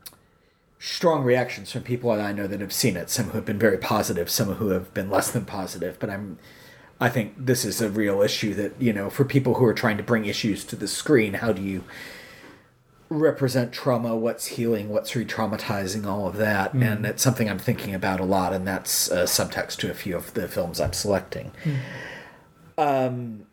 [0.82, 3.10] strong reactions from people that I know that have seen it.
[3.10, 5.98] Some who have been very positive, some who have been less than positive.
[6.00, 6.38] But I'm,
[6.98, 9.98] I think this is a real issue that you know for people who are trying
[9.98, 11.34] to bring issues to the screen.
[11.34, 11.84] How do you
[13.10, 14.16] represent trauma?
[14.16, 14.88] What's healing?
[14.88, 16.06] What's re-traumatizing?
[16.06, 18.54] All of that, and it's something I'm thinking about a lot.
[18.54, 21.50] And that's a subtext to a few of the films I'm selecting.
[22.78, 23.44] Um,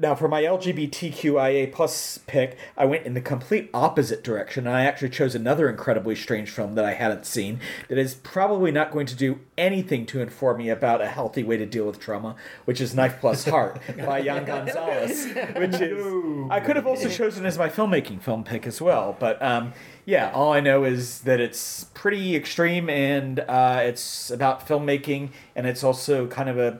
[0.00, 4.84] now, for my LGBTQIA plus pick, I went in the complete opposite direction, and I
[4.84, 7.58] actually chose another incredibly strange film that I hadn't seen
[7.88, 11.56] that is probably not going to do anything to inform me about a healthy way
[11.56, 15.26] to deal with trauma, which is Knife Plus Heart by Yann Gonzalez,
[15.56, 19.42] which is I could have also chosen as my filmmaking film pick as well, but
[19.42, 19.72] um,
[20.04, 25.66] yeah, all I know is that it's pretty extreme and uh, it's about filmmaking, and
[25.66, 26.78] it's also kind of a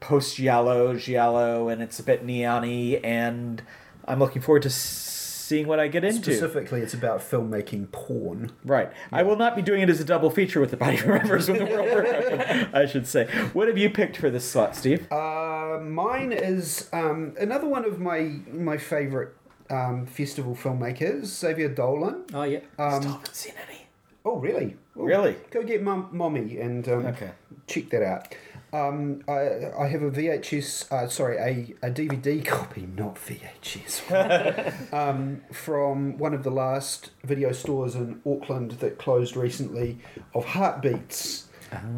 [0.00, 3.62] post giallo giallo and it's a bit neon-y and
[4.06, 8.52] i'm looking forward to seeing what i get into Specifically, it's about filmmaking porn.
[8.64, 11.48] right i will not be doing it as a double feature with the body remembers
[11.48, 14.76] when the world Broke Open, i should say what have you picked for this slot
[14.76, 19.34] steve Uh, mine is um, another one of my my favorite
[19.70, 22.24] um, festival filmmakers, Xavier Dolan.
[22.32, 22.60] Oh yeah.
[22.78, 23.86] Um, still haven't seen any
[24.24, 24.76] oh, really?
[24.96, 25.36] Oh, Really?
[25.50, 27.30] Go get mum, mommy and um, Okay.
[27.66, 28.34] check that out.
[28.72, 35.40] Um, I, I have a VHS, uh, sorry, a, a DVD copy, not VHS, um,
[35.52, 39.98] from one of the last video stores in Auckland that closed recently
[40.34, 41.48] of Heartbeats,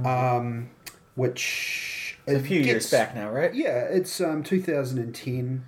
[0.05, 0.71] um,
[1.17, 3.53] which a it few years gets- back now right?
[3.55, 5.65] Yeah, it's um, 2010.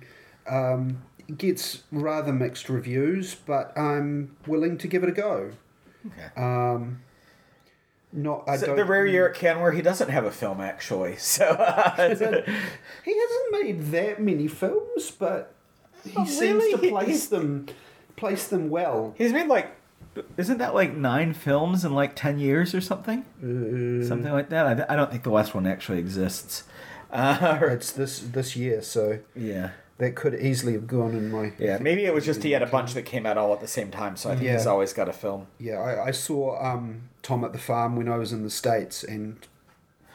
[0.47, 1.01] Um,
[1.37, 5.51] gets rather mixed reviews, but I'm willing to give it a go.
[6.05, 6.41] okay.
[6.41, 7.01] Um,
[8.13, 8.75] not, I So don't.
[8.77, 11.45] the rare year at Cannes where he doesn't have a film actually so
[13.05, 15.53] He hasn't made that many films, but
[16.03, 16.71] he Oh, seems really?
[16.71, 17.67] to place them
[18.15, 19.13] place them well.
[19.17, 19.71] he's made like
[20.37, 23.25] isn't that like nine films in like ten years or something?
[23.41, 24.87] Uh, Something like that.
[24.89, 26.65] I, I don't think the last one actually exists.
[27.11, 29.71] Uh, It's this this year, so yeah.
[29.97, 31.53] that could easily have gone in my.
[31.57, 33.67] Yeah, maybe it was just he had a bunch that came out all at the
[33.67, 34.53] same time, so I think Yeah.
[34.57, 35.47] he's always got a film.
[35.57, 39.03] Yeah, I, I saw um, Tom at the farm when I was in the states,
[39.03, 39.37] and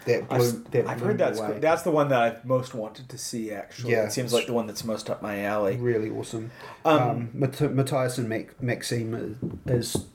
[0.04, 0.38] that blew.
[0.38, 1.58] I've, that I've blew heard that's away.
[1.58, 3.50] that's the one that I've most wanted to see.
[3.50, 4.04] Actually, Yeah.
[4.04, 5.76] it seems like the one that's most up my alley.
[5.76, 6.50] really awesome.
[6.84, 10.06] Um, Um, Mat- Matthias and Mac- Maxime is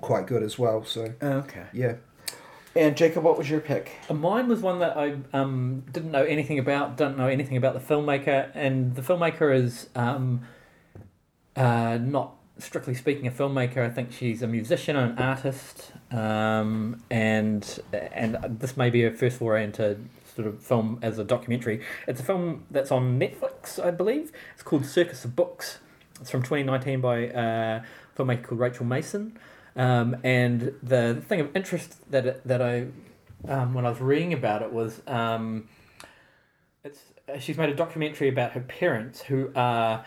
[0.00, 0.84] quite good as well.
[0.84, 1.64] So Okay.
[1.72, 1.94] yeah,
[2.76, 3.92] And Jacob, what was your pick?
[4.08, 7.74] Uh, Mine was one that I um, didn't know anything about, don't know anything about
[7.74, 10.42] the filmmaker, and the filmmaker is um,
[11.56, 13.78] uh, not strictly speaking a filmmaker.
[13.78, 19.12] I think she's a musician and an artist, um, and and this may be her
[19.12, 19.98] first foray into
[20.34, 21.84] sort of film as a documentary.
[22.06, 24.32] It's a film that's on Netflix, I believe.
[24.54, 25.78] It's called Circus of Books.
[26.20, 27.84] It's from 2019 by uh, a
[28.16, 29.38] filmmaker called Rachel Mason.
[29.76, 32.88] Um, and the thing of interest that it, that I
[33.46, 35.68] um, when I was reading about it was um,
[36.82, 40.04] it's uh, she's made a documentary about her parents who are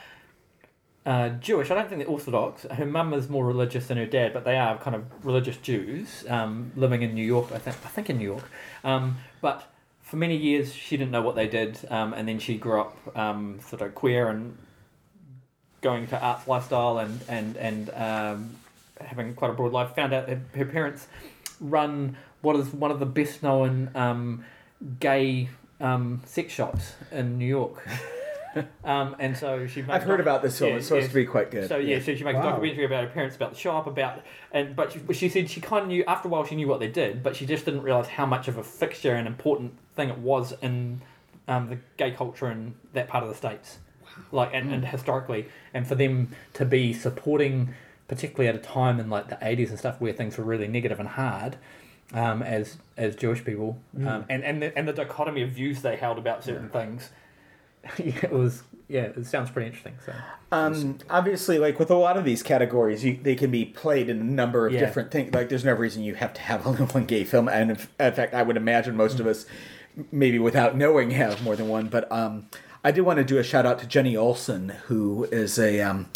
[1.06, 1.72] uh, Jewish.
[1.72, 2.64] I don't think they're Orthodox.
[2.64, 6.26] Her mum is more religious than her dad, but they are kind of religious Jews
[6.30, 7.52] um, living in New York.
[7.52, 8.50] I think I think in New York,
[8.84, 9.72] um, but
[10.02, 13.18] for many years she didn't know what they did, um, and then she grew up
[13.18, 14.58] um, sort of queer and
[15.82, 18.56] going to arts lifestyle and and and um,
[19.00, 19.96] having quite a broad life.
[19.96, 21.08] Found out that her parents
[21.60, 24.46] run what is one of the best known um,
[25.00, 25.50] gay
[25.80, 27.88] um, sex shops in New York.
[28.84, 29.84] um, and so she.
[29.88, 30.72] I've heard about this film.
[30.72, 31.10] Yeah, it's supposed yeah.
[31.10, 31.68] to be quite good.
[31.68, 32.42] So yeah, so she makes Wow.
[32.42, 34.22] a documentary about her parents, about the shop, about
[34.52, 36.80] and but she, she said she kind of knew after a while she knew what
[36.80, 40.10] they did, but she just didn't realize how much of a fixture and important thing
[40.10, 41.02] it was in
[41.48, 43.80] um, the gay culture in that part of the states,
[44.32, 47.74] like and, and historically, and for them to be supporting,
[48.08, 51.00] particularly at a time in like the eighties and stuff where things were really negative
[51.00, 51.58] and hard.
[52.14, 55.96] Um, as as Jewish people, um, and and the, and the dichotomy of views they
[55.96, 57.21] held about certain things, yeah,
[57.98, 59.96] it was yeah, it sounds pretty interesting.
[60.06, 60.14] So
[60.52, 64.20] Um, obviously, like with a lot of these categories, you, they can be played in
[64.20, 64.82] a number of Yeah.
[64.82, 65.34] different things.
[65.34, 67.48] Like, there's no reason you have to have only one gay film.
[67.48, 69.46] And if, in fact, I would imagine most of us,
[70.12, 71.88] maybe without knowing, have more than one.
[71.88, 72.48] But um,
[72.84, 76.10] I did want to do a shout out to Jenni Olson, who is a um,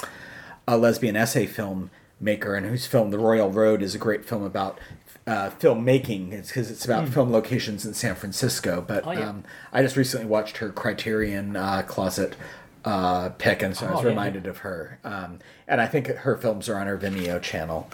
[0.68, 4.80] a lesbian essay filmmaker, and whose film The Royal Road is a great film about.
[5.28, 8.84] Uh, filmmaking it's because it's about film locations in San Francisco.
[8.88, 9.30] But Oh, yeah.
[9.30, 9.44] um,
[9.74, 12.36] I just recently watched her Criterion uh, Closet
[12.84, 14.10] uh, pick, and so I Oh, was yeah.
[14.10, 15.00] reminded of her.
[15.04, 17.90] Um, and I think her films are on her Vimeo channel.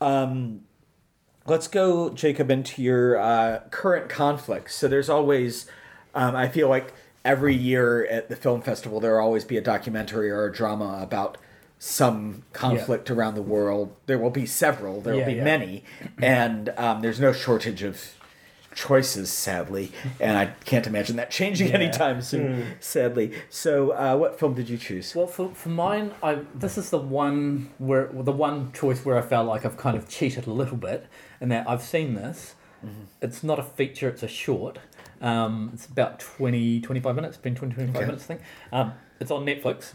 [0.00, 0.62] Um,
[1.46, 4.74] let's go, Jacob, into your uh, current conflicts.
[4.74, 5.66] So there's always,
[6.14, 6.94] um, I feel like
[7.26, 10.98] every year at the film festival, there will always be a documentary or a drama
[11.02, 11.36] about
[11.84, 13.94] some conflict around the world.
[14.06, 15.44] There will be several, there will Yeah, be yeah.
[15.44, 15.84] many,
[16.22, 18.14] and um, there's no shortage of
[18.74, 19.92] choices, sadly.
[20.18, 21.74] And I can't imagine that changing Yeah.
[21.74, 23.32] anytime soon, sadly.
[23.50, 25.14] So, uh, what film did you choose?
[25.14, 29.22] Well, for, for mine, I this is the one where the one choice where I
[29.22, 31.04] felt like I've kind of cheated a little bit,
[31.38, 32.54] and that I've seen this.
[33.22, 34.78] It's not a feature; it's a short.
[35.20, 37.36] Um, it's about 20, 25 minutes.
[37.36, 38.04] It's been 20, 25 Okay.
[38.06, 38.40] minutes, I think.
[38.72, 39.92] Um, it's on Netflix,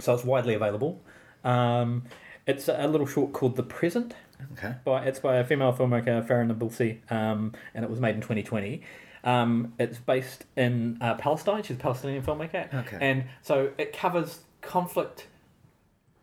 [0.00, 1.00] so it's widely available.
[1.44, 2.04] Um,
[2.46, 4.14] it's a, little short called "The Present."
[4.52, 4.74] Okay.
[4.84, 8.82] by it's by a female filmmaker Farah Nabulsi, um, and it was made in 2020.
[9.22, 11.62] Um, it's based in uh, Palestine.
[11.62, 12.98] She's a Palestinian filmmaker, Okay.
[13.00, 15.26] and so it covers conflict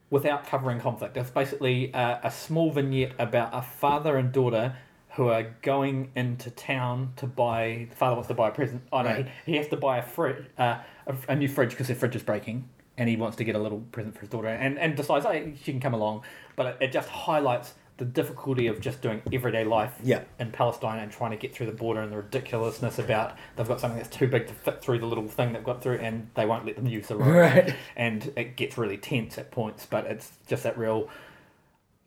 [0.10, 1.16] without covering conflict.
[1.18, 4.76] It's basically a, a small vignette about a father and daughter
[5.16, 7.88] who are going into town to buy.
[7.90, 8.82] The father wants to buy a present.
[8.92, 9.28] Oh no, Right.
[9.46, 12.16] he, he has to buy a fridge, uh, a, a new fridge because their fridge
[12.16, 12.68] is breaking,
[12.98, 15.54] and he wants to get a little present for his daughter, and and decides hey,
[15.64, 16.24] she can come along,
[16.56, 20.22] but it, just highlights the difficulty of just doing everyday life Yeah.
[20.40, 23.80] in Palestine and trying to get through the border and the ridiculousness about they've got
[23.80, 26.46] something that's too big to fit through the little thing they've got through and they
[26.46, 27.36] won't let them use the road.
[27.36, 27.76] Right.
[27.96, 31.10] And it gets really tense at points, but it's just that real.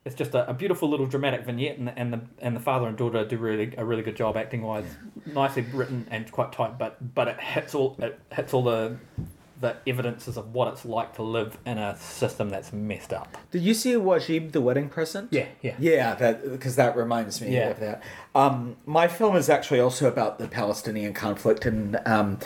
[0.04, 2.86] It's just a, a beautiful little dramatic vignette, and the, and the and the father
[2.86, 4.86] and daughter do really a really good job acting wise,
[5.26, 6.78] nicely written and quite tight.
[6.78, 8.96] But but it hits all it hits all the
[9.60, 13.36] the evidences of what it's like to live in a system that's messed up.
[13.50, 15.28] Did you see Wajib the Wedding Present?
[15.30, 15.74] Yeah, yeah.
[15.78, 17.68] Yeah, that because that reminds me Yeah.
[17.70, 18.02] of that.
[18.34, 22.38] Um, my film is actually also about the Palestinian conflict, and um,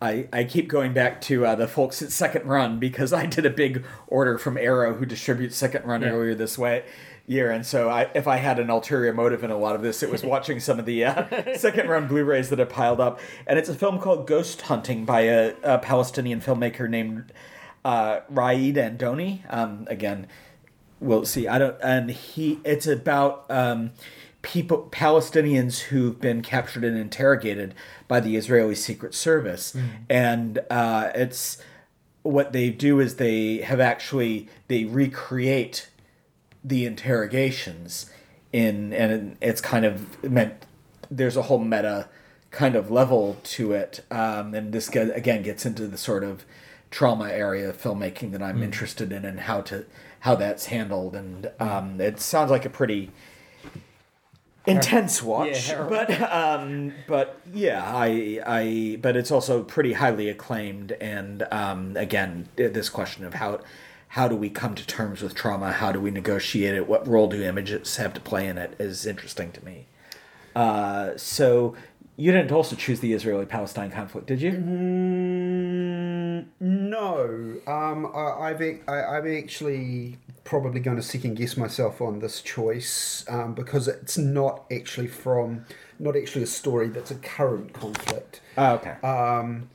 [0.00, 3.44] I I keep going back to uh, the folks at Second Run because I did
[3.46, 6.08] a big order from Arrow, who distributes Second Run Yeah.
[6.10, 6.84] earlier this way
[7.26, 10.02] year, and so I, if I had an ulterior motive in a lot of this,
[10.02, 13.58] it was watching some of the uh, Second Run Blu-rays that have piled up, and
[13.58, 17.32] it's a film called Ghost Hunting by a, a Palestinian filmmaker named
[17.84, 19.40] uh, Raed Andoni.
[19.48, 20.26] Um, again
[21.04, 21.46] we'll see.
[21.46, 21.76] I don't.
[21.82, 22.60] And he.
[22.64, 23.92] It's about um,
[24.42, 27.74] people, Palestinians who've been captured and interrogated
[28.08, 29.76] by the Israeli Secret Service,
[30.08, 31.58] and uh, it's
[32.22, 35.90] what they do is they have actually they recreate
[36.64, 38.10] the interrogations
[38.52, 40.64] in and it's kind of meant
[41.10, 42.08] there's a whole meta
[42.50, 46.44] kind of level to it um, and this get, again gets into the sort of
[46.90, 49.84] trauma area of filmmaking that i'm interested in and how to
[50.20, 53.10] how that's handled and um, it sounds like a pretty
[54.66, 60.92] intense watch Yeah, but um but yeah i i but it's also pretty highly acclaimed
[60.92, 63.60] and um again this question of how
[64.14, 65.72] how do we come to terms with trauma?
[65.72, 66.86] How do we negotiate it?
[66.86, 69.86] What role do images have to play in it is interesting to me.
[70.54, 71.74] Uh so
[72.16, 74.52] you didn't also choose the israeli palestine conflict did you?
[74.52, 82.20] Mm, no, um, I, I've, I, I'm actually probably going to second guess myself on
[82.20, 85.64] this choice um, because it's not actually from,
[85.98, 88.40] not actually a story that's a current conflict.
[88.58, 88.94] oh, okay.
[89.02, 89.68] Um,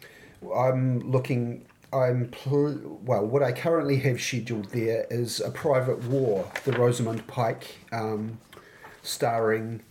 [0.56, 1.66] I'm looking.
[1.92, 3.26] I'm pl- well.
[3.26, 8.40] What I currently have scheduled there is a private war, the Rosamund Pike, um,
[9.04, 9.82] starring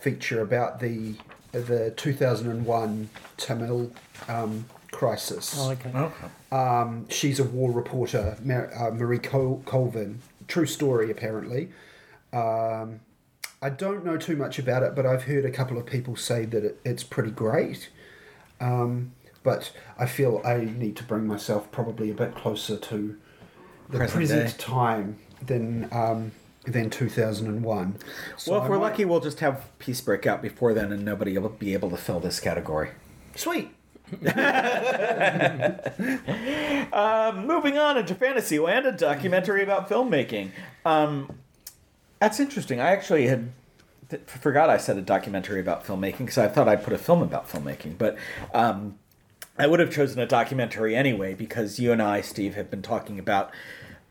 [0.00, 1.14] feature about the
[1.52, 3.90] the 2001 Tamil
[4.28, 5.56] um, crisis.
[5.58, 5.90] Oh, okay.
[5.94, 10.20] okay Um, she's a war reporter, Mar- uh, Marie Col- Colvin.
[10.46, 11.70] True story, apparently.
[12.32, 13.00] Um,
[13.60, 16.44] I don't know too much about it, but I've heard a couple of people say
[16.44, 17.88] that it, it's pretty great.
[18.60, 19.12] Um,
[19.42, 23.16] but I feel I need to bring myself probably a bit closer to
[23.88, 26.32] the Present present, time than um,
[26.66, 27.96] than 2001.
[28.36, 30.92] So well if I we're might- lucky we'll just have peace break out before then
[30.92, 32.90] and nobody will be able to fill this category
[33.34, 33.70] Sweet.
[36.92, 40.50] Um, moving on into Fantasyland, a documentary about filmmaking.
[40.84, 41.38] Um,
[42.18, 42.80] that's interesting.
[42.80, 43.50] I actually had
[44.10, 47.22] th- forgot I said a documentary about filmmaking because I thought I'd put a film
[47.22, 48.16] about filmmaking, but
[48.54, 48.98] um,
[49.58, 53.18] I would have chosen a documentary anyway because you and I, Steve, have been talking
[53.18, 53.50] about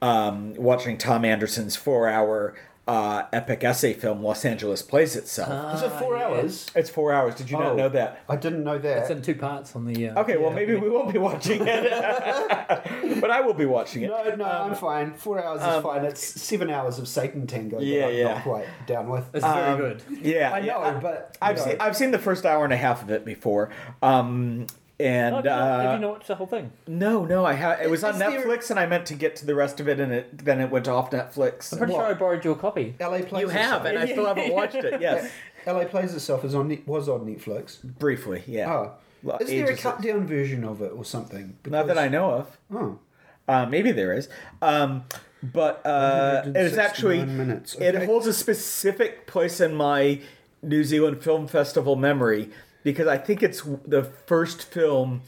[0.01, 2.53] um, watching Thom Andersen's four-hour
[2.87, 6.25] uh, epic essay film "Los Angeles Plays Itself." Is it four yeah.
[6.27, 6.67] hours?
[6.73, 7.35] it's four hours.
[7.35, 7.61] Did you Oh.
[7.63, 8.21] not know that?
[8.29, 8.97] I didn't know that.
[8.99, 10.09] It's in two parts on the.
[10.09, 10.55] Uh, Okay, well yeah.
[10.55, 11.89] maybe we won't be watching it,
[13.21, 14.07] but I will be watching it.
[14.07, 15.13] No, no, I'm fine.
[15.15, 16.05] Four hours is um, fine.
[16.05, 18.33] It's seven hours of Satan Tango Yeah, that I'm yeah.
[18.35, 19.25] not quite down with.
[19.33, 20.03] It's very Um, good.
[20.21, 20.99] Yeah, I know, yeah.
[21.01, 23.69] but I've know, seen I've seen the first hour and a half of it before,
[24.01, 24.67] um,
[24.99, 26.71] and Oh, have, you not, have uh, you not watched the whole thing?
[26.87, 27.79] no, no, I have.
[27.81, 29.87] It was on Is there- Netflix, and I meant to get to the rest of
[29.87, 31.71] it, and it then it went off Netflix.
[31.71, 31.99] I'm pretty What?
[31.99, 32.95] sure I borrowed your copy.
[32.99, 33.85] LA plays You have, itself.
[33.85, 34.99] and I still haven't watched it.
[35.01, 35.29] Yes,
[35.67, 37.81] LA plays itself is on Net- was on Netflix.
[37.83, 38.43] briefly.
[38.47, 38.73] Yeah.
[38.73, 38.91] Oh,
[39.23, 41.57] Well, is there a cut down version of it or something?
[41.65, 42.57] Not that I know of.
[42.73, 42.99] Oh,
[43.47, 44.27] Uh, maybe there is.
[44.61, 45.03] Um,
[45.43, 47.75] but uh, it is actually minutes.
[47.79, 50.19] it holds a specific place in my
[50.63, 52.49] New Zealand Film Festival memory
[52.87, 55.21] because I think it's the first film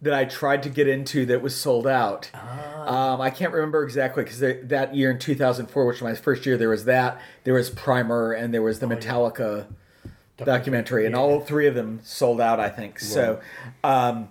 [0.00, 2.30] that I tried to get into that was sold out.
[2.86, 6.56] Um, I can't remember exactly because that year in 2004, which was my first year,
[6.56, 9.66] there was that, there was Primer, and there was the Metallica
[10.38, 12.60] documentary, and all three of them sold out.
[12.60, 13.40] I think so.
[13.82, 14.28] Um,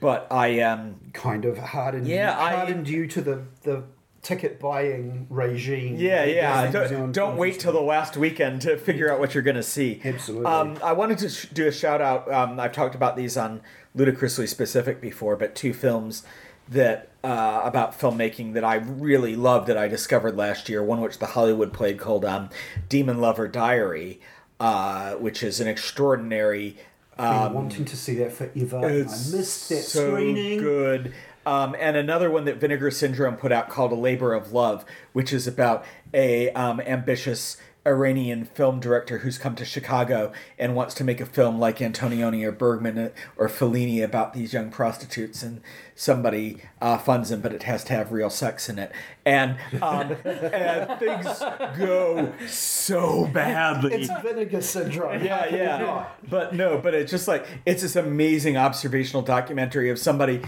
[0.00, 2.08] but I um, kind of hardened.
[2.08, 3.84] Yeah, I- hardened you to the the
[4.22, 5.96] ticket buying regime.
[5.96, 6.70] Yeah, yeah.
[6.70, 10.00] Don't, don't wait till the last weekend to figure out what you're going to see.
[10.04, 10.46] Absolutely.
[10.46, 12.30] Um, I wanted to sh- do a shout out.
[12.32, 13.60] Um, I've talked about these on
[13.94, 16.24] Ludicrously Specific before, but two films
[16.68, 20.82] that uh, about filmmaking that I really loved that I discovered last year.
[20.82, 22.50] One which the Hollywood played called um,
[22.88, 24.20] Demon Lover Diary,
[24.60, 26.76] uh, which is an extraordinary.
[27.16, 28.78] Been wanting to see that forever.
[28.78, 30.60] I It's missed that so screening.
[30.60, 31.12] good.
[31.48, 34.84] Um, and another one that Vinegar Syndrome put out called A Labor of Love,
[35.14, 37.56] which is about a um, ambitious
[37.86, 42.44] Iranian film director who's come to Chicago and wants to make a film like Antonioni
[42.44, 45.62] or Bergman or Fellini about these young prostitutes, and
[45.94, 48.92] somebody uh, funds him, but it has to have real sex in it,
[49.24, 51.38] and um, and things
[51.78, 53.94] go so badly.
[53.94, 55.24] It's vinegar syndrome.
[55.24, 56.08] Yeah, yeah.
[56.28, 60.42] But no, but it's just like it's this amazing observational documentary of somebody.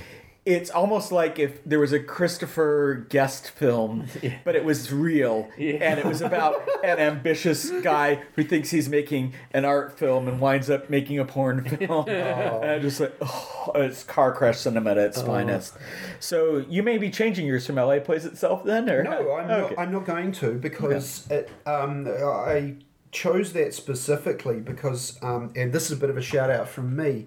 [0.47, 4.07] It's almost like if there was a Christopher Guest film,
[4.45, 9.35] but it was real, and it was about an ambitious guy who thinks he's making
[9.53, 12.09] an art film and winds up making a porn film.
[12.09, 15.75] And just like, oh, it's car crash cinema at its finest.
[16.21, 19.75] So you may be changing yours from LA Plays Itself then, or No, I'm Okay.
[19.75, 19.79] not.
[19.79, 22.77] I'm not going to because it, um, I
[23.13, 26.97] chose that specifically because, um, and this is a bit of a shout out from
[26.97, 27.27] me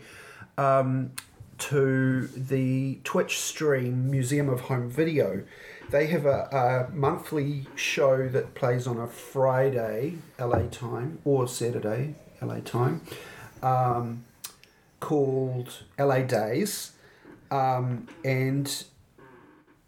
[0.57, 1.11] um,
[1.69, 5.43] to the Twitch stream Museum of Home Video.
[5.89, 12.15] they have a, a monthly show that plays on a Friday, LA time, or Saturday,
[12.41, 12.99] LA time,
[13.61, 14.25] um,
[14.99, 16.91] called LA Days.
[17.49, 18.83] Um, and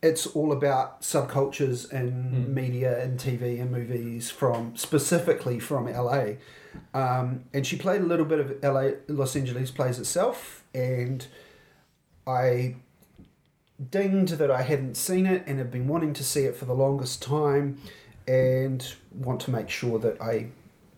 [0.02, 6.36] it's all about subcultures in media and TV and movies from specifically from LA.
[6.94, 11.28] Um, and she played a little bit of LA Los Angeles plays itself, and
[12.28, 12.76] I
[13.92, 16.74] dinged that I hadn't seen it and had been wanting to see it for the
[16.74, 17.80] longest time,
[18.28, 20.48] and want to make sure that I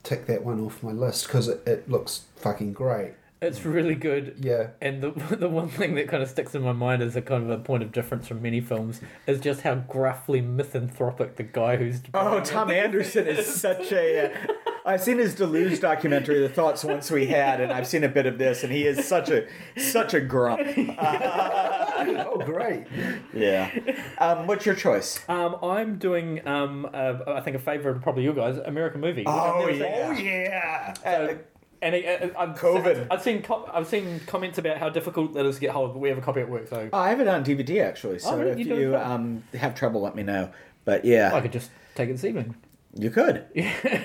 [0.03, 3.13] tick that one off my list because it, it looks fucking great.
[3.41, 4.37] It's really good.
[4.41, 4.69] Yeah.
[4.81, 7.43] And the the one thing that kind of sticks in my mind as a kind
[7.43, 11.75] of a point of difference from many films is just how gruffly misanthropic the guy
[11.77, 14.31] who's Oh, Thom Andersen is such a.
[14.33, 14.53] Uh,
[14.85, 18.25] I've seen his Deleuze documentary, The Thoughts Once We Had, and I've seen a bit
[18.25, 19.45] of this, and he is such a
[19.77, 20.61] such a grump.
[20.99, 22.85] oh, great.
[23.33, 23.69] Yeah.
[24.17, 25.19] Um, what's your choice?
[25.27, 29.23] Um, I'm doing um, uh, I think a favorite of probably you guys, American movie.
[29.27, 30.25] Oh I've never seen.
[30.25, 30.93] yeah.
[30.93, 31.37] So,
[31.81, 33.07] and it, uh, I've COVID.
[33.11, 35.93] I've seen co- I've seen comments about how difficult that is to get hold of,
[35.95, 38.19] but we have a copy at work, so Oh, I have it on DVD actually.
[38.19, 38.59] So Oh, really?
[38.61, 40.49] if You you um, have trouble, let me know.
[40.85, 42.55] But yeah, I could just take it this evening.
[42.93, 43.45] you could.
[43.55, 44.01] Yeah.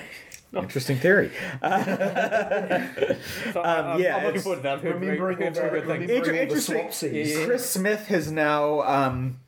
[0.55, 1.31] Interesting theory.
[1.63, 4.73] So I- I'm, yeah, I'm looking forward to that.
[4.75, 6.11] I've heard very- Remembering all heard the, very good things.
[6.11, 6.93] remembering Inter- all the interesting.
[6.93, 7.13] swap.
[7.41, 7.45] Yeah.
[7.47, 9.41] Chris Smith has now um,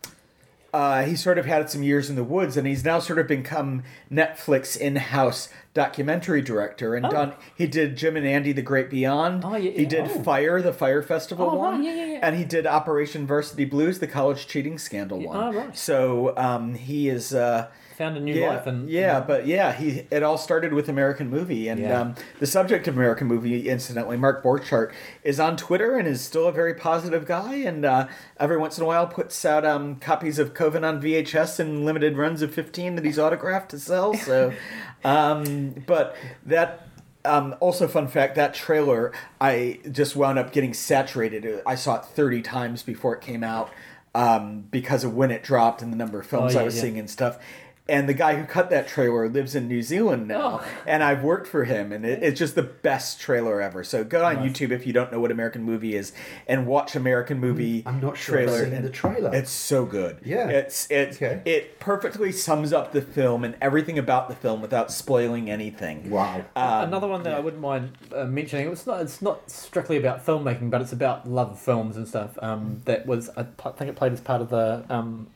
[0.73, 3.27] uh, he sort of had some years in the woods, and he's now sort of
[3.29, 7.35] become Netflix in-house documentary director, and done.
[7.55, 9.45] He did Jim and Andy: The Great Beyond.
[9.45, 9.89] Oh, yeah, He yeah.
[9.89, 10.23] did Oh.
[10.23, 12.19] Fire, the Fire Festival Oh, right, one, yeah, yeah, yeah.
[12.23, 15.37] and he did Operation Varsity Blues, the college cheating scandal one.
[15.37, 15.77] oh, right.
[15.77, 17.35] So um, he is.
[17.35, 17.69] Uh,
[17.99, 21.31] Found a new yeah, life and yeah, but yeah, he it all started with American
[21.31, 22.01] Movie, and Yeah.
[22.01, 24.91] um, the subject of American Movie, incidentally, Mark Borchardt
[25.23, 28.09] is on Twitter and is still a very positive guy, and uh,
[28.41, 32.17] every once in a while puts out um, copies of Coven on VHS and limited
[32.17, 34.13] runs of fifteen that he's autographed to sell.
[34.15, 34.53] So,
[35.05, 36.17] um, but
[36.47, 36.89] that.
[37.27, 39.11] Um, also, fun fact: that trailer
[39.41, 41.63] I just wound up getting saturated.
[41.65, 43.71] I saw it thirty times before it came out
[44.15, 46.83] um, because of when it dropped and the number of films Oh, I was yeah.
[46.83, 47.39] seeing and stuff.
[47.87, 50.67] And the guy who cut that trailer lives in New Zealand now, Oh.
[50.87, 53.85] and I've worked for him, and it, it's just the best trailer ever.
[53.85, 54.53] So go on Nice.
[54.53, 56.15] YouTube if you don't know what American Movie is,
[56.49, 57.83] and watch American Movie.
[57.85, 59.35] I'm not sure I've seen the trailer.
[59.35, 60.17] It's so good.
[60.25, 60.49] Yeah.
[60.49, 61.43] it's it's Okay.
[61.45, 66.09] it perfectly sums up the film and everything about the film without spoiling anything.
[66.09, 66.37] Wow.
[66.57, 68.73] Um, Another one that I wouldn't mind uh, mentioning.
[68.73, 69.03] It's not.
[69.03, 72.39] It's not strictly about filmmaking, but it's about love of films and stuff.
[72.41, 73.29] Um, that was.
[73.37, 75.27] I think it played as part of the um,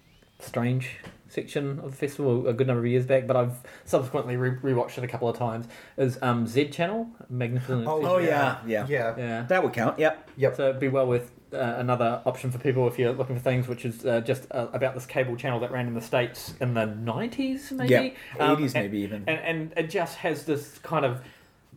[0.40, 0.96] Strange
[1.28, 3.26] section of the festival a good number of years back.
[3.26, 5.66] But I've subsequently re- rewatched it a couple of times.
[5.96, 7.86] Is um, Z Channel Magnificent?
[7.86, 9.14] Oh, yeah, yeah, Yeah.
[9.16, 9.42] yeah.
[9.48, 9.98] That would count.
[9.98, 10.30] Yep.
[10.36, 10.56] Yep.
[10.56, 13.68] So it'd be well worth uh, another option for people if you're looking for things,
[13.68, 16.74] which is uh, just uh, about this cable channel that ran in the states in
[16.74, 18.10] the nineties, maybe Yeah.
[18.44, 19.24] Um, Eighties maybe even.
[19.26, 21.22] and and it just has this kind of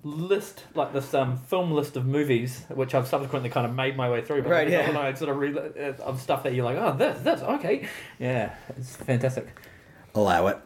[0.03, 4.09] list like this um film list of movies which I've subsequently kind of made my
[4.09, 4.97] way through but Right, yeah.
[4.99, 7.87] I sort of read uh, of stuff that you're like oh this this okay
[8.19, 9.47] yeah it's fantastic
[10.15, 10.57] allow it.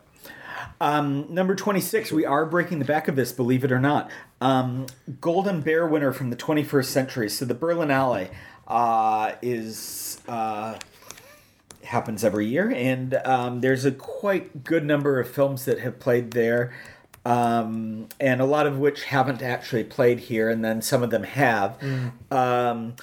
[0.82, 4.10] Um, number 26, we are breaking the back of this, believe it or not.
[4.42, 4.88] Um,
[5.22, 7.30] Golden Bear winner from the 21st century.
[7.30, 8.30] So the Berlinale
[8.68, 10.20] uh, is.
[10.28, 10.78] Uh,
[11.84, 16.32] happens every year, and um, there's a quite good number of films that have played
[16.32, 16.74] there,
[17.26, 21.24] um, and a lot of which haven't actually played here, and then some of them
[21.24, 21.78] have.
[22.32, 22.96] Um,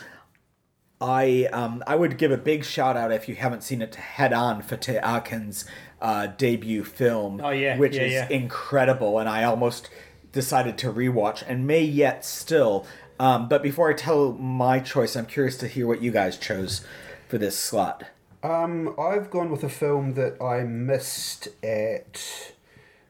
[1.01, 4.01] I um, I would give a big shout out if you haven't seen it to
[4.01, 5.65] Head On Fatih Akin's
[6.01, 7.41] uh, debut film.
[7.43, 8.29] Oh, yeah, which yeah, is yeah.
[8.31, 9.91] incredible, and I almost
[10.31, 12.87] decided to rewatch and may yet still.
[13.19, 16.85] Um, but before I tell my choice, I'm curious to hear what you guys chose
[17.29, 18.05] for this slot.
[18.43, 22.52] Um, I've gone with a film that I missed at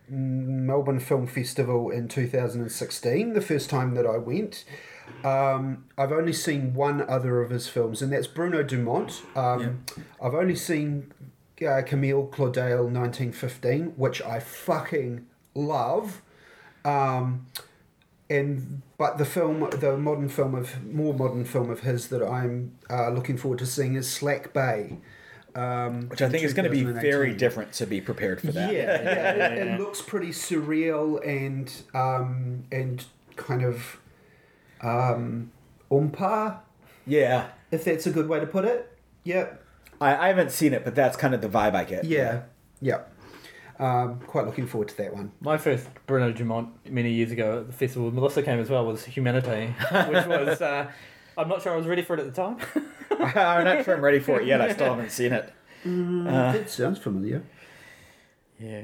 [0.09, 4.65] Melbourne Film Festival in 2016, the first time that I went.
[5.25, 9.23] Um, I've only seen one other of his films, and that's Bruno Dumont.
[9.37, 9.85] Um,
[10.23, 11.13] I've only seen
[11.67, 16.23] uh, Camille Claudel 1915, which I fucking love.
[16.85, 17.47] Um,
[18.29, 22.77] and but the film, the modern film of more modern film of his that I'm
[22.91, 24.99] uh, looking forward to seeing is Slack Bay,
[25.55, 28.73] um, Which I think is going to be very different to be prepared for that.
[28.73, 29.75] Yeah, yeah, Yeah, it, yeah.
[29.75, 33.05] it looks pretty surreal and um, and
[33.37, 33.99] kind of
[34.83, 35.51] um,
[35.91, 36.59] umpa,
[37.07, 37.49] Yeah.
[37.71, 38.97] if that's a good way to put it.
[39.25, 39.63] Yep.
[40.01, 42.05] I, I haven't seen it, but that's kind of the vibe I get.
[42.05, 42.43] Yeah.
[42.81, 43.09] Yep.
[43.79, 45.33] Um, quite looking forward to that one.
[45.41, 49.05] my first Bruno Dumont many years ago at the festival Melissa came as well was
[49.07, 50.89] Humanity which was uh,
[51.37, 52.59] I'm not sure I was ready for it at the time
[53.21, 54.61] I'm not sure I'm ready for it yet.
[54.61, 55.53] I still haven't seen it.
[55.85, 57.43] that sounds familiar.
[58.59, 58.83] Yeah.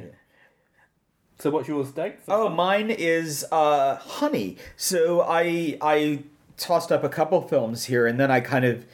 [1.38, 2.16] So what's yours, Dave?
[2.26, 4.56] Oh, mine is uh, Honey.
[4.76, 6.24] So I I
[6.56, 8.84] tossed up a couple films here, and then I kind of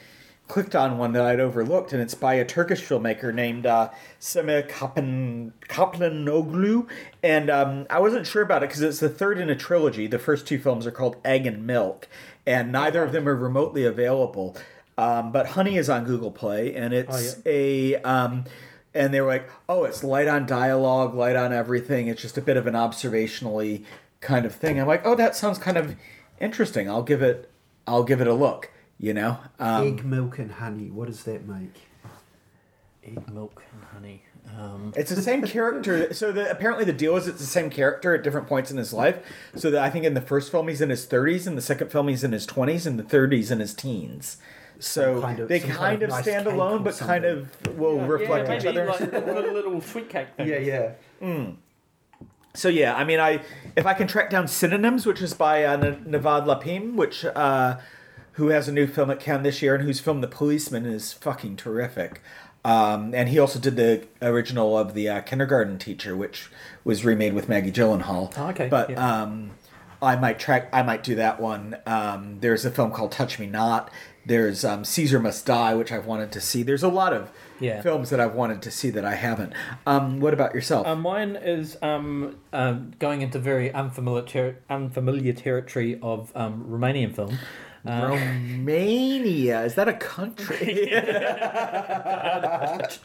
[0.47, 3.91] clicked on one that I'd overlooked, and it's by a Turkish filmmaker named uh,
[4.21, 6.87] Semih Kapan Kaplanoglu,
[7.23, 10.07] and um, I wasn't sure about it because it's the third in a trilogy.
[10.07, 12.09] The first two films are called Egg and Milk,
[12.47, 14.57] and neither of them are remotely available.
[14.97, 18.45] Um, but Honey is on Google Play, and it's a um,
[18.95, 22.07] and they were like, "Oh, it's light on dialogue, light on everything.
[22.09, 23.85] It's just a bit of an observationally
[24.21, 25.97] kind of thing." I'm like, "Oh, that sounds kind of
[26.41, 26.89] interesting.
[26.89, 27.51] I'll give it,
[27.87, 30.91] I'll give it a look." You know, um, Egg, milk, and honey.
[30.91, 31.75] What does that make?
[33.03, 34.24] Egg, milk, and honey.
[34.59, 36.13] Um, it's the same character.
[36.15, 38.93] So the, apparently the deal is it's the same character at different points in his
[38.93, 39.19] life.
[39.57, 41.91] So that I think in the first film he's in his 30s, in the second
[41.91, 44.37] film he's in his 20s, and the 30s in his teens.
[44.79, 47.49] So kind of- they kind, kind of of nice stand alone, or but kind of
[47.79, 48.87] will reflect yeah, each other.
[48.87, 50.49] like little, little sweet cake thing.
[50.65, 50.93] yeah.
[52.57, 53.41] So yeah, I mean, I
[53.77, 57.79] if I can track down synonyms, which is by uh, N- Nadav Lapid, which uh,
[58.33, 61.13] who has a new film at Cannes this year and whose film The Policeman is
[61.13, 62.21] fucking terrific.
[62.65, 66.49] Um, and he also did the original of the uh, Kindergarten Teacher, which
[66.83, 68.33] was remade with Maggie Gyllenhaal.
[68.39, 69.23] Oh, okay, but yeah.
[69.23, 69.51] um,
[70.01, 70.69] I might track.
[70.73, 71.77] I might do that one.
[71.87, 73.91] Um, there's a film called Touch Me Not.
[74.27, 76.63] There's um, Caesar Must Die, which I've wanted to see.
[76.63, 77.31] There's a lot of
[77.61, 77.83] Yeah.
[77.83, 79.53] films that I've wanted to see that I haven't.
[79.87, 80.87] Um, what about yourself?
[80.87, 87.15] Uh, mine is um, um, going into very unfamiliar ter- unfamiliar territory of um, Romanian
[87.15, 87.37] film.
[87.87, 90.87] Uh, Romania is that a country?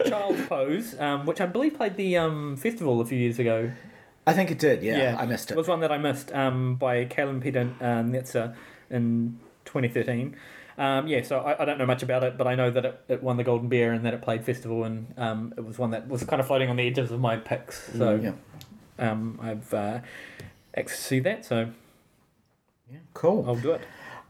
[0.08, 3.72] Child's Pose, um, which I believe played the um, festival a few years ago.
[4.26, 4.84] I think it did.
[4.84, 5.56] Yeah, I missed it.
[5.56, 8.56] It was one that I missed um, by Călin Peter uh, Netzer
[8.90, 10.36] in 2013.
[10.78, 13.02] Um, yeah, so I, I don't know much about it, but I know that it,
[13.10, 15.92] it won the Golden Bear and that it played festival, and um, it was one
[15.92, 17.92] that was kind of floating on the edges of my picks.
[17.98, 18.32] So yeah,
[18.98, 20.00] um, I've uh,
[20.74, 21.70] access to that, so
[22.90, 23.44] yeah, cool.
[23.46, 23.82] I'll do it.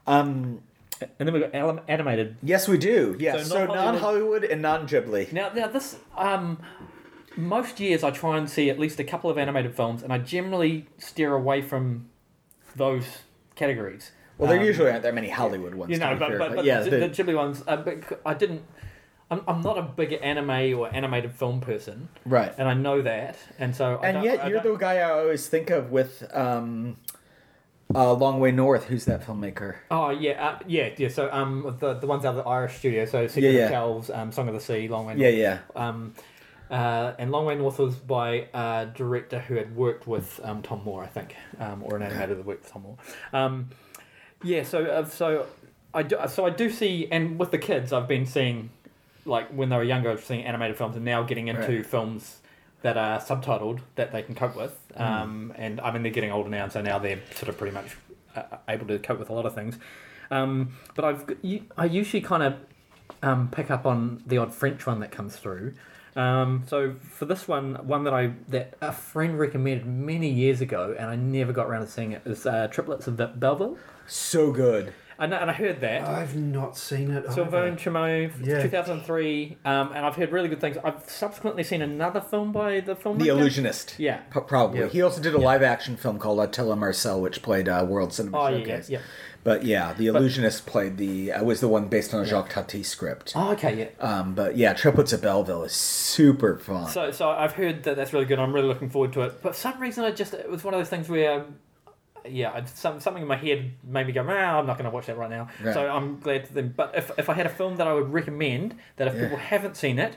[0.06, 0.62] Um,
[1.00, 2.36] And then we've got anim- animated.
[2.42, 3.16] yes, we do.
[3.18, 3.48] Yes.
[3.48, 5.32] So so, non-Hollywood- non-Hollywood and non-Ghibli.
[5.32, 6.58] Now, now this um,
[7.36, 10.18] most years I try and see at least a couple of animated films, and I
[10.18, 12.10] generally steer away from
[12.76, 13.04] those
[13.54, 14.12] categories.
[14.36, 15.90] Well, there Um, usually aren't that many Hollywood ones.
[15.90, 17.62] you know, but, fair, but, but yeah, the, the- Ghibli ones.
[17.66, 18.62] Uh, but I didn't.
[19.30, 22.52] I'm, I'm not a big anime or animated film person, right.
[22.58, 24.00] and I know that, and so.
[24.02, 26.96] I And yet, you're the guy I always think of with um,
[27.94, 28.84] uh, Long Way North.
[28.84, 29.76] Who's that filmmaker?
[29.90, 31.08] Oh yeah, uh, yeah, yeah.
[31.08, 33.04] So um, the the ones out of the Irish studio.
[33.04, 33.64] So Secret Yeah, yeah.
[33.66, 35.14] of Kells, um, Song of the Sea, Long Way.
[35.16, 35.60] Yeah, North.
[35.76, 35.88] yeah.
[35.88, 36.14] Um,
[36.70, 40.84] uh, and Long Way North was by a director who had worked with um, Tomm
[40.84, 42.96] Moore, I think, um, or an animator that worked with Tomm Moore.
[43.32, 43.70] Um,
[44.44, 45.46] yeah, so uh, so
[45.92, 48.70] I do, so I do see, and with the kids, I've been seeing,
[49.24, 51.84] like when they were younger, I was seeing animated films, and now getting into Right.
[51.86, 52.39] films
[52.82, 54.78] that are subtitled that they can cope with.
[54.96, 55.02] Hmm.
[55.02, 57.96] Um, and I mean, they're getting older now, so now they're sort of pretty much
[58.34, 59.78] uh, able to cope with a lot of things.
[60.30, 61.24] Um, but I've
[61.76, 62.54] I usually kind of
[63.22, 65.74] um, pick up on the odd French one that comes through.
[66.16, 70.94] Um, so for this one, one that I that a friend recommended many years ago,
[70.98, 73.76] and I never got around to seeing it, is uh, Triplets of Be- Belleville.
[74.06, 74.92] So good.
[75.20, 76.02] And, and I heard that.
[76.02, 77.30] I've not seen it.
[77.30, 77.76] Sylvain either.
[77.76, 78.62] Chomet, Yeah.
[78.62, 80.78] 2003, um, and I've heard really good things.
[80.82, 83.18] I've subsequently seen another film by the filmmaker.
[83.24, 83.94] The Illusionist.
[83.98, 84.18] Yeah.
[84.32, 84.80] P- probably.
[84.80, 84.86] Yeah.
[84.88, 88.38] He also did a live action film called Attila Marcel, which played uh, World Cinema
[88.38, 88.90] Oh, yeah, yeah, Showcase.
[88.90, 88.98] yeah.
[89.42, 92.82] But yeah, The Illusionist played the uh, was the one based on a Jacques Tati
[92.82, 93.32] script.
[93.34, 94.06] Oh, okay, yeah.
[94.06, 96.88] Um, but yeah, Triplets of Belleville is super fun.
[96.90, 98.38] So, so I've heard that that's really good.
[98.38, 99.42] I'm really looking forward to it.
[99.42, 101.46] But for some reason, I just it was one of those things where,
[102.28, 104.94] yeah, I, some, something in my head made me go, "Ah, I'm not going to
[104.94, 105.74] watch that right now." Right.
[105.74, 106.44] So I'm glad.
[106.46, 106.74] To them.
[106.76, 109.22] But if if I had a film that I would recommend that if Yeah.
[109.22, 110.16] people haven't seen it,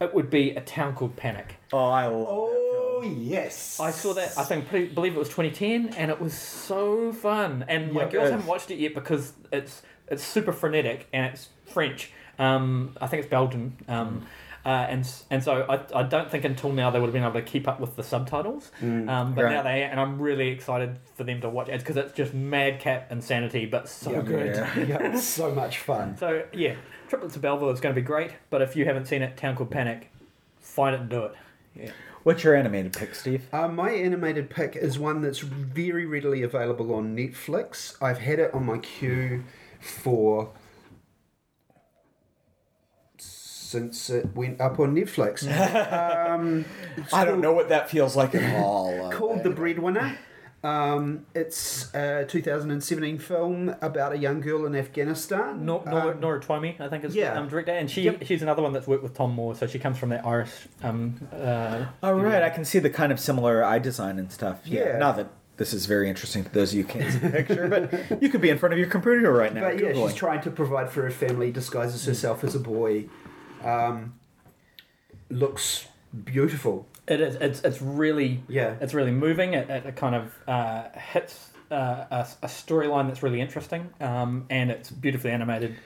[0.00, 1.56] it would be A Town Called Panic.
[1.72, 3.80] oh, I love Oh yes.
[3.80, 4.36] I saw that.
[4.36, 7.64] I think pretty, believe it was 2010, and it was so fun.
[7.68, 11.26] And my Yeah, girls it haven't watched it yet because it's it's super frenetic and
[11.32, 12.12] it's French.
[12.38, 13.76] Um, I think it's Belgian.
[13.88, 14.26] Um,
[14.64, 17.34] uh, and and so I, I don't think until now they would have been able
[17.34, 18.70] to keep up with the subtitles.
[18.82, 19.52] Um, but Right.
[19.54, 23.10] now they and I'm really excited for them to watch it because it's just madcap
[23.10, 24.56] insanity, but so Yeah, good.
[24.56, 24.78] Yeah.
[25.12, 26.16] yeah, so much fun.
[26.18, 26.74] So yeah,
[27.08, 28.32] Triplets of Belleville is going to be great.
[28.50, 30.10] But if you haven't seen it, Town Called Panic,
[30.60, 31.34] find it and do it.
[31.74, 31.90] Yeah.
[32.22, 33.46] What's your animated pick, Steve?
[33.50, 37.96] Uh, my animated pick is one that's very readily available on Netflix.
[38.02, 39.44] I've had it on my queue
[39.80, 40.50] for
[43.70, 45.44] since it went up on Netflix.
[46.32, 46.64] um,
[46.96, 49.06] it's I don't know what that feels like at all.
[49.06, 50.18] Uh, Called The Breadwinner.
[50.62, 55.64] Um, it's a 2017 film about a young girl in Afghanistan.
[55.64, 57.32] Nor, Nora, Um, Nora Twomey, I think is yeah.
[57.32, 58.24] the um, director, and she Yep.
[58.24, 60.50] she's another one that's worked with Tomm Moore, so she comes from that Irish.
[60.82, 64.60] Um, uh, Oh right, I can see the kind of similar eye design and stuff.
[64.64, 64.80] Yeah.
[64.80, 64.98] Yeah.
[64.98, 67.68] Not that this is very interesting to those of you who can't see the picture,
[67.68, 69.62] but you could be in front of your computer right now.
[69.62, 70.08] But yeah, Googling.
[70.08, 73.06] she's trying to provide for her family, disguises herself as a boy.
[73.64, 74.14] Um,
[75.28, 75.86] looks
[76.24, 76.86] beautiful.
[77.06, 77.34] it is.
[77.36, 78.74] It's it's really Yeah.
[78.80, 79.54] it's really moving.
[79.54, 84.70] It, it kind of uh, hits uh, a, a storyline that's really interesting, um, and
[84.70, 85.76] it's beautifully animated.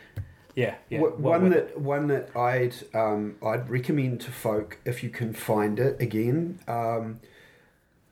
[0.55, 1.01] Yeah, yeah.
[1.01, 6.01] One that one that I'd um, I'd recommend to folk if you can find it
[6.01, 7.21] again um,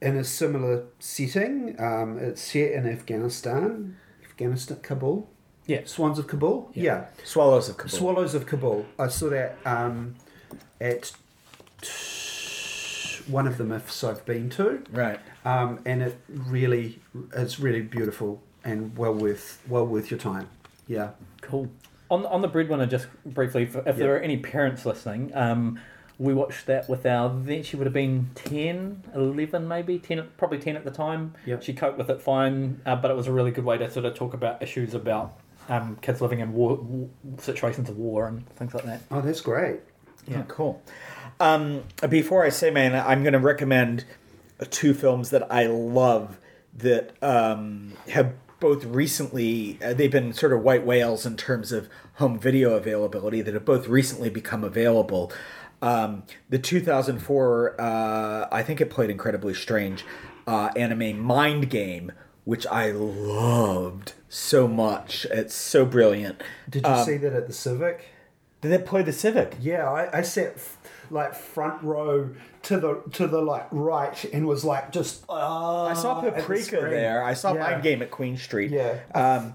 [0.00, 1.76] in a similar setting.
[1.78, 5.28] Um, it's set in Afghanistan, Afghanistan, Kabul.
[5.66, 5.82] Yeah.
[5.84, 6.70] Swans of Kabul.
[6.74, 6.82] Yeah.
[6.82, 7.98] Yeah, Swallows of Kabul.
[7.98, 8.86] Swallows of Kabul.
[8.98, 10.16] I saw that um,
[10.80, 11.12] at
[13.28, 15.20] one of the myths I've been to, right.
[15.44, 17.00] um, and it really
[17.34, 20.48] it's really beautiful and well worth well worth your time.
[20.88, 21.10] Yeah.
[21.40, 21.68] Cool.
[22.10, 25.78] On on the breadwinner, just briefly, if, if there are any parents listening, um,
[26.18, 27.34] we watched that with our.
[27.34, 31.34] Then she would have been 10, 11 maybe ten, probably ten at the time.
[31.46, 31.60] Yeah.
[31.60, 34.04] She coped with it fine, uh, but it was a really good way to sort
[34.04, 37.08] of talk about issues about um, kids living in war, war
[37.38, 39.02] situations of war and things like that.
[39.10, 39.80] Oh, that's great.
[40.26, 40.40] Yeah.
[40.40, 40.82] Oh, cool.
[41.40, 44.04] Um, before I say man, I'm going to recommend
[44.70, 46.38] two films that I love
[46.74, 51.88] that um, have both recently uh, they've been sort of white whales in terms of
[52.14, 55.32] home video availability that have both recently become available.
[55.82, 60.04] Um, the 2004, uh, I think it played incredibly strange
[60.46, 62.12] uh, anime Mind Game,
[62.44, 65.26] which I loved so much.
[65.30, 66.42] It's so brilliant.
[66.68, 68.06] Did you Um, see that at the Civic?
[68.62, 69.56] Did it play the Civic?
[69.60, 70.78] Yeah, I, I sat f-
[71.10, 72.30] like front row
[72.62, 75.24] to the to the like right and was like just.
[75.28, 77.22] Uh, I saw the Paprika there.
[77.22, 77.60] I saw Yeah.
[77.72, 78.70] Mind Game at Queen Street.
[78.70, 79.00] Yeah.
[79.14, 79.54] Um,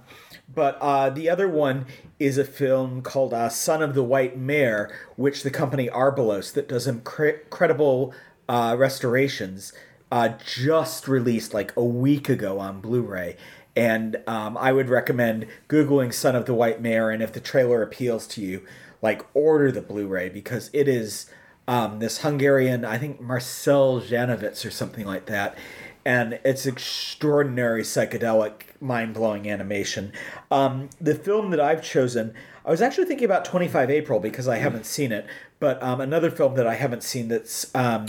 [0.53, 1.87] but uh, the other one
[2.19, 6.67] is a film called uh, Son of the White Mare, which the company Arbelos, that
[6.69, 8.13] does incredible
[8.47, 9.73] uh, restorations,
[10.11, 13.35] uh, just released like a week ago on Blu-ray.
[13.77, 17.83] And um, I would recommend googling "Son of the White Mare," and if the trailer
[17.83, 18.65] appeals to you,
[19.03, 21.29] like order the Blu-ray because it is
[21.67, 25.55] um, this Hungarian, I think Marcel Janovitz or something like that,
[26.03, 30.11] and it's extraordinary psychedelic, mind-blowing animation.
[30.49, 32.33] Um, the film that I've chosen,
[32.65, 35.27] I was actually thinking about Twenty Five April because I haven't seen it,
[35.59, 38.07] but um, another film that I haven't seen that's um,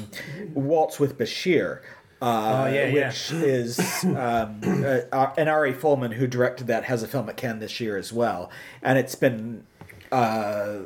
[0.54, 1.82] Waltz with Bashir.
[2.20, 3.08] Uh, Oh, yeah, yeah.
[3.08, 4.60] which is um,
[5.12, 8.12] uh, and Ari Folman, who directed that, has a film at Cannes this year as
[8.12, 8.50] well,
[8.82, 9.64] and it's been
[10.12, 10.78] uh,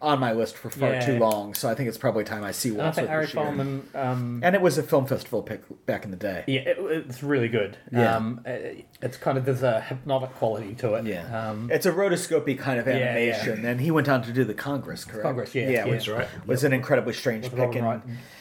[0.00, 1.00] on my list for far Yeah.
[1.06, 1.54] too long.
[1.54, 3.82] So I think it's probably time I see And I think Ari Folman.
[3.94, 6.44] Um, And it was a film festival pick back in the day.
[6.46, 6.78] yeah, it,
[7.08, 7.76] it's really good.
[7.92, 8.16] Yeah.
[8.16, 11.06] Um, it- it's kind of there's a hypnotic quality to it.
[11.06, 13.04] Yeah, Um, it's a rotoscopy kind of Yeah, yeah.
[13.06, 15.22] animation, and he went on to do the Congress, correct?
[15.22, 15.90] Congress, yeah, yeah, yeah.
[15.90, 16.28] which right.
[16.46, 17.84] was an incredibly strange with pick in.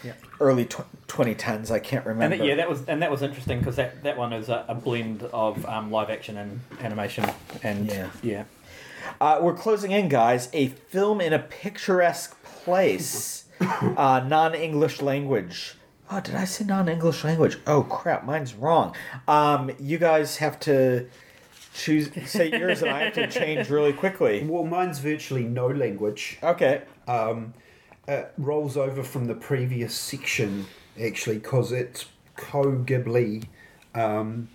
[0.04, 0.14] Yeah.
[0.42, 1.72] early tw- 2010s.
[1.72, 2.38] I can't And remember.
[2.38, 4.76] that, yeah, that was and that was interesting because that, that one is a, a
[4.76, 7.26] blend of um, live action and animation
[7.64, 7.88] and
[8.24, 8.44] Yeah.
[9.20, 10.50] Uh, we're closing in, guys.
[10.54, 15.76] A film in a picturesque place, uh, non-English language.
[16.12, 17.58] Oh, did I say non-English language?
[17.68, 18.96] Oh crap, mine's wrong.
[19.28, 21.08] Um, you guys have to
[21.74, 24.44] choose say yours, and I have to change really quickly.
[24.44, 26.40] Well, mine's virtually no language.
[26.42, 26.82] Okay.
[27.08, 27.54] Um,
[28.08, 30.66] it rolls over from the previous section
[31.00, 32.06] actually because it's
[32.36, 33.46] co Ghibli
[33.94, 34.50] um,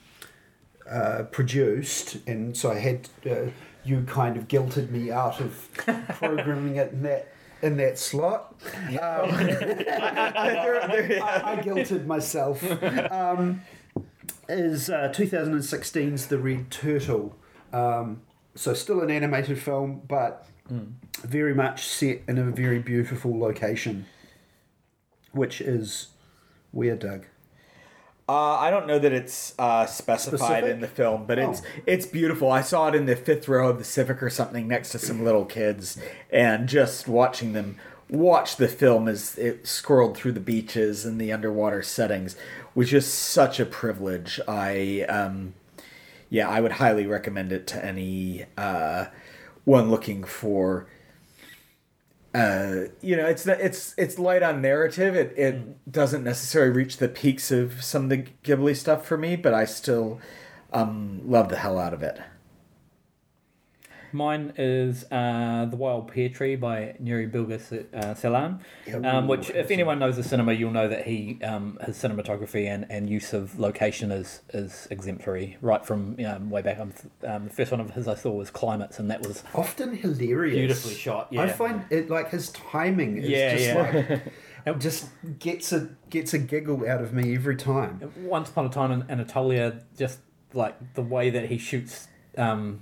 [0.90, 3.50] uh, produced, and so I had uh,
[3.84, 5.68] you kind of guilted me out of
[6.18, 7.28] programming it in that
[7.62, 8.54] in that slot.
[8.90, 9.00] There-
[11.22, 12.62] I, I guilted myself.
[13.10, 13.62] Um,
[14.48, 17.34] is uh, 2016's The Red Turtle.
[17.72, 18.22] Um,
[18.54, 20.46] so still an animated film, but
[21.22, 24.06] very much set in a very beautiful location,
[25.32, 26.08] which is
[26.70, 27.26] where, Doug?
[28.26, 30.70] Uh, I don't know that it's uh, specified Specific?
[30.70, 31.82] in the film, but it's Oh.
[31.86, 32.50] it's beautiful.
[32.50, 35.22] I saw it in the fifth row of the Civic or something next to some
[35.24, 35.98] little kids,
[36.30, 37.76] and just watching them
[38.08, 42.36] watch the film as it scrolled through the beaches and the underwater settings
[42.74, 44.40] was just such a privilege.
[44.48, 45.52] I um,
[46.30, 49.06] yeah, I would highly recommend it to any uh,
[49.64, 50.86] one looking for
[52.34, 55.14] uh, you know, it's it's it's light on narrative.
[55.14, 59.36] It it doesn't necessarily reach the peaks of some of the Ghibli stuff for me,
[59.36, 60.20] but I still
[60.72, 62.20] um, love the hell out of it.
[64.14, 68.60] Mine is uh, The Wild Pear Tree by Nuri Bilge uh, Ceylan,
[69.04, 72.86] um, which, if anyone knows the cinema, you'll know that he um, his cinematography and,
[72.88, 75.58] and use of location is is exemplary.
[75.60, 76.92] Right from um, way back, um,
[77.26, 80.54] um, the first one of his I saw was Climates, and that was Often hilarious.
[80.58, 81.26] beautifully shot.
[81.32, 83.82] Yeah, I find it like his timing is Yeah, just yeah.
[84.10, 84.22] like
[84.66, 85.08] it just
[85.40, 88.12] gets a gets a giggle out of me every time.
[88.18, 90.20] Once Upon a Time in Anatolia, just
[90.52, 92.06] like the way that he shoots
[92.38, 92.80] um,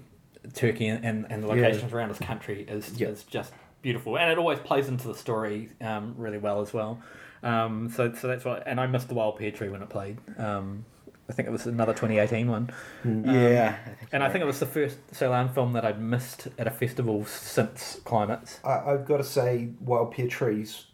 [0.54, 1.66] Turkey and, and, and the Yeah.
[1.68, 3.08] locations around his country is, Yeah.
[3.08, 3.52] is just
[3.82, 4.18] beautiful.
[4.18, 7.00] And it always plays into the story um, really well as well.
[7.42, 10.18] Um, so, so that's why, and I missed The Wild Pear Tree when it played.
[10.38, 10.84] Um,
[11.28, 12.70] I think it was another 2018 one.
[13.04, 13.76] yeah.
[13.86, 16.70] I And I think it was the first Ceylan film that I'd missed at a
[16.70, 18.60] festival since Climates.
[18.64, 20.86] I, I've got to say, Wild Pear Tree's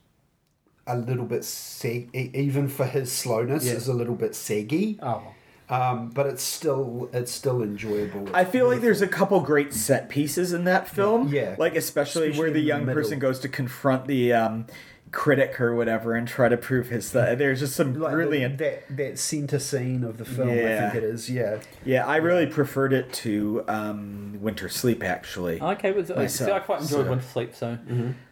[0.87, 3.73] a little bit seg, e- even for his slowness, Yeah.
[3.73, 4.99] is a little bit saggy.
[5.03, 5.23] Oh.
[5.71, 8.23] Um, but it's still it's still enjoyable.
[8.29, 11.29] It's I feel like there's a couple great set pieces in that film.
[11.29, 11.57] Yeah.
[11.59, 14.67] Like especially, Especially where the in the young person goes to confront the um,
[15.13, 17.11] critic or whatever and try to prove his.
[17.13, 18.59] Th- there's just some like brilliant.
[18.59, 20.49] the, that that center scene of the film.
[20.49, 21.29] I think it is.
[21.31, 21.61] Yeah.
[21.85, 25.61] yeah, I really preferred it to um, Winter Sleep actually.
[25.61, 27.55] Okay, but so I quite enjoyed so- Winter Sleep.
[27.55, 27.79] So,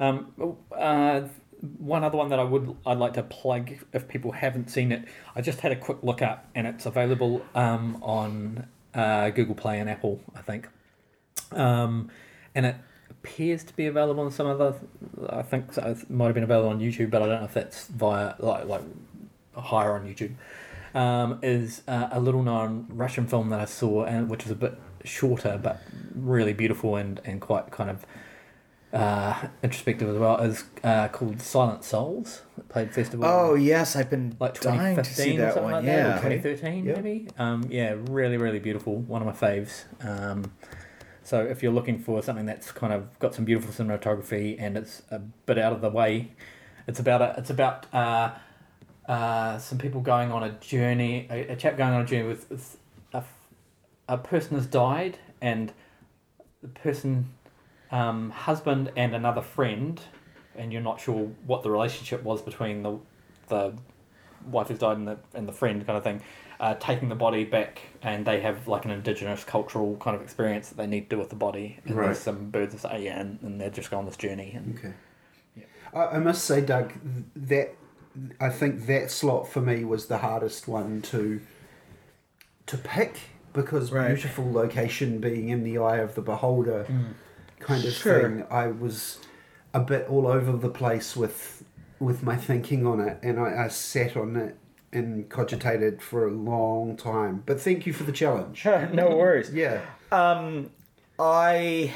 [0.01, 1.23] um, uh,
[1.78, 5.05] one other one that I would I'd like to plug if people haven't seen it.
[5.34, 9.78] I just had a quick look up, and it's available um, on uh, Google Play
[9.78, 10.68] and Apple, I think.
[11.52, 12.10] Um,
[12.55, 12.76] and it
[13.10, 14.74] appears to be available on some other.
[15.28, 17.55] I think so, it might have been available on YouTube, but I don't know if
[17.55, 18.82] that's via like like
[19.55, 20.34] hire on YouTube.
[20.94, 24.56] Um, is uh, a little known Russian film that I saw, and which was a
[24.56, 25.80] bit shorter but
[26.14, 28.05] really beautiful and, and quite kind of
[28.97, 30.36] uh, introspective as well.
[30.40, 32.43] Is uh, called Silent Souls.
[32.59, 33.27] It played festival.
[33.27, 35.73] Oh yes, I've been Like dying to see 2015 or something one.
[35.73, 36.02] like yeah.
[36.09, 36.94] that, or 2013 Yeah.
[36.94, 37.28] maybe.
[37.39, 38.97] Um, yeah, really, really beautiful.
[38.97, 39.85] One of my faves.
[40.05, 40.52] Um,
[41.23, 45.02] so if you're looking for something that's kind of got some beautiful cinematography and it's
[45.10, 46.32] a bit out of the way,
[46.86, 48.31] it's about a, it's about uh,
[49.09, 52.48] uh, some people going on a journey, a, a chap going on a journey with,
[52.48, 52.77] with
[53.12, 53.24] a,
[54.09, 55.73] a person has died and
[56.62, 57.31] the person,
[57.91, 60.01] um, husband and another friend,
[60.55, 62.99] and you're not sure what the relationship was between the
[63.49, 63.75] the
[64.45, 66.21] wife who's died and the and the friend kind of thing,
[66.61, 70.69] uh, taking the body back, and they have like an indigenous cultural kind of experience
[70.69, 71.79] that they need to do with the body.
[71.85, 72.07] And Right.
[72.07, 74.53] there's some birds that say yeah, and, and they're just going on this journey.
[74.55, 74.93] And Okay.
[75.95, 76.93] I, I must say, Doug,
[77.37, 77.75] that
[78.41, 81.41] I think that slot for me was the hardest one to
[82.67, 83.17] to pick
[83.53, 84.09] because Right.
[84.09, 86.87] beautiful location being in the eye of the beholder
[87.61, 88.23] kind of Sure.
[88.23, 88.45] thing.
[88.51, 89.19] I was
[89.74, 91.65] a bit all over the place with
[91.99, 94.57] with my thinking on it, and I, I sat on it
[94.93, 97.43] and cogitated for a long time.
[97.47, 98.65] But thank you for the challenge.
[98.93, 99.51] no worries.
[99.53, 99.81] Yeah.
[100.12, 100.70] Um,
[101.19, 101.93] I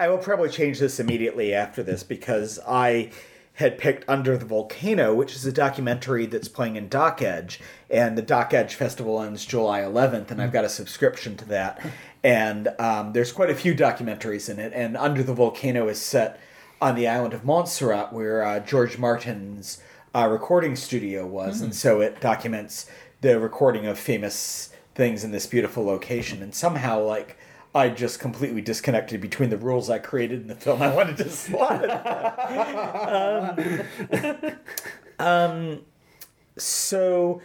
[0.00, 3.10] I will probably change this immediately after this because I
[3.58, 7.60] had picked Under the Volcano, which is a documentary that's playing in Doc Edge,
[7.90, 11.84] and the Doc Edge Festival ends July 11th, and I've got a subscription to that.
[12.22, 16.38] And um, there's quite a few documentaries in it, and Under the Volcano is set
[16.80, 19.82] on the island of Montserrat, where uh, George Martin's
[20.14, 22.88] uh, recording studio was, and so it documents
[23.22, 26.44] the recording of famous things in this beautiful location.
[26.44, 27.36] And somehow, like,
[27.74, 30.80] I just completely disconnected between the rules I created in the film.
[30.82, 31.28] I wanted to
[34.38, 35.18] it.
[35.18, 35.80] um, um,
[36.56, 37.42] so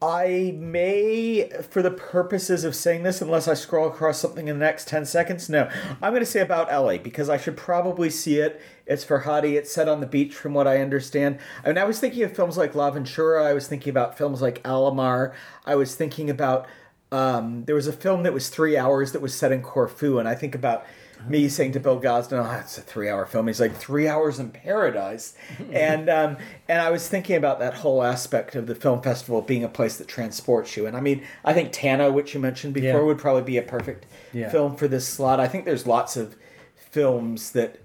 [0.00, 4.64] I may, for the purposes of saying this, unless I scroll across something in the
[4.64, 5.68] next 10 seconds, no.
[6.00, 8.60] I'm going to say About Elly because I should probably see it.
[8.86, 9.54] It's Farhadi.
[9.54, 11.40] It's set on the beach, from what I understand.
[11.64, 13.44] I mean, I was thinking of films like L'Avventura.
[13.44, 15.32] I was thinking about films like Alamar.
[15.66, 16.68] I was thinking about.
[17.10, 20.28] Um, there was a film that was three hours that was set in Corfu, and
[20.28, 20.84] I think about
[21.26, 24.50] me saying to Bill Gosden, "Oh, it's a three-hour film." He's like, three hours in
[24.50, 25.34] paradise,"
[25.72, 26.36] and um,
[26.68, 29.96] and I was thinking about that whole aspect of the film festival being a place
[29.96, 30.86] that transports you.
[30.86, 33.06] And I mean, I think Tanna, which you mentioned before, Yeah.
[33.06, 34.50] would probably be a perfect Yeah.
[34.50, 35.40] film for this slot.
[35.40, 36.36] I think there's lots of
[36.76, 37.76] films that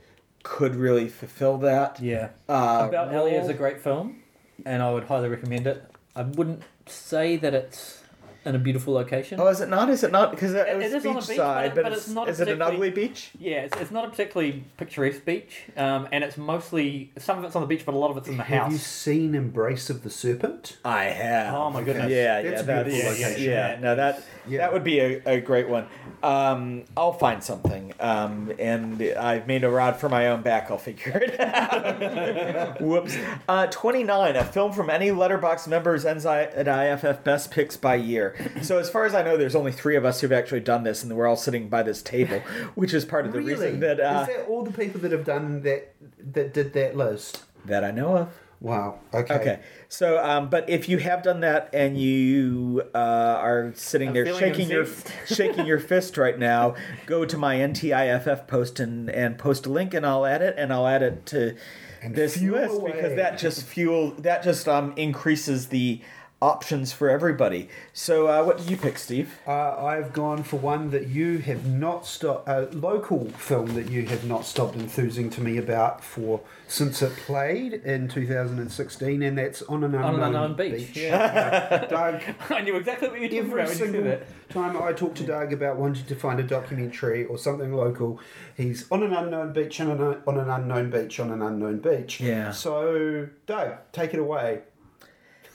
[0.44, 2.00] could really fulfill that.
[2.02, 4.18] yeah, Uh, About Elly is a great film,
[4.66, 5.82] and I would highly recommend it.
[6.16, 8.03] I wouldn't say that it's
[8.46, 9.40] in a beautiful location.
[9.40, 9.90] Oh, is it not?
[9.90, 10.32] Is it not?
[10.32, 12.14] Because it, It- was it is on a beach, beachside, but- but, but it's, it's
[12.16, 13.32] not Is it an ugly beach?
[13.40, 17.56] Yeah, it's, it's not a particularly picturesque beach, um, and it's mostly some of it's
[17.56, 18.64] on the beach, but a lot of it's in the house.
[18.64, 18.86] Have you house.
[18.88, 20.78] seen Embrace of the Serpent?
[20.84, 21.54] I have.
[21.54, 22.12] Oh my goodness.
[22.12, 23.50] Yeah, That's yeah, a that, beautiful yeah, location.
[23.50, 24.58] yeah, no, that Yeah.
[24.60, 25.88] that would be a, a great one.
[26.22, 30.70] Um, I'll find something, um, and I've made a rod for my own back.
[30.72, 32.82] I'll figure it out.
[32.82, 33.18] Whoops.
[33.48, 37.76] Uh, Twenty nine, a film from any Letterboxd members ends I- at IFF best picks
[37.78, 38.33] by year.
[38.38, 38.52] Here.
[38.64, 41.04] So as far as I know, there's only three of us who've actually done this,
[41.04, 42.40] and we're all sitting by this table,
[42.76, 43.54] which is part of the really?
[43.54, 45.94] reason that uh, Is that all the people that have done that
[46.34, 47.44] that did that list?
[47.66, 48.40] that I know of.
[48.60, 49.00] Wow.
[49.14, 49.34] Okay.
[49.36, 49.60] Okay.
[49.90, 54.34] So, um, but if you have done that and you uh, are sitting I'm there
[54.40, 54.86] shaking your
[55.28, 59.94] shaking your fist right now, go to my NZIFF post and, and post a link,
[59.94, 61.58] and I'll add it, and I'll add it to
[62.02, 62.94] And this list away.
[62.94, 66.00] because that just fuel that just um, increases the
[66.44, 67.70] options for everybody.
[67.94, 69.40] So, uh, what did you pick, Steve?
[69.48, 74.06] Uh, I've gone for one that you have not stopped, a local film that you
[74.08, 79.62] have not stopped enthusing to me about for since it played in 2016, and that's
[79.64, 81.86] On an Unknown, On an Unknown Beach, yeah.
[81.90, 84.50] Doug, I knew exactly what you were talking every about when you single said that.
[84.50, 88.20] time I talk to Doug about wanting to find a documentary or something local,
[88.58, 92.20] he's on an unknown beach, on an, on an unknown beach, on an unknown beach.
[92.20, 92.52] Yeah.
[92.52, 94.64] So, Doug, take it away.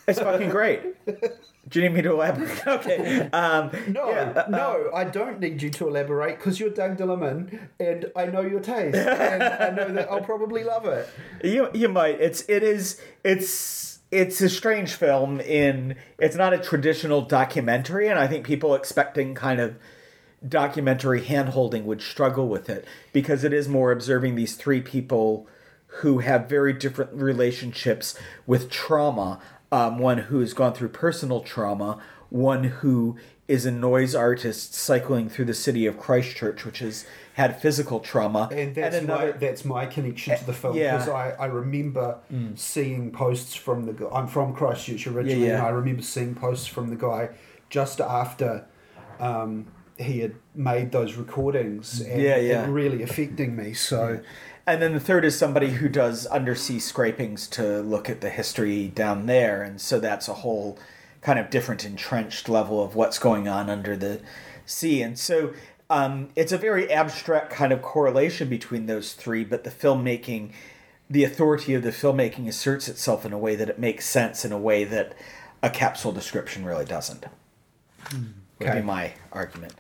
[0.09, 0.83] It's fucking great.
[1.69, 2.49] Do you need me to elaborate?
[2.67, 3.29] Okay.
[3.33, 7.69] Um, No, yeah, uh, no, I don't need you to elaborate because you're Doug Dillaman
[7.79, 11.09] and I know your taste and I know that I'll probably love it.
[11.45, 12.21] You you might.
[12.21, 18.19] It's it is it's it's a strange film in it's not a traditional documentary and
[18.19, 19.77] I think people expecting kind of
[20.47, 25.47] documentary handholding would struggle with it because it is more observing these three people
[26.03, 28.17] who have very different relationships
[28.47, 29.41] with trauma.
[29.71, 31.99] Um, one who's gone through personal trauma,
[32.31, 33.17] one who
[33.49, 38.49] is a noise artist cycling through the city of Christchurch, which has had physical trauma,
[38.53, 40.93] And that's my that's my connection to the film Yeah.
[40.97, 42.19] because I, I remember
[42.57, 44.07] seeing posts from the guy.
[44.13, 45.59] I'm from Christchurch originally, Yeah, yeah.
[45.59, 47.31] and I remember seeing posts from the guy
[47.71, 48.67] just after
[49.21, 49.67] um,
[49.99, 52.65] he had made those recordings, and Yeah, yeah.
[52.65, 53.75] it really affecting me.
[53.75, 54.21] So.
[54.69, 58.89] And then the third is somebody who does undersea scrapings to look at the history
[58.89, 59.63] down there.
[59.63, 60.79] And so that's a whole
[61.23, 64.21] kind of different entrenched level of what's going on under the
[64.67, 65.01] sea.
[65.01, 65.55] And so
[65.89, 70.53] um, it's a very abstract kind of correlation between those three, but the filmmaking,
[71.09, 74.53] the authority of the filmmaking asserts itself in a way that it makes sense in
[74.53, 75.17] a way that
[75.63, 77.25] a capsule description really doesn't.
[78.13, 78.81] Would Okay.
[78.81, 79.73] be my argument.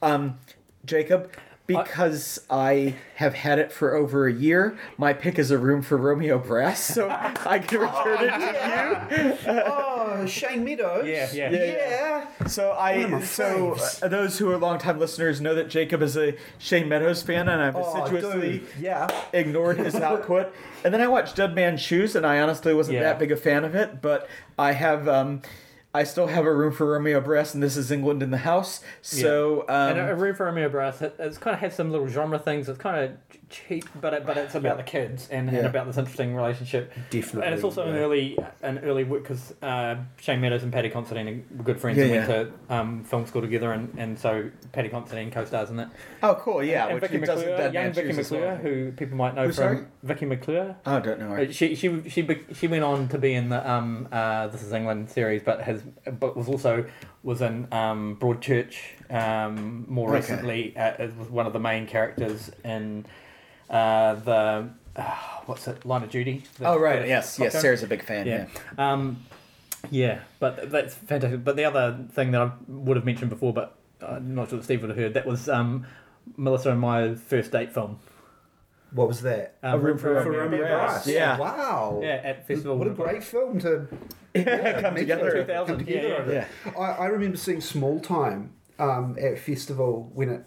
[0.00, 0.38] Um,
[0.84, 1.32] Jacob,
[1.66, 5.96] because I have had it for over a year, my pick is a room for
[5.96, 7.08] Romeo Brass, so
[7.46, 9.62] I can return it to you.
[9.66, 11.06] oh, Shane Meadows.
[11.06, 11.50] Yeah, yeah.
[11.50, 12.26] Yeah, yeah.
[12.42, 12.48] you.
[12.48, 14.02] So I, my so faves.
[14.02, 17.62] uh, those who are longtime listeners know that Jacob is a Shane Meadows fan, and
[17.62, 18.68] I've Oh, assiduously dude.
[18.80, 19.08] Yeah.
[19.32, 20.52] ignored his output.
[20.84, 23.04] And then I watched Dead Man Shoes, and I honestly wasn't Yeah.
[23.04, 24.02] that big a fan of it.
[24.02, 24.28] But
[24.58, 25.42] I have, um,
[25.94, 28.80] I still have a room for Romeo Brass, and this is England in the house.
[29.02, 31.90] So um, uh, and a room for Romeo Brass, it, it's kind of had some
[31.90, 32.68] little genre things.
[32.68, 35.58] It's kind of cheap, but it, but it's about the kids and, Yeah.
[35.58, 36.92] and about this interesting relationship.
[37.10, 37.44] Definitely.
[37.44, 41.44] And it's also an early an early work because uh, Shane Meadows and Paddy Considine
[41.56, 42.28] were good friends Yeah, and yeah.
[42.28, 45.88] went to um, film school together, and, and so Paddy Considine co-stars in it.
[46.22, 48.56] oh, cool, yeah, and which Vicky he does in McClure, young Vicky McClure, well.
[48.56, 49.76] who people might know Who, sorry?
[49.76, 50.76] from Vicky McClure.
[50.86, 51.28] Oh, I don't know.
[51.28, 51.40] her.
[51.40, 54.72] Uh, She she she she went on to be in the um uh This Is
[54.72, 55.82] England series, but has
[56.18, 56.86] but was also
[57.22, 58.76] was in um Broadchurch
[59.10, 60.16] um more Okay.
[60.18, 63.04] recently uh, as was one of the main characters in
[63.72, 65.02] uh the uh,
[65.46, 66.44] what's it Line of Duty.
[66.58, 67.54] The- Oh, right, yes, yes.
[67.54, 67.62] Gun?
[67.62, 68.26] Sarah's a big fan.
[68.26, 68.46] Yeah.
[68.78, 68.92] Yeah.
[68.92, 69.24] Um,
[69.90, 71.42] yeah, but that's fantastic.
[71.42, 73.74] But the other thing that I would have mentioned before, but
[74.06, 75.86] I'm not sure that Steve would have heard, that was um,
[76.36, 77.98] Melissa and my first date film.
[78.92, 79.56] What was that?
[79.62, 80.90] Um, A Room for For Romeo Romeo Brass.
[81.04, 81.06] Brass.
[81.08, 81.38] Yeah.
[81.38, 82.00] Wow.
[82.02, 82.76] Yeah, at festival.
[82.76, 83.88] What a great film to
[84.34, 85.30] come meet together.
[85.32, 86.32] those- 2000, come together yeah, over.
[86.32, 86.46] Yeah.
[86.78, 90.44] I, I remember seeing Small Time um, at festival when it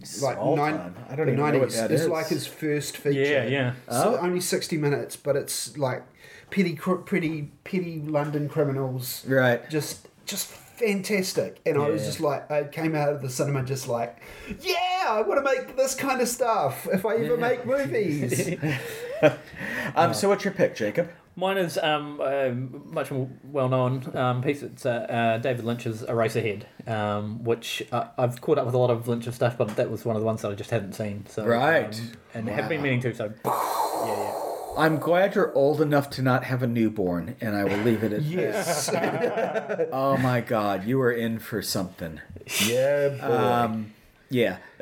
[0.00, 0.94] like Small nine, Time.
[1.08, 2.08] I don't the even know what that it's is.
[2.08, 3.20] like his first feature.
[3.20, 3.72] Yeah, yeah.
[3.88, 4.24] So Oh.
[4.24, 6.02] only sixty minutes, but it's like
[6.50, 9.24] petty, cr- pretty, petty London criminals.
[9.26, 9.68] Right.
[9.70, 11.58] Just, just fantastic.
[11.64, 12.06] And I was Yeah.
[12.08, 14.18] just like, I came out of the cinema just like,
[14.60, 18.56] yeah, I want to make this kind of stuff if I ever make movies.
[19.96, 21.08] Um, so what's your pick, Jacob?
[21.36, 24.62] Mine is um, uh, much more well known um, piece.
[24.62, 28.90] It's uh, uh, David Lynch's Eraserhead, um, which uh, I've caught up with a lot
[28.90, 31.26] of Lynch's stuff, but that was one of the ones that I just hadn't seen.
[31.28, 31.92] So Right.
[31.98, 33.14] um, and have been meaning to.
[33.14, 34.40] So yeah, yeah.
[34.76, 38.12] I'm glad you're old enough to not have a newborn, and I will leave it
[38.12, 38.86] at yes.
[38.90, 39.88] that.
[39.92, 42.20] Oh my God, you are in for something.
[42.66, 43.26] yeah, boy.
[43.26, 43.92] Um,
[44.34, 44.56] yeah.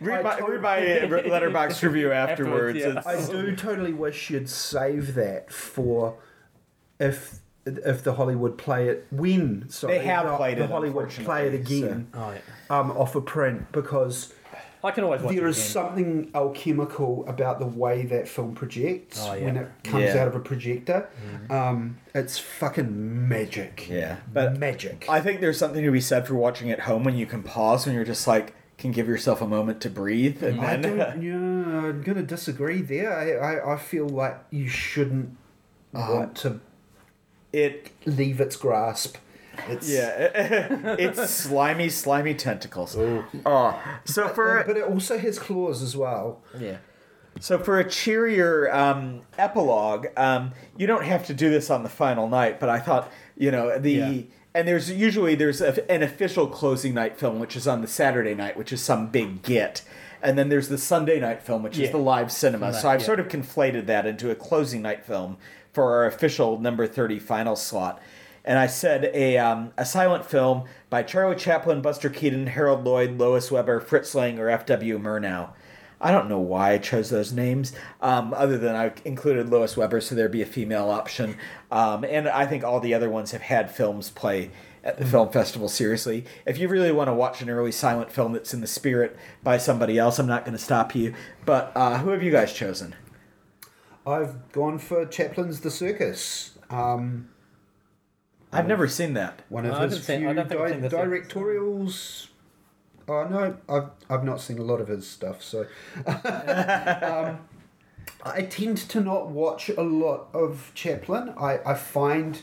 [0.00, 2.82] read my, read my uh, Letterboxd review afterwards.
[2.82, 6.16] Afterwards, I do totally wish you'd save that for
[7.00, 11.08] if if the Hollywood play it when sorry They have the, played the it, Hollywood
[11.08, 12.78] play it unfortunately, again Oh, yeah.
[12.78, 14.33] um, off a print because
[14.84, 15.68] I can always watch there it is again.
[15.72, 19.44] something alchemical about the way that film projects Oh, yeah.
[19.46, 20.18] when it comes Yeah.
[20.18, 21.08] out of a projector.
[21.50, 23.88] Um, it's fucking magic.
[23.88, 25.06] Yeah, but magic.
[25.08, 27.86] I think there's something to be said for watching at home when you can pause
[27.86, 31.22] when you're just like can give yourself a moment to breathe and I then don't.
[31.22, 33.12] Yeah, I'm gonna disagree there.
[33.16, 35.36] I, I, I feel like you shouldn't
[35.94, 36.60] Uh, want to
[37.52, 39.16] it leave its grasp.
[39.68, 40.10] It's yeah
[40.98, 42.96] it's slimy slimy tentacles.
[42.96, 46.42] Oh, so for but it also has claws as well.
[46.58, 46.78] Yeah.
[47.40, 51.88] So for a cheerier um, epilogue, um, you don't have to do this on the
[51.88, 54.22] final night, but I thought you know the Yeah.
[54.54, 58.34] and there's usually there's a, an official closing night film which is on the Saturday
[58.34, 59.82] night, which is some big get,
[60.22, 62.66] and then there's the Sunday night film which is the live cinema.
[62.66, 63.06] Sunday, so I've yeah.
[63.06, 65.36] sort of conflated that into a closing night film
[65.72, 68.00] for our official number thirty final slot.
[68.44, 73.18] And I said a um, a silent film by Charlie Chaplin, Buster Keaton, Harold Lloyd,
[73.18, 74.98] Lois Weber, Fritz Lang, or F.W.
[74.98, 75.50] Murnau.
[76.00, 77.72] I don't know why I chose those names,
[78.02, 81.38] um, other than I included Lois Weber, so there'd be a female option.
[81.70, 84.50] Um, and I think all the other ones have had films play
[84.82, 86.26] at the film festival seriously.
[86.44, 89.56] If you really want to watch an early silent film that's in the spirit by
[89.56, 91.14] somebody else, I'm not going to stop you.
[91.46, 92.94] But uh, who have you guys chosen?
[94.06, 96.58] I've gone for Chaplin's The Circus.
[96.68, 97.30] Um,
[98.54, 99.42] I've never seen that.
[99.48, 102.28] one of I his haven't seen- few I don't think I've di- seen The directorials.
[103.06, 105.66] Oh no, I've I've not seen a lot of his stuff, so
[106.06, 107.38] um,
[108.24, 111.34] I tend to not watch a lot of Chaplin.
[111.38, 112.40] I I find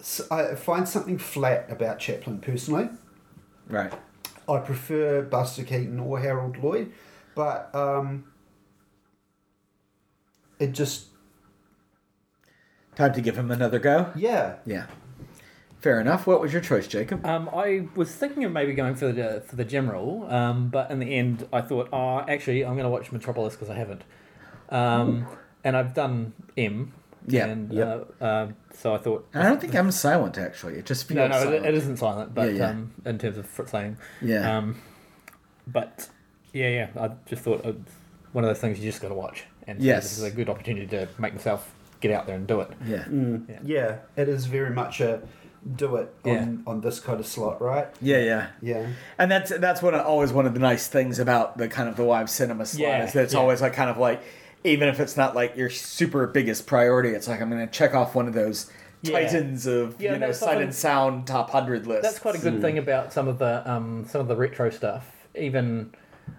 [0.00, 2.88] s- I find something flat about Chaplin personally.
[3.68, 3.92] Right.
[4.48, 6.92] I prefer Buster Keaton or Harold Lloyd,
[7.34, 8.24] but um,
[10.58, 11.08] it just
[13.00, 14.12] Time to give him another go?
[14.14, 14.84] yeah Yeah.
[15.78, 16.26] Fair enough.
[16.26, 17.24] What was your choice, Jacob?
[17.24, 20.98] Um, I was thinking of maybe going for the for the general, um, but in
[20.98, 24.02] the end, I thought, oh, actually, I'm going to watch Metropolis because I haven't,
[24.68, 25.26] um,
[25.64, 26.92] and I've done M.
[27.26, 28.14] Yeah, And yep.
[28.20, 29.26] uh, uh, so I thought.
[29.32, 30.74] I don't think I'm silent, actually.
[30.74, 32.70] It just feels No, no, it, it isn't silent, but Yeah, yeah.
[32.70, 33.96] Um, in terms of Fritz Lang.
[34.20, 34.58] Yeah.
[34.58, 34.76] Um,
[35.66, 36.10] but
[36.52, 37.76] yeah, yeah, I just thought it
[38.32, 40.02] one of those things you just got to watch, and so Yes.
[40.02, 42.70] this is a good opportunity to make myself get out there and do it.
[42.86, 43.04] yeah.
[43.04, 43.58] Mm, Yeah.
[43.64, 43.96] yeah.
[44.16, 45.20] it is very much a
[45.76, 46.70] do it on, Yeah.
[46.72, 47.86] on this kind of slot, right?
[48.00, 48.46] Yeah, yeah.
[48.62, 48.86] Yeah.
[49.18, 51.96] And that's that's one of, always one of the nice things about the kind of
[51.96, 53.40] the live cinema slot Yeah, is that it's yeah.
[53.40, 54.22] always like kind of like
[54.64, 57.94] even if it's not like your super biggest priority, it's like I'm going to check
[57.94, 58.70] off one of those
[59.02, 59.20] Yeah.
[59.20, 62.04] titans of Yeah, you know that's sight and sound top hundred lists.
[62.04, 65.10] That's quite a good thing about some of the um, some of the retro stuff.
[65.34, 65.92] Even,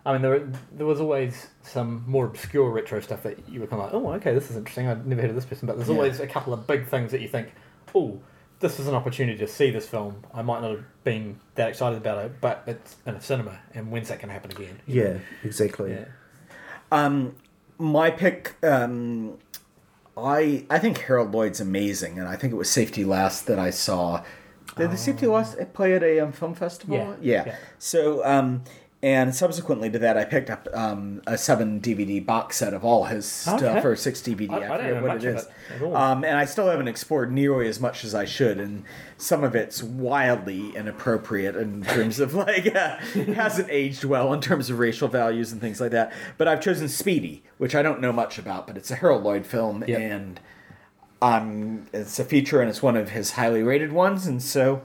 [0.05, 3.81] I mean, there there was always some more obscure retro stuff that you were kind
[3.81, 4.87] of like, oh, okay, this is interesting.
[4.87, 5.95] I've never heard of this person, but there's Yeah.
[5.95, 7.53] always a couple of big things that you think,
[7.95, 8.19] oh,
[8.59, 10.23] this is an opportunity to see this film.
[10.33, 13.91] I might not have been that excited about it, but it's in a cinema, and
[13.91, 14.79] when's that going to happen again?
[14.85, 15.91] Yeah, exactly.
[15.93, 16.05] Yeah.
[16.91, 17.35] Um,
[17.77, 18.55] my pick.
[18.63, 19.37] Um,
[20.17, 23.69] I I think Harold Lloyd's amazing, and I think it was Safety Last that I
[23.71, 24.23] saw.
[24.77, 26.95] Did the Safety Last play at a um, film festival?
[26.95, 27.43] Yeah, yeah.
[27.47, 27.55] yeah.
[27.77, 28.63] So, um,
[29.03, 33.05] and subsequently to that, I picked up um, a seven DVD box set of all
[33.05, 33.81] his stuff, Okay.
[33.87, 34.51] or six DVD.
[34.51, 35.43] I- I, I don't forget know what it is.
[35.45, 35.95] it at all.
[35.97, 38.83] Um, and I still haven't explored nearly as much as I should, and
[39.17, 42.97] some of it's wildly inappropriate in terms of like uh,
[43.33, 46.13] hasn't aged well in terms of racial values and things like that.
[46.37, 49.45] But I've chosen Speedy, which I don't know much about, but it's a Harold Lloyd
[49.45, 49.99] film, Yep.
[49.99, 50.39] and
[51.21, 54.81] um, it's a feature, and it's one of his highly rated ones, and so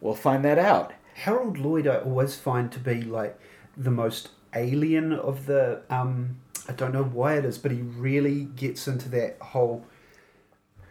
[0.00, 0.92] we'll find that out.
[1.14, 3.38] Harold Lloyd, I always find to be like
[3.76, 5.82] the most alien of the.
[5.90, 9.84] Um, I don't know why it is, but he really gets into that whole.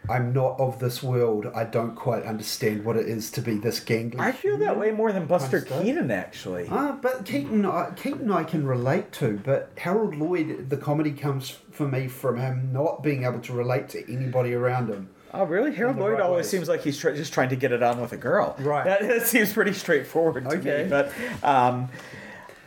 [0.08, 1.46] I'm not of this world.
[1.54, 4.18] I don't quite understand what it is to be this gangly.
[4.18, 5.82] I feel that way more than Buster Kind of stuff.
[5.84, 6.66] Keaton, actually.
[6.70, 9.40] Ah, but Keaton, I, Keaton, I can relate to.
[9.44, 13.88] But Harold Lloyd, the comedy comes for me from him not being able to relate
[13.90, 15.08] to anybody around him.
[15.34, 15.74] Oh, really?
[15.74, 16.50] Harold Lloyd right always ways.
[16.50, 18.54] seems like he's just trying to get it on with a girl.
[18.58, 18.84] Right.
[18.84, 20.84] That, that seems pretty straightforward to Okay.
[20.84, 20.90] me.
[20.90, 21.88] But um,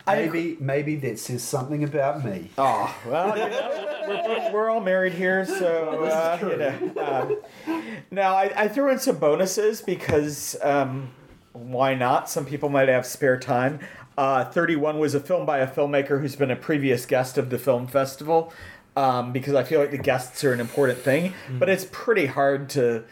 [0.08, 2.52] I Maybe, maybe that says something about me.
[2.58, 6.52] Oh well, you know, we're, we're, all married here, so uh, true.
[6.52, 7.40] you know.
[7.68, 11.10] Um, now I, I threw in some bonuses because um,
[11.54, 12.30] why not?
[12.30, 13.80] Some people might have spare time.
[14.16, 17.58] Uh, Thirty-one was a film by a filmmaker who's been a previous guest of the
[17.58, 18.54] film festival.
[18.98, 21.60] Um, because I feel like the guests are an important thing, Hmm.
[21.60, 23.04] but it's pretty hard to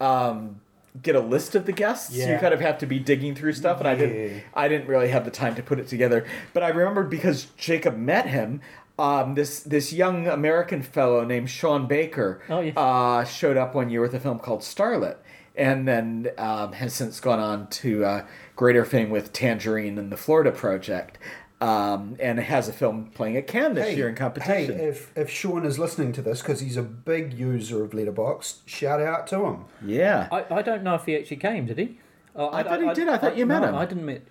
[0.00, 0.60] um,
[1.02, 2.14] get a list of the guests.
[2.14, 4.42] You kind of have to be digging through stuff, and I didn't.
[4.54, 6.26] I didn't really have the time to put it together.
[6.52, 8.60] But I remembered because Jacob met him.
[8.98, 12.74] um, this this young American fellow named Sean Baker Oh, yes.
[12.76, 15.16] uh, showed up one year with a film called Starlet,
[15.56, 18.26] and then um, has since gone on to uh,
[18.56, 21.16] greater fame with Tangerine and the Florida Project,
[21.60, 24.78] um, and has a film playing at Cannes this year in competition.
[24.78, 28.60] Hey, if, if Sean is listening to this, because he's a big user of Letterboxd,
[28.66, 29.64] shout out to him.
[29.84, 31.66] yeah, I, I don't know if he actually came.
[31.66, 31.98] Did he?
[32.34, 33.08] Oh, I thought he did.
[33.08, 33.74] I thought you met no, him.
[33.74, 34.22] I didn't meet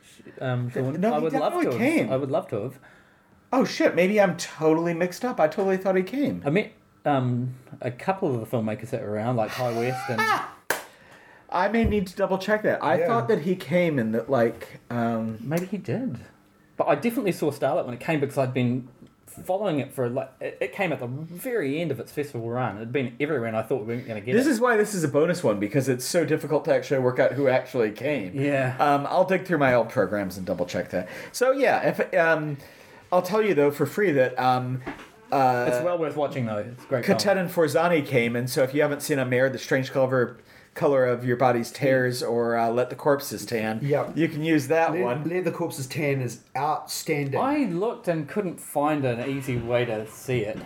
[0.41, 0.99] um, Sean.
[0.99, 1.63] No, I would love to.
[1.63, 2.11] definitely Have.
[2.11, 2.79] I would love to have.
[3.51, 3.95] Oh shit!
[3.95, 5.39] Maybe I'm totally mixed up.
[5.39, 6.41] I totally thought he came.
[6.45, 6.71] I met
[7.05, 10.21] um, a couple of the filmmakers that were around, like Ti West and
[11.51, 12.83] I may need to double check that.
[12.83, 13.07] I Yeah.
[13.07, 16.19] thought that he came and that like um, maybe he did.
[16.79, 18.87] But I definitely saw Starlight when it came because I'd been
[19.27, 22.77] following it for like it, it came at the very end of its festival run.
[22.77, 24.37] It'd been everywhere, and I thought we weren't going to get it.
[24.37, 24.51] this it.
[24.51, 27.33] is why this is a bonus one because it's so difficult to actually work out
[27.33, 28.33] who actually came.
[28.33, 28.77] Yeah.
[28.79, 31.09] Um, I'll dig through my old programs and double check that.
[31.33, 32.55] So yeah, if um,
[33.11, 34.81] I'll tell you though for free that um,
[35.33, 36.59] uh, it's well worth watching though.
[36.59, 37.03] It's great.
[37.03, 40.37] Cattet and Forzani came, and so if you haven't seen Amer, the strange color
[40.73, 44.17] color of your body's tears, or uh, Let the Corpses Tan, Yep.
[44.17, 45.29] you can use that Let, one.
[45.29, 47.39] Let the Corpses Tan is outstanding.
[47.39, 50.57] I looked and couldn't find an easy way to see it.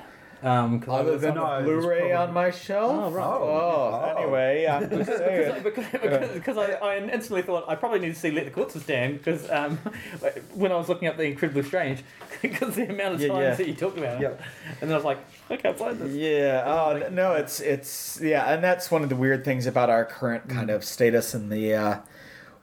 [0.44, 2.92] Um, 'cause I Other was than No, a Blu-ray probably- on my shelf.
[2.92, 3.26] Oh, right.
[3.26, 4.16] Oh, Oh.
[4.18, 5.64] anyway, I'm just saying.
[5.64, 8.84] because, because, because I, I instantly thought I probably need to see Let the Corpses
[8.84, 9.78] Stand because um,
[10.54, 12.04] when I was looking up the Incredibly Strange
[12.42, 13.56] because the amount of Yeah, times yeah.
[13.56, 14.42] that you talked about it, Yep.
[14.82, 16.14] and then I was like, okay, I can't find this.
[16.14, 16.64] Yeah.
[16.66, 20.04] Oh n- no, it's it's yeah, and that's one of the weird things about our
[20.04, 21.98] current kind of status in the uh,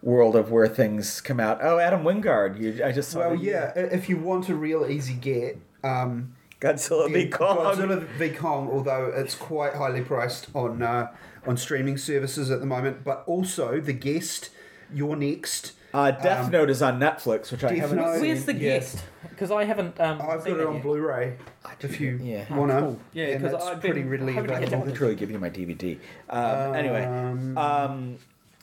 [0.03, 1.61] world of where things come out.
[1.63, 2.61] Oh, Adam Wingard.
[2.61, 3.21] You, I just saw.
[3.21, 7.29] well, that- yeah, i- if you want a real easy get, um, Godzilla v yeah,
[7.31, 7.57] Kong.
[7.59, 11.09] Godzilla v Kong, although it's quite highly priced on uh,
[11.47, 14.51] on streaming services at the moment, but also The Guest,
[14.93, 15.73] You're Next.
[15.93, 18.23] Uh, Death Um, Note is on Netflix, which I haven't Note- seen.
[18.29, 18.79] Where's the Yeah.
[18.79, 19.03] guest?
[19.29, 19.99] Because I haven't.
[20.01, 20.83] Um, I've seen got it on yet.
[20.85, 21.33] Blu-ray.
[21.81, 22.45] If you Yeah.
[22.55, 23.01] want to, Oh, cool.
[23.13, 25.49] Yeah, because it's I've been pretty readily hoping to get I'll literally give you my
[25.49, 25.99] DVD.
[26.29, 28.17] Um, anyway, Um, um,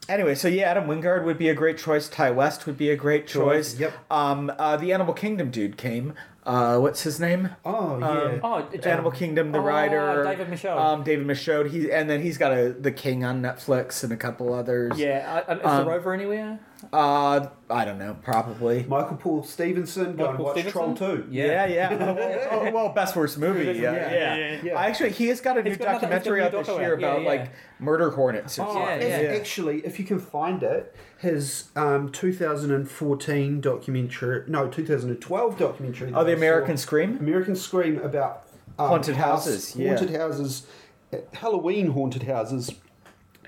[0.07, 2.07] anyway, so yeah, Adam Wingard would be a great choice.
[2.07, 3.71] Ti West would be a great choice.
[3.73, 3.93] Choice, yep.
[4.09, 6.13] Um, uh, the Animal Kingdom dude came.
[6.47, 7.49] Uh, what's his name?
[7.65, 8.07] Oh yeah.
[8.07, 10.77] Um, Oh, Animal Kingdom, the Oh, writer, David Michôd.
[10.79, 11.69] Um, David Michôd.
[11.69, 14.97] He and then he's got a The King on Netflix and a couple others.
[14.97, 16.59] Yeah, I, I, is Um, the rover anywhere?
[16.93, 18.83] Uh, I don't know, probably.
[18.83, 20.95] Michael Paul Stevenson, go and watch Stevenson?
[20.95, 21.27] Troll 2.
[21.31, 21.89] Yeah, yeah.
[21.99, 23.65] Oh, well, oh, well, best worst movie.
[23.65, 24.11] Yeah, Yeah, yeah.
[24.11, 24.79] yeah, yeah, yeah.
[24.79, 26.93] Actually, he has got a new got another- he's got a documentary out this year
[26.93, 26.99] out.
[27.01, 27.27] Yeah, about yeah.
[27.27, 28.59] like murder hornets.
[28.59, 29.09] Oh, Yeah, something.
[29.09, 29.31] yeah.
[29.39, 36.11] actually, if you can find it, his um, 2014 documentary, no, 2012 documentary.
[36.13, 37.17] Oh, the that saw- American Scream.
[37.17, 38.43] American Scream about
[38.79, 39.95] um, Haunted house- houses, yeah.
[39.95, 40.67] haunted houses,
[41.11, 42.71] uh, Halloween haunted houses,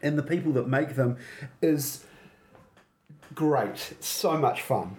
[0.01, 1.17] and the people that make them
[1.61, 2.05] is
[3.33, 3.95] great.
[3.99, 4.97] So much fun.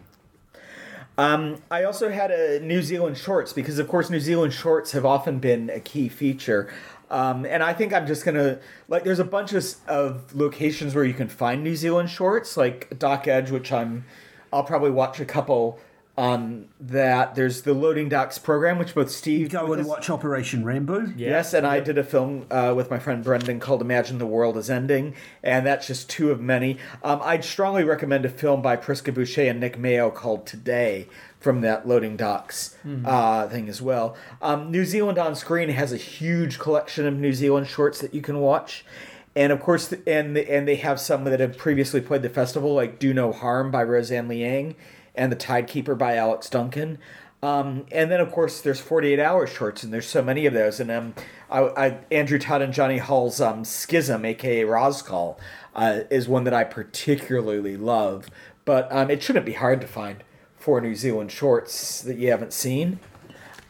[1.18, 5.04] Um, I also had a New Zealand shorts because, of course, New Zealand shorts have
[5.04, 6.72] often been a key feature.
[7.10, 9.02] Um, and I think I'm just gonna like.
[9.02, 13.26] There's a bunch of, of locations where you can find New Zealand shorts, like Doc
[13.26, 14.04] Edge, which I'm.
[14.52, 15.78] I'll probably watch a couple
[16.18, 17.34] on that.
[17.34, 21.12] There's the Loading Docks program, which both Steve Go with and us- watch Operation Rambo.
[21.16, 24.56] Yes, and I did a film uh, with my friend Brendan called Imagine the World
[24.56, 26.78] is Ending, and that's just two of many.
[27.02, 31.08] Um, I'd strongly recommend a film by Priska Boucher and Nick Mayo called Today
[31.38, 32.76] from that Loading Docks
[33.06, 34.14] uh, thing as well.
[34.42, 38.20] Um, New Zealand on Screen has a huge collection of New Zealand shorts that you
[38.20, 38.84] can watch.
[39.34, 42.98] And of course, and and they have some that have previously played the festival, like
[42.98, 44.74] "Do No Harm" by Roseanne Liang,
[45.14, 46.98] and "The Tidekeeper" by Alyx Duncan.
[47.42, 50.78] Um, and then of course there's 48 hour shorts, and there's so many of those.
[50.78, 51.14] And um,
[51.50, 55.38] I, I, Andrew Todd and Johnny Hall's um, Schism, aka Roscall,
[55.74, 58.28] uh, is one that I particularly love.
[58.64, 60.22] But um, it shouldn't be hard to find
[60.58, 63.00] four New Zealand shorts that you haven't seen.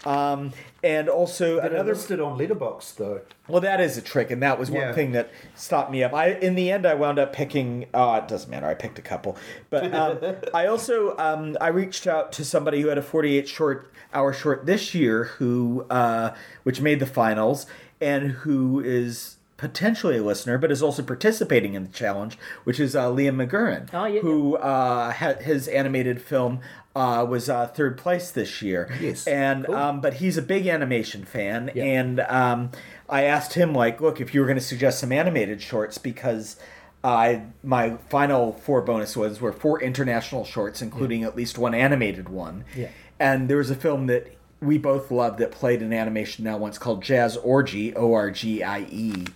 [0.05, 0.53] Um,
[0.83, 3.21] and also They're another listed on Letterboxd though.
[3.49, 4.93] well, that is a trick, and that was one Yeah.
[4.93, 6.15] thing that stopped me up.
[6.15, 7.87] I, in the end, I wound up picking.
[7.93, 8.67] Oh, it doesn't matter.
[8.67, 9.37] I picked a couple,
[9.69, 10.19] but um,
[10.55, 14.67] I also um, I reached out to somebody who had a forty-eight short hour short
[14.67, 17.67] this year, who uh, which made the finals,
[18.01, 22.97] and who is potentially a listener, but is also participating in the challenge, which is
[22.97, 24.21] uh, Liam McGurran, Oh, yeah.
[24.23, 26.61] who uh, had his animated film.
[26.95, 29.25] Uh, was uh, third place this year, Yes.
[29.25, 32.73] and um, but he's a big animation fan, and um,
[33.09, 36.57] I asked him like, look, if you were going to suggest some animated shorts, because
[37.05, 42.29] I my final four bonus ones were four international shorts, including at least one animated
[42.29, 42.65] one.
[42.77, 42.89] Yeah.
[43.21, 46.77] And there was a film that we both loved that played in animation now once
[46.77, 49.27] called Jazz Orgie, O R G I E,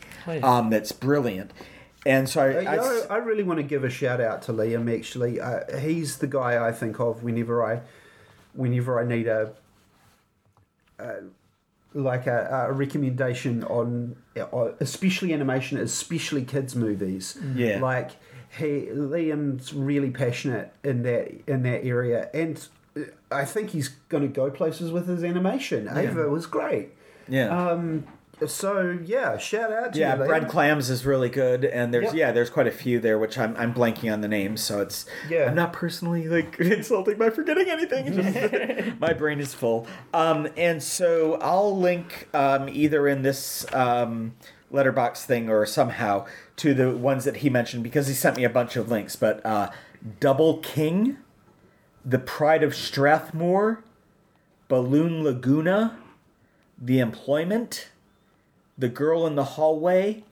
[0.42, 1.52] um, that's brilliant.
[2.06, 4.94] And so I, Uh, I- I really want to give a shout out to Liam.
[4.94, 7.80] Actually, uh, he's the guy I think of whenever I,
[8.52, 9.52] whenever I need a
[11.96, 17.38] like a, a recommendation on, uh, especially animation, especially kids movies.
[17.54, 17.78] Yeah.
[17.80, 18.10] Like
[18.58, 22.66] he Liam's really passionate in that in that area, and
[22.96, 23.00] uh,
[23.30, 25.88] I think he's going to go places with his animation.
[25.88, 26.90] Ava was great.
[27.28, 27.48] Yeah.
[27.48, 28.04] Um.
[28.46, 32.14] So yeah, shout out to yeah, you, bread clams is really good, and there's Yep.
[32.14, 35.06] yeah, there's quite a few there, which I'm I'm blanking on the names, so it's
[35.28, 35.46] Yeah.
[35.46, 38.12] I'm not personally like insulting by forgetting anything.
[38.12, 39.86] Just- my brain is full.
[40.12, 44.34] Um, and so I'll link um, either in this um,
[44.72, 48.50] Letterboxd thing or somehow to the ones that he mentioned because he sent me a
[48.50, 49.16] bunch of links.
[49.16, 49.70] But uh,
[50.20, 51.18] Double King,
[52.04, 53.82] The Pride of Strathmore,
[54.68, 55.96] Balloon Laguna,
[56.80, 57.88] The Employment.
[58.78, 60.22] The Girl in the Hallway,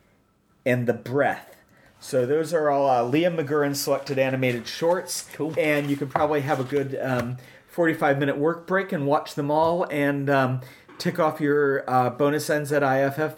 [0.64, 1.56] and The Breath.
[2.00, 5.28] So those are all uh, Liam McGurran selected animated shorts.
[5.34, 5.54] Cool.
[5.56, 7.36] And you can probably have a good um,
[7.68, 10.60] 45 minute work break and watch them all and um,
[10.98, 13.34] tick off your uh, bonus NZIFF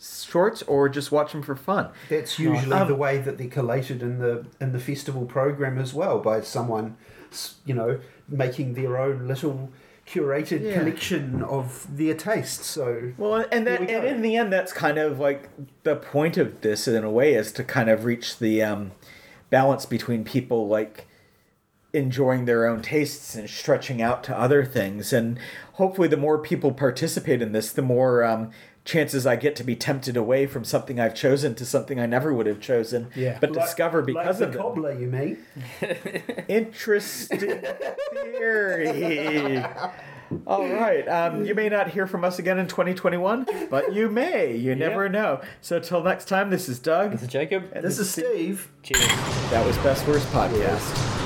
[0.00, 1.88] shorts or just watch them for fun.
[2.08, 5.92] That's usually Um, the way that they're collated in the in the festival program as
[5.92, 6.96] well by someone,
[7.64, 9.70] you know, making their own little
[10.06, 10.78] curated Yeah.
[10.78, 12.66] collection of their tastes.
[12.66, 15.48] So Well, and that, we and in the end, that's kind of like
[15.82, 18.92] the point of this in a way is to kind of reach the um,
[19.50, 21.06] balance between people like
[21.92, 25.12] enjoying their own tastes and stretching out to other things.
[25.12, 25.38] And
[25.74, 28.50] hopefully, the more people participate in this, the more um,
[28.86, 32.32] chances I get to be tempted away from something I've chosen to something I never
[32.32, 33.36] would have chosen, Yeah.
[33.40, 34.62] but Like- discover because like of the it.
[34.62, 35.38] cobbler, you mean?
[36.48, 37.62] Interesting
[38.14, 39.62] theory.
[40.46, 41.06] All right.
[41.08, 44.56] Um, you may not hear from us again in 2021, but you may.
[44.56, 45.40] You never know.
[45.60, 47.12] So till next time, this is Doug.
[47.12, 47.70] This is Jacob.
[47.72, 48.68] And This is Steve.
[48.82, 49.06] Cheers.
[49.50, 51.25] That was Best Worst Podcast.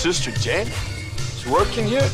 [0.00, 0.66] Sister Jane?
[1.36, 2.08] She's working here?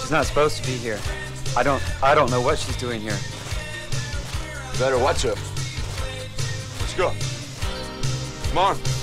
[0.00, 1.00] She's not supposed to be here.
[1.56, 3.18] I don't I don't know what she's doing here.
[4.72, 5.34] You better watch her.
[6.78, 7.12] Let's go.
[8.50, 8.95] Come on.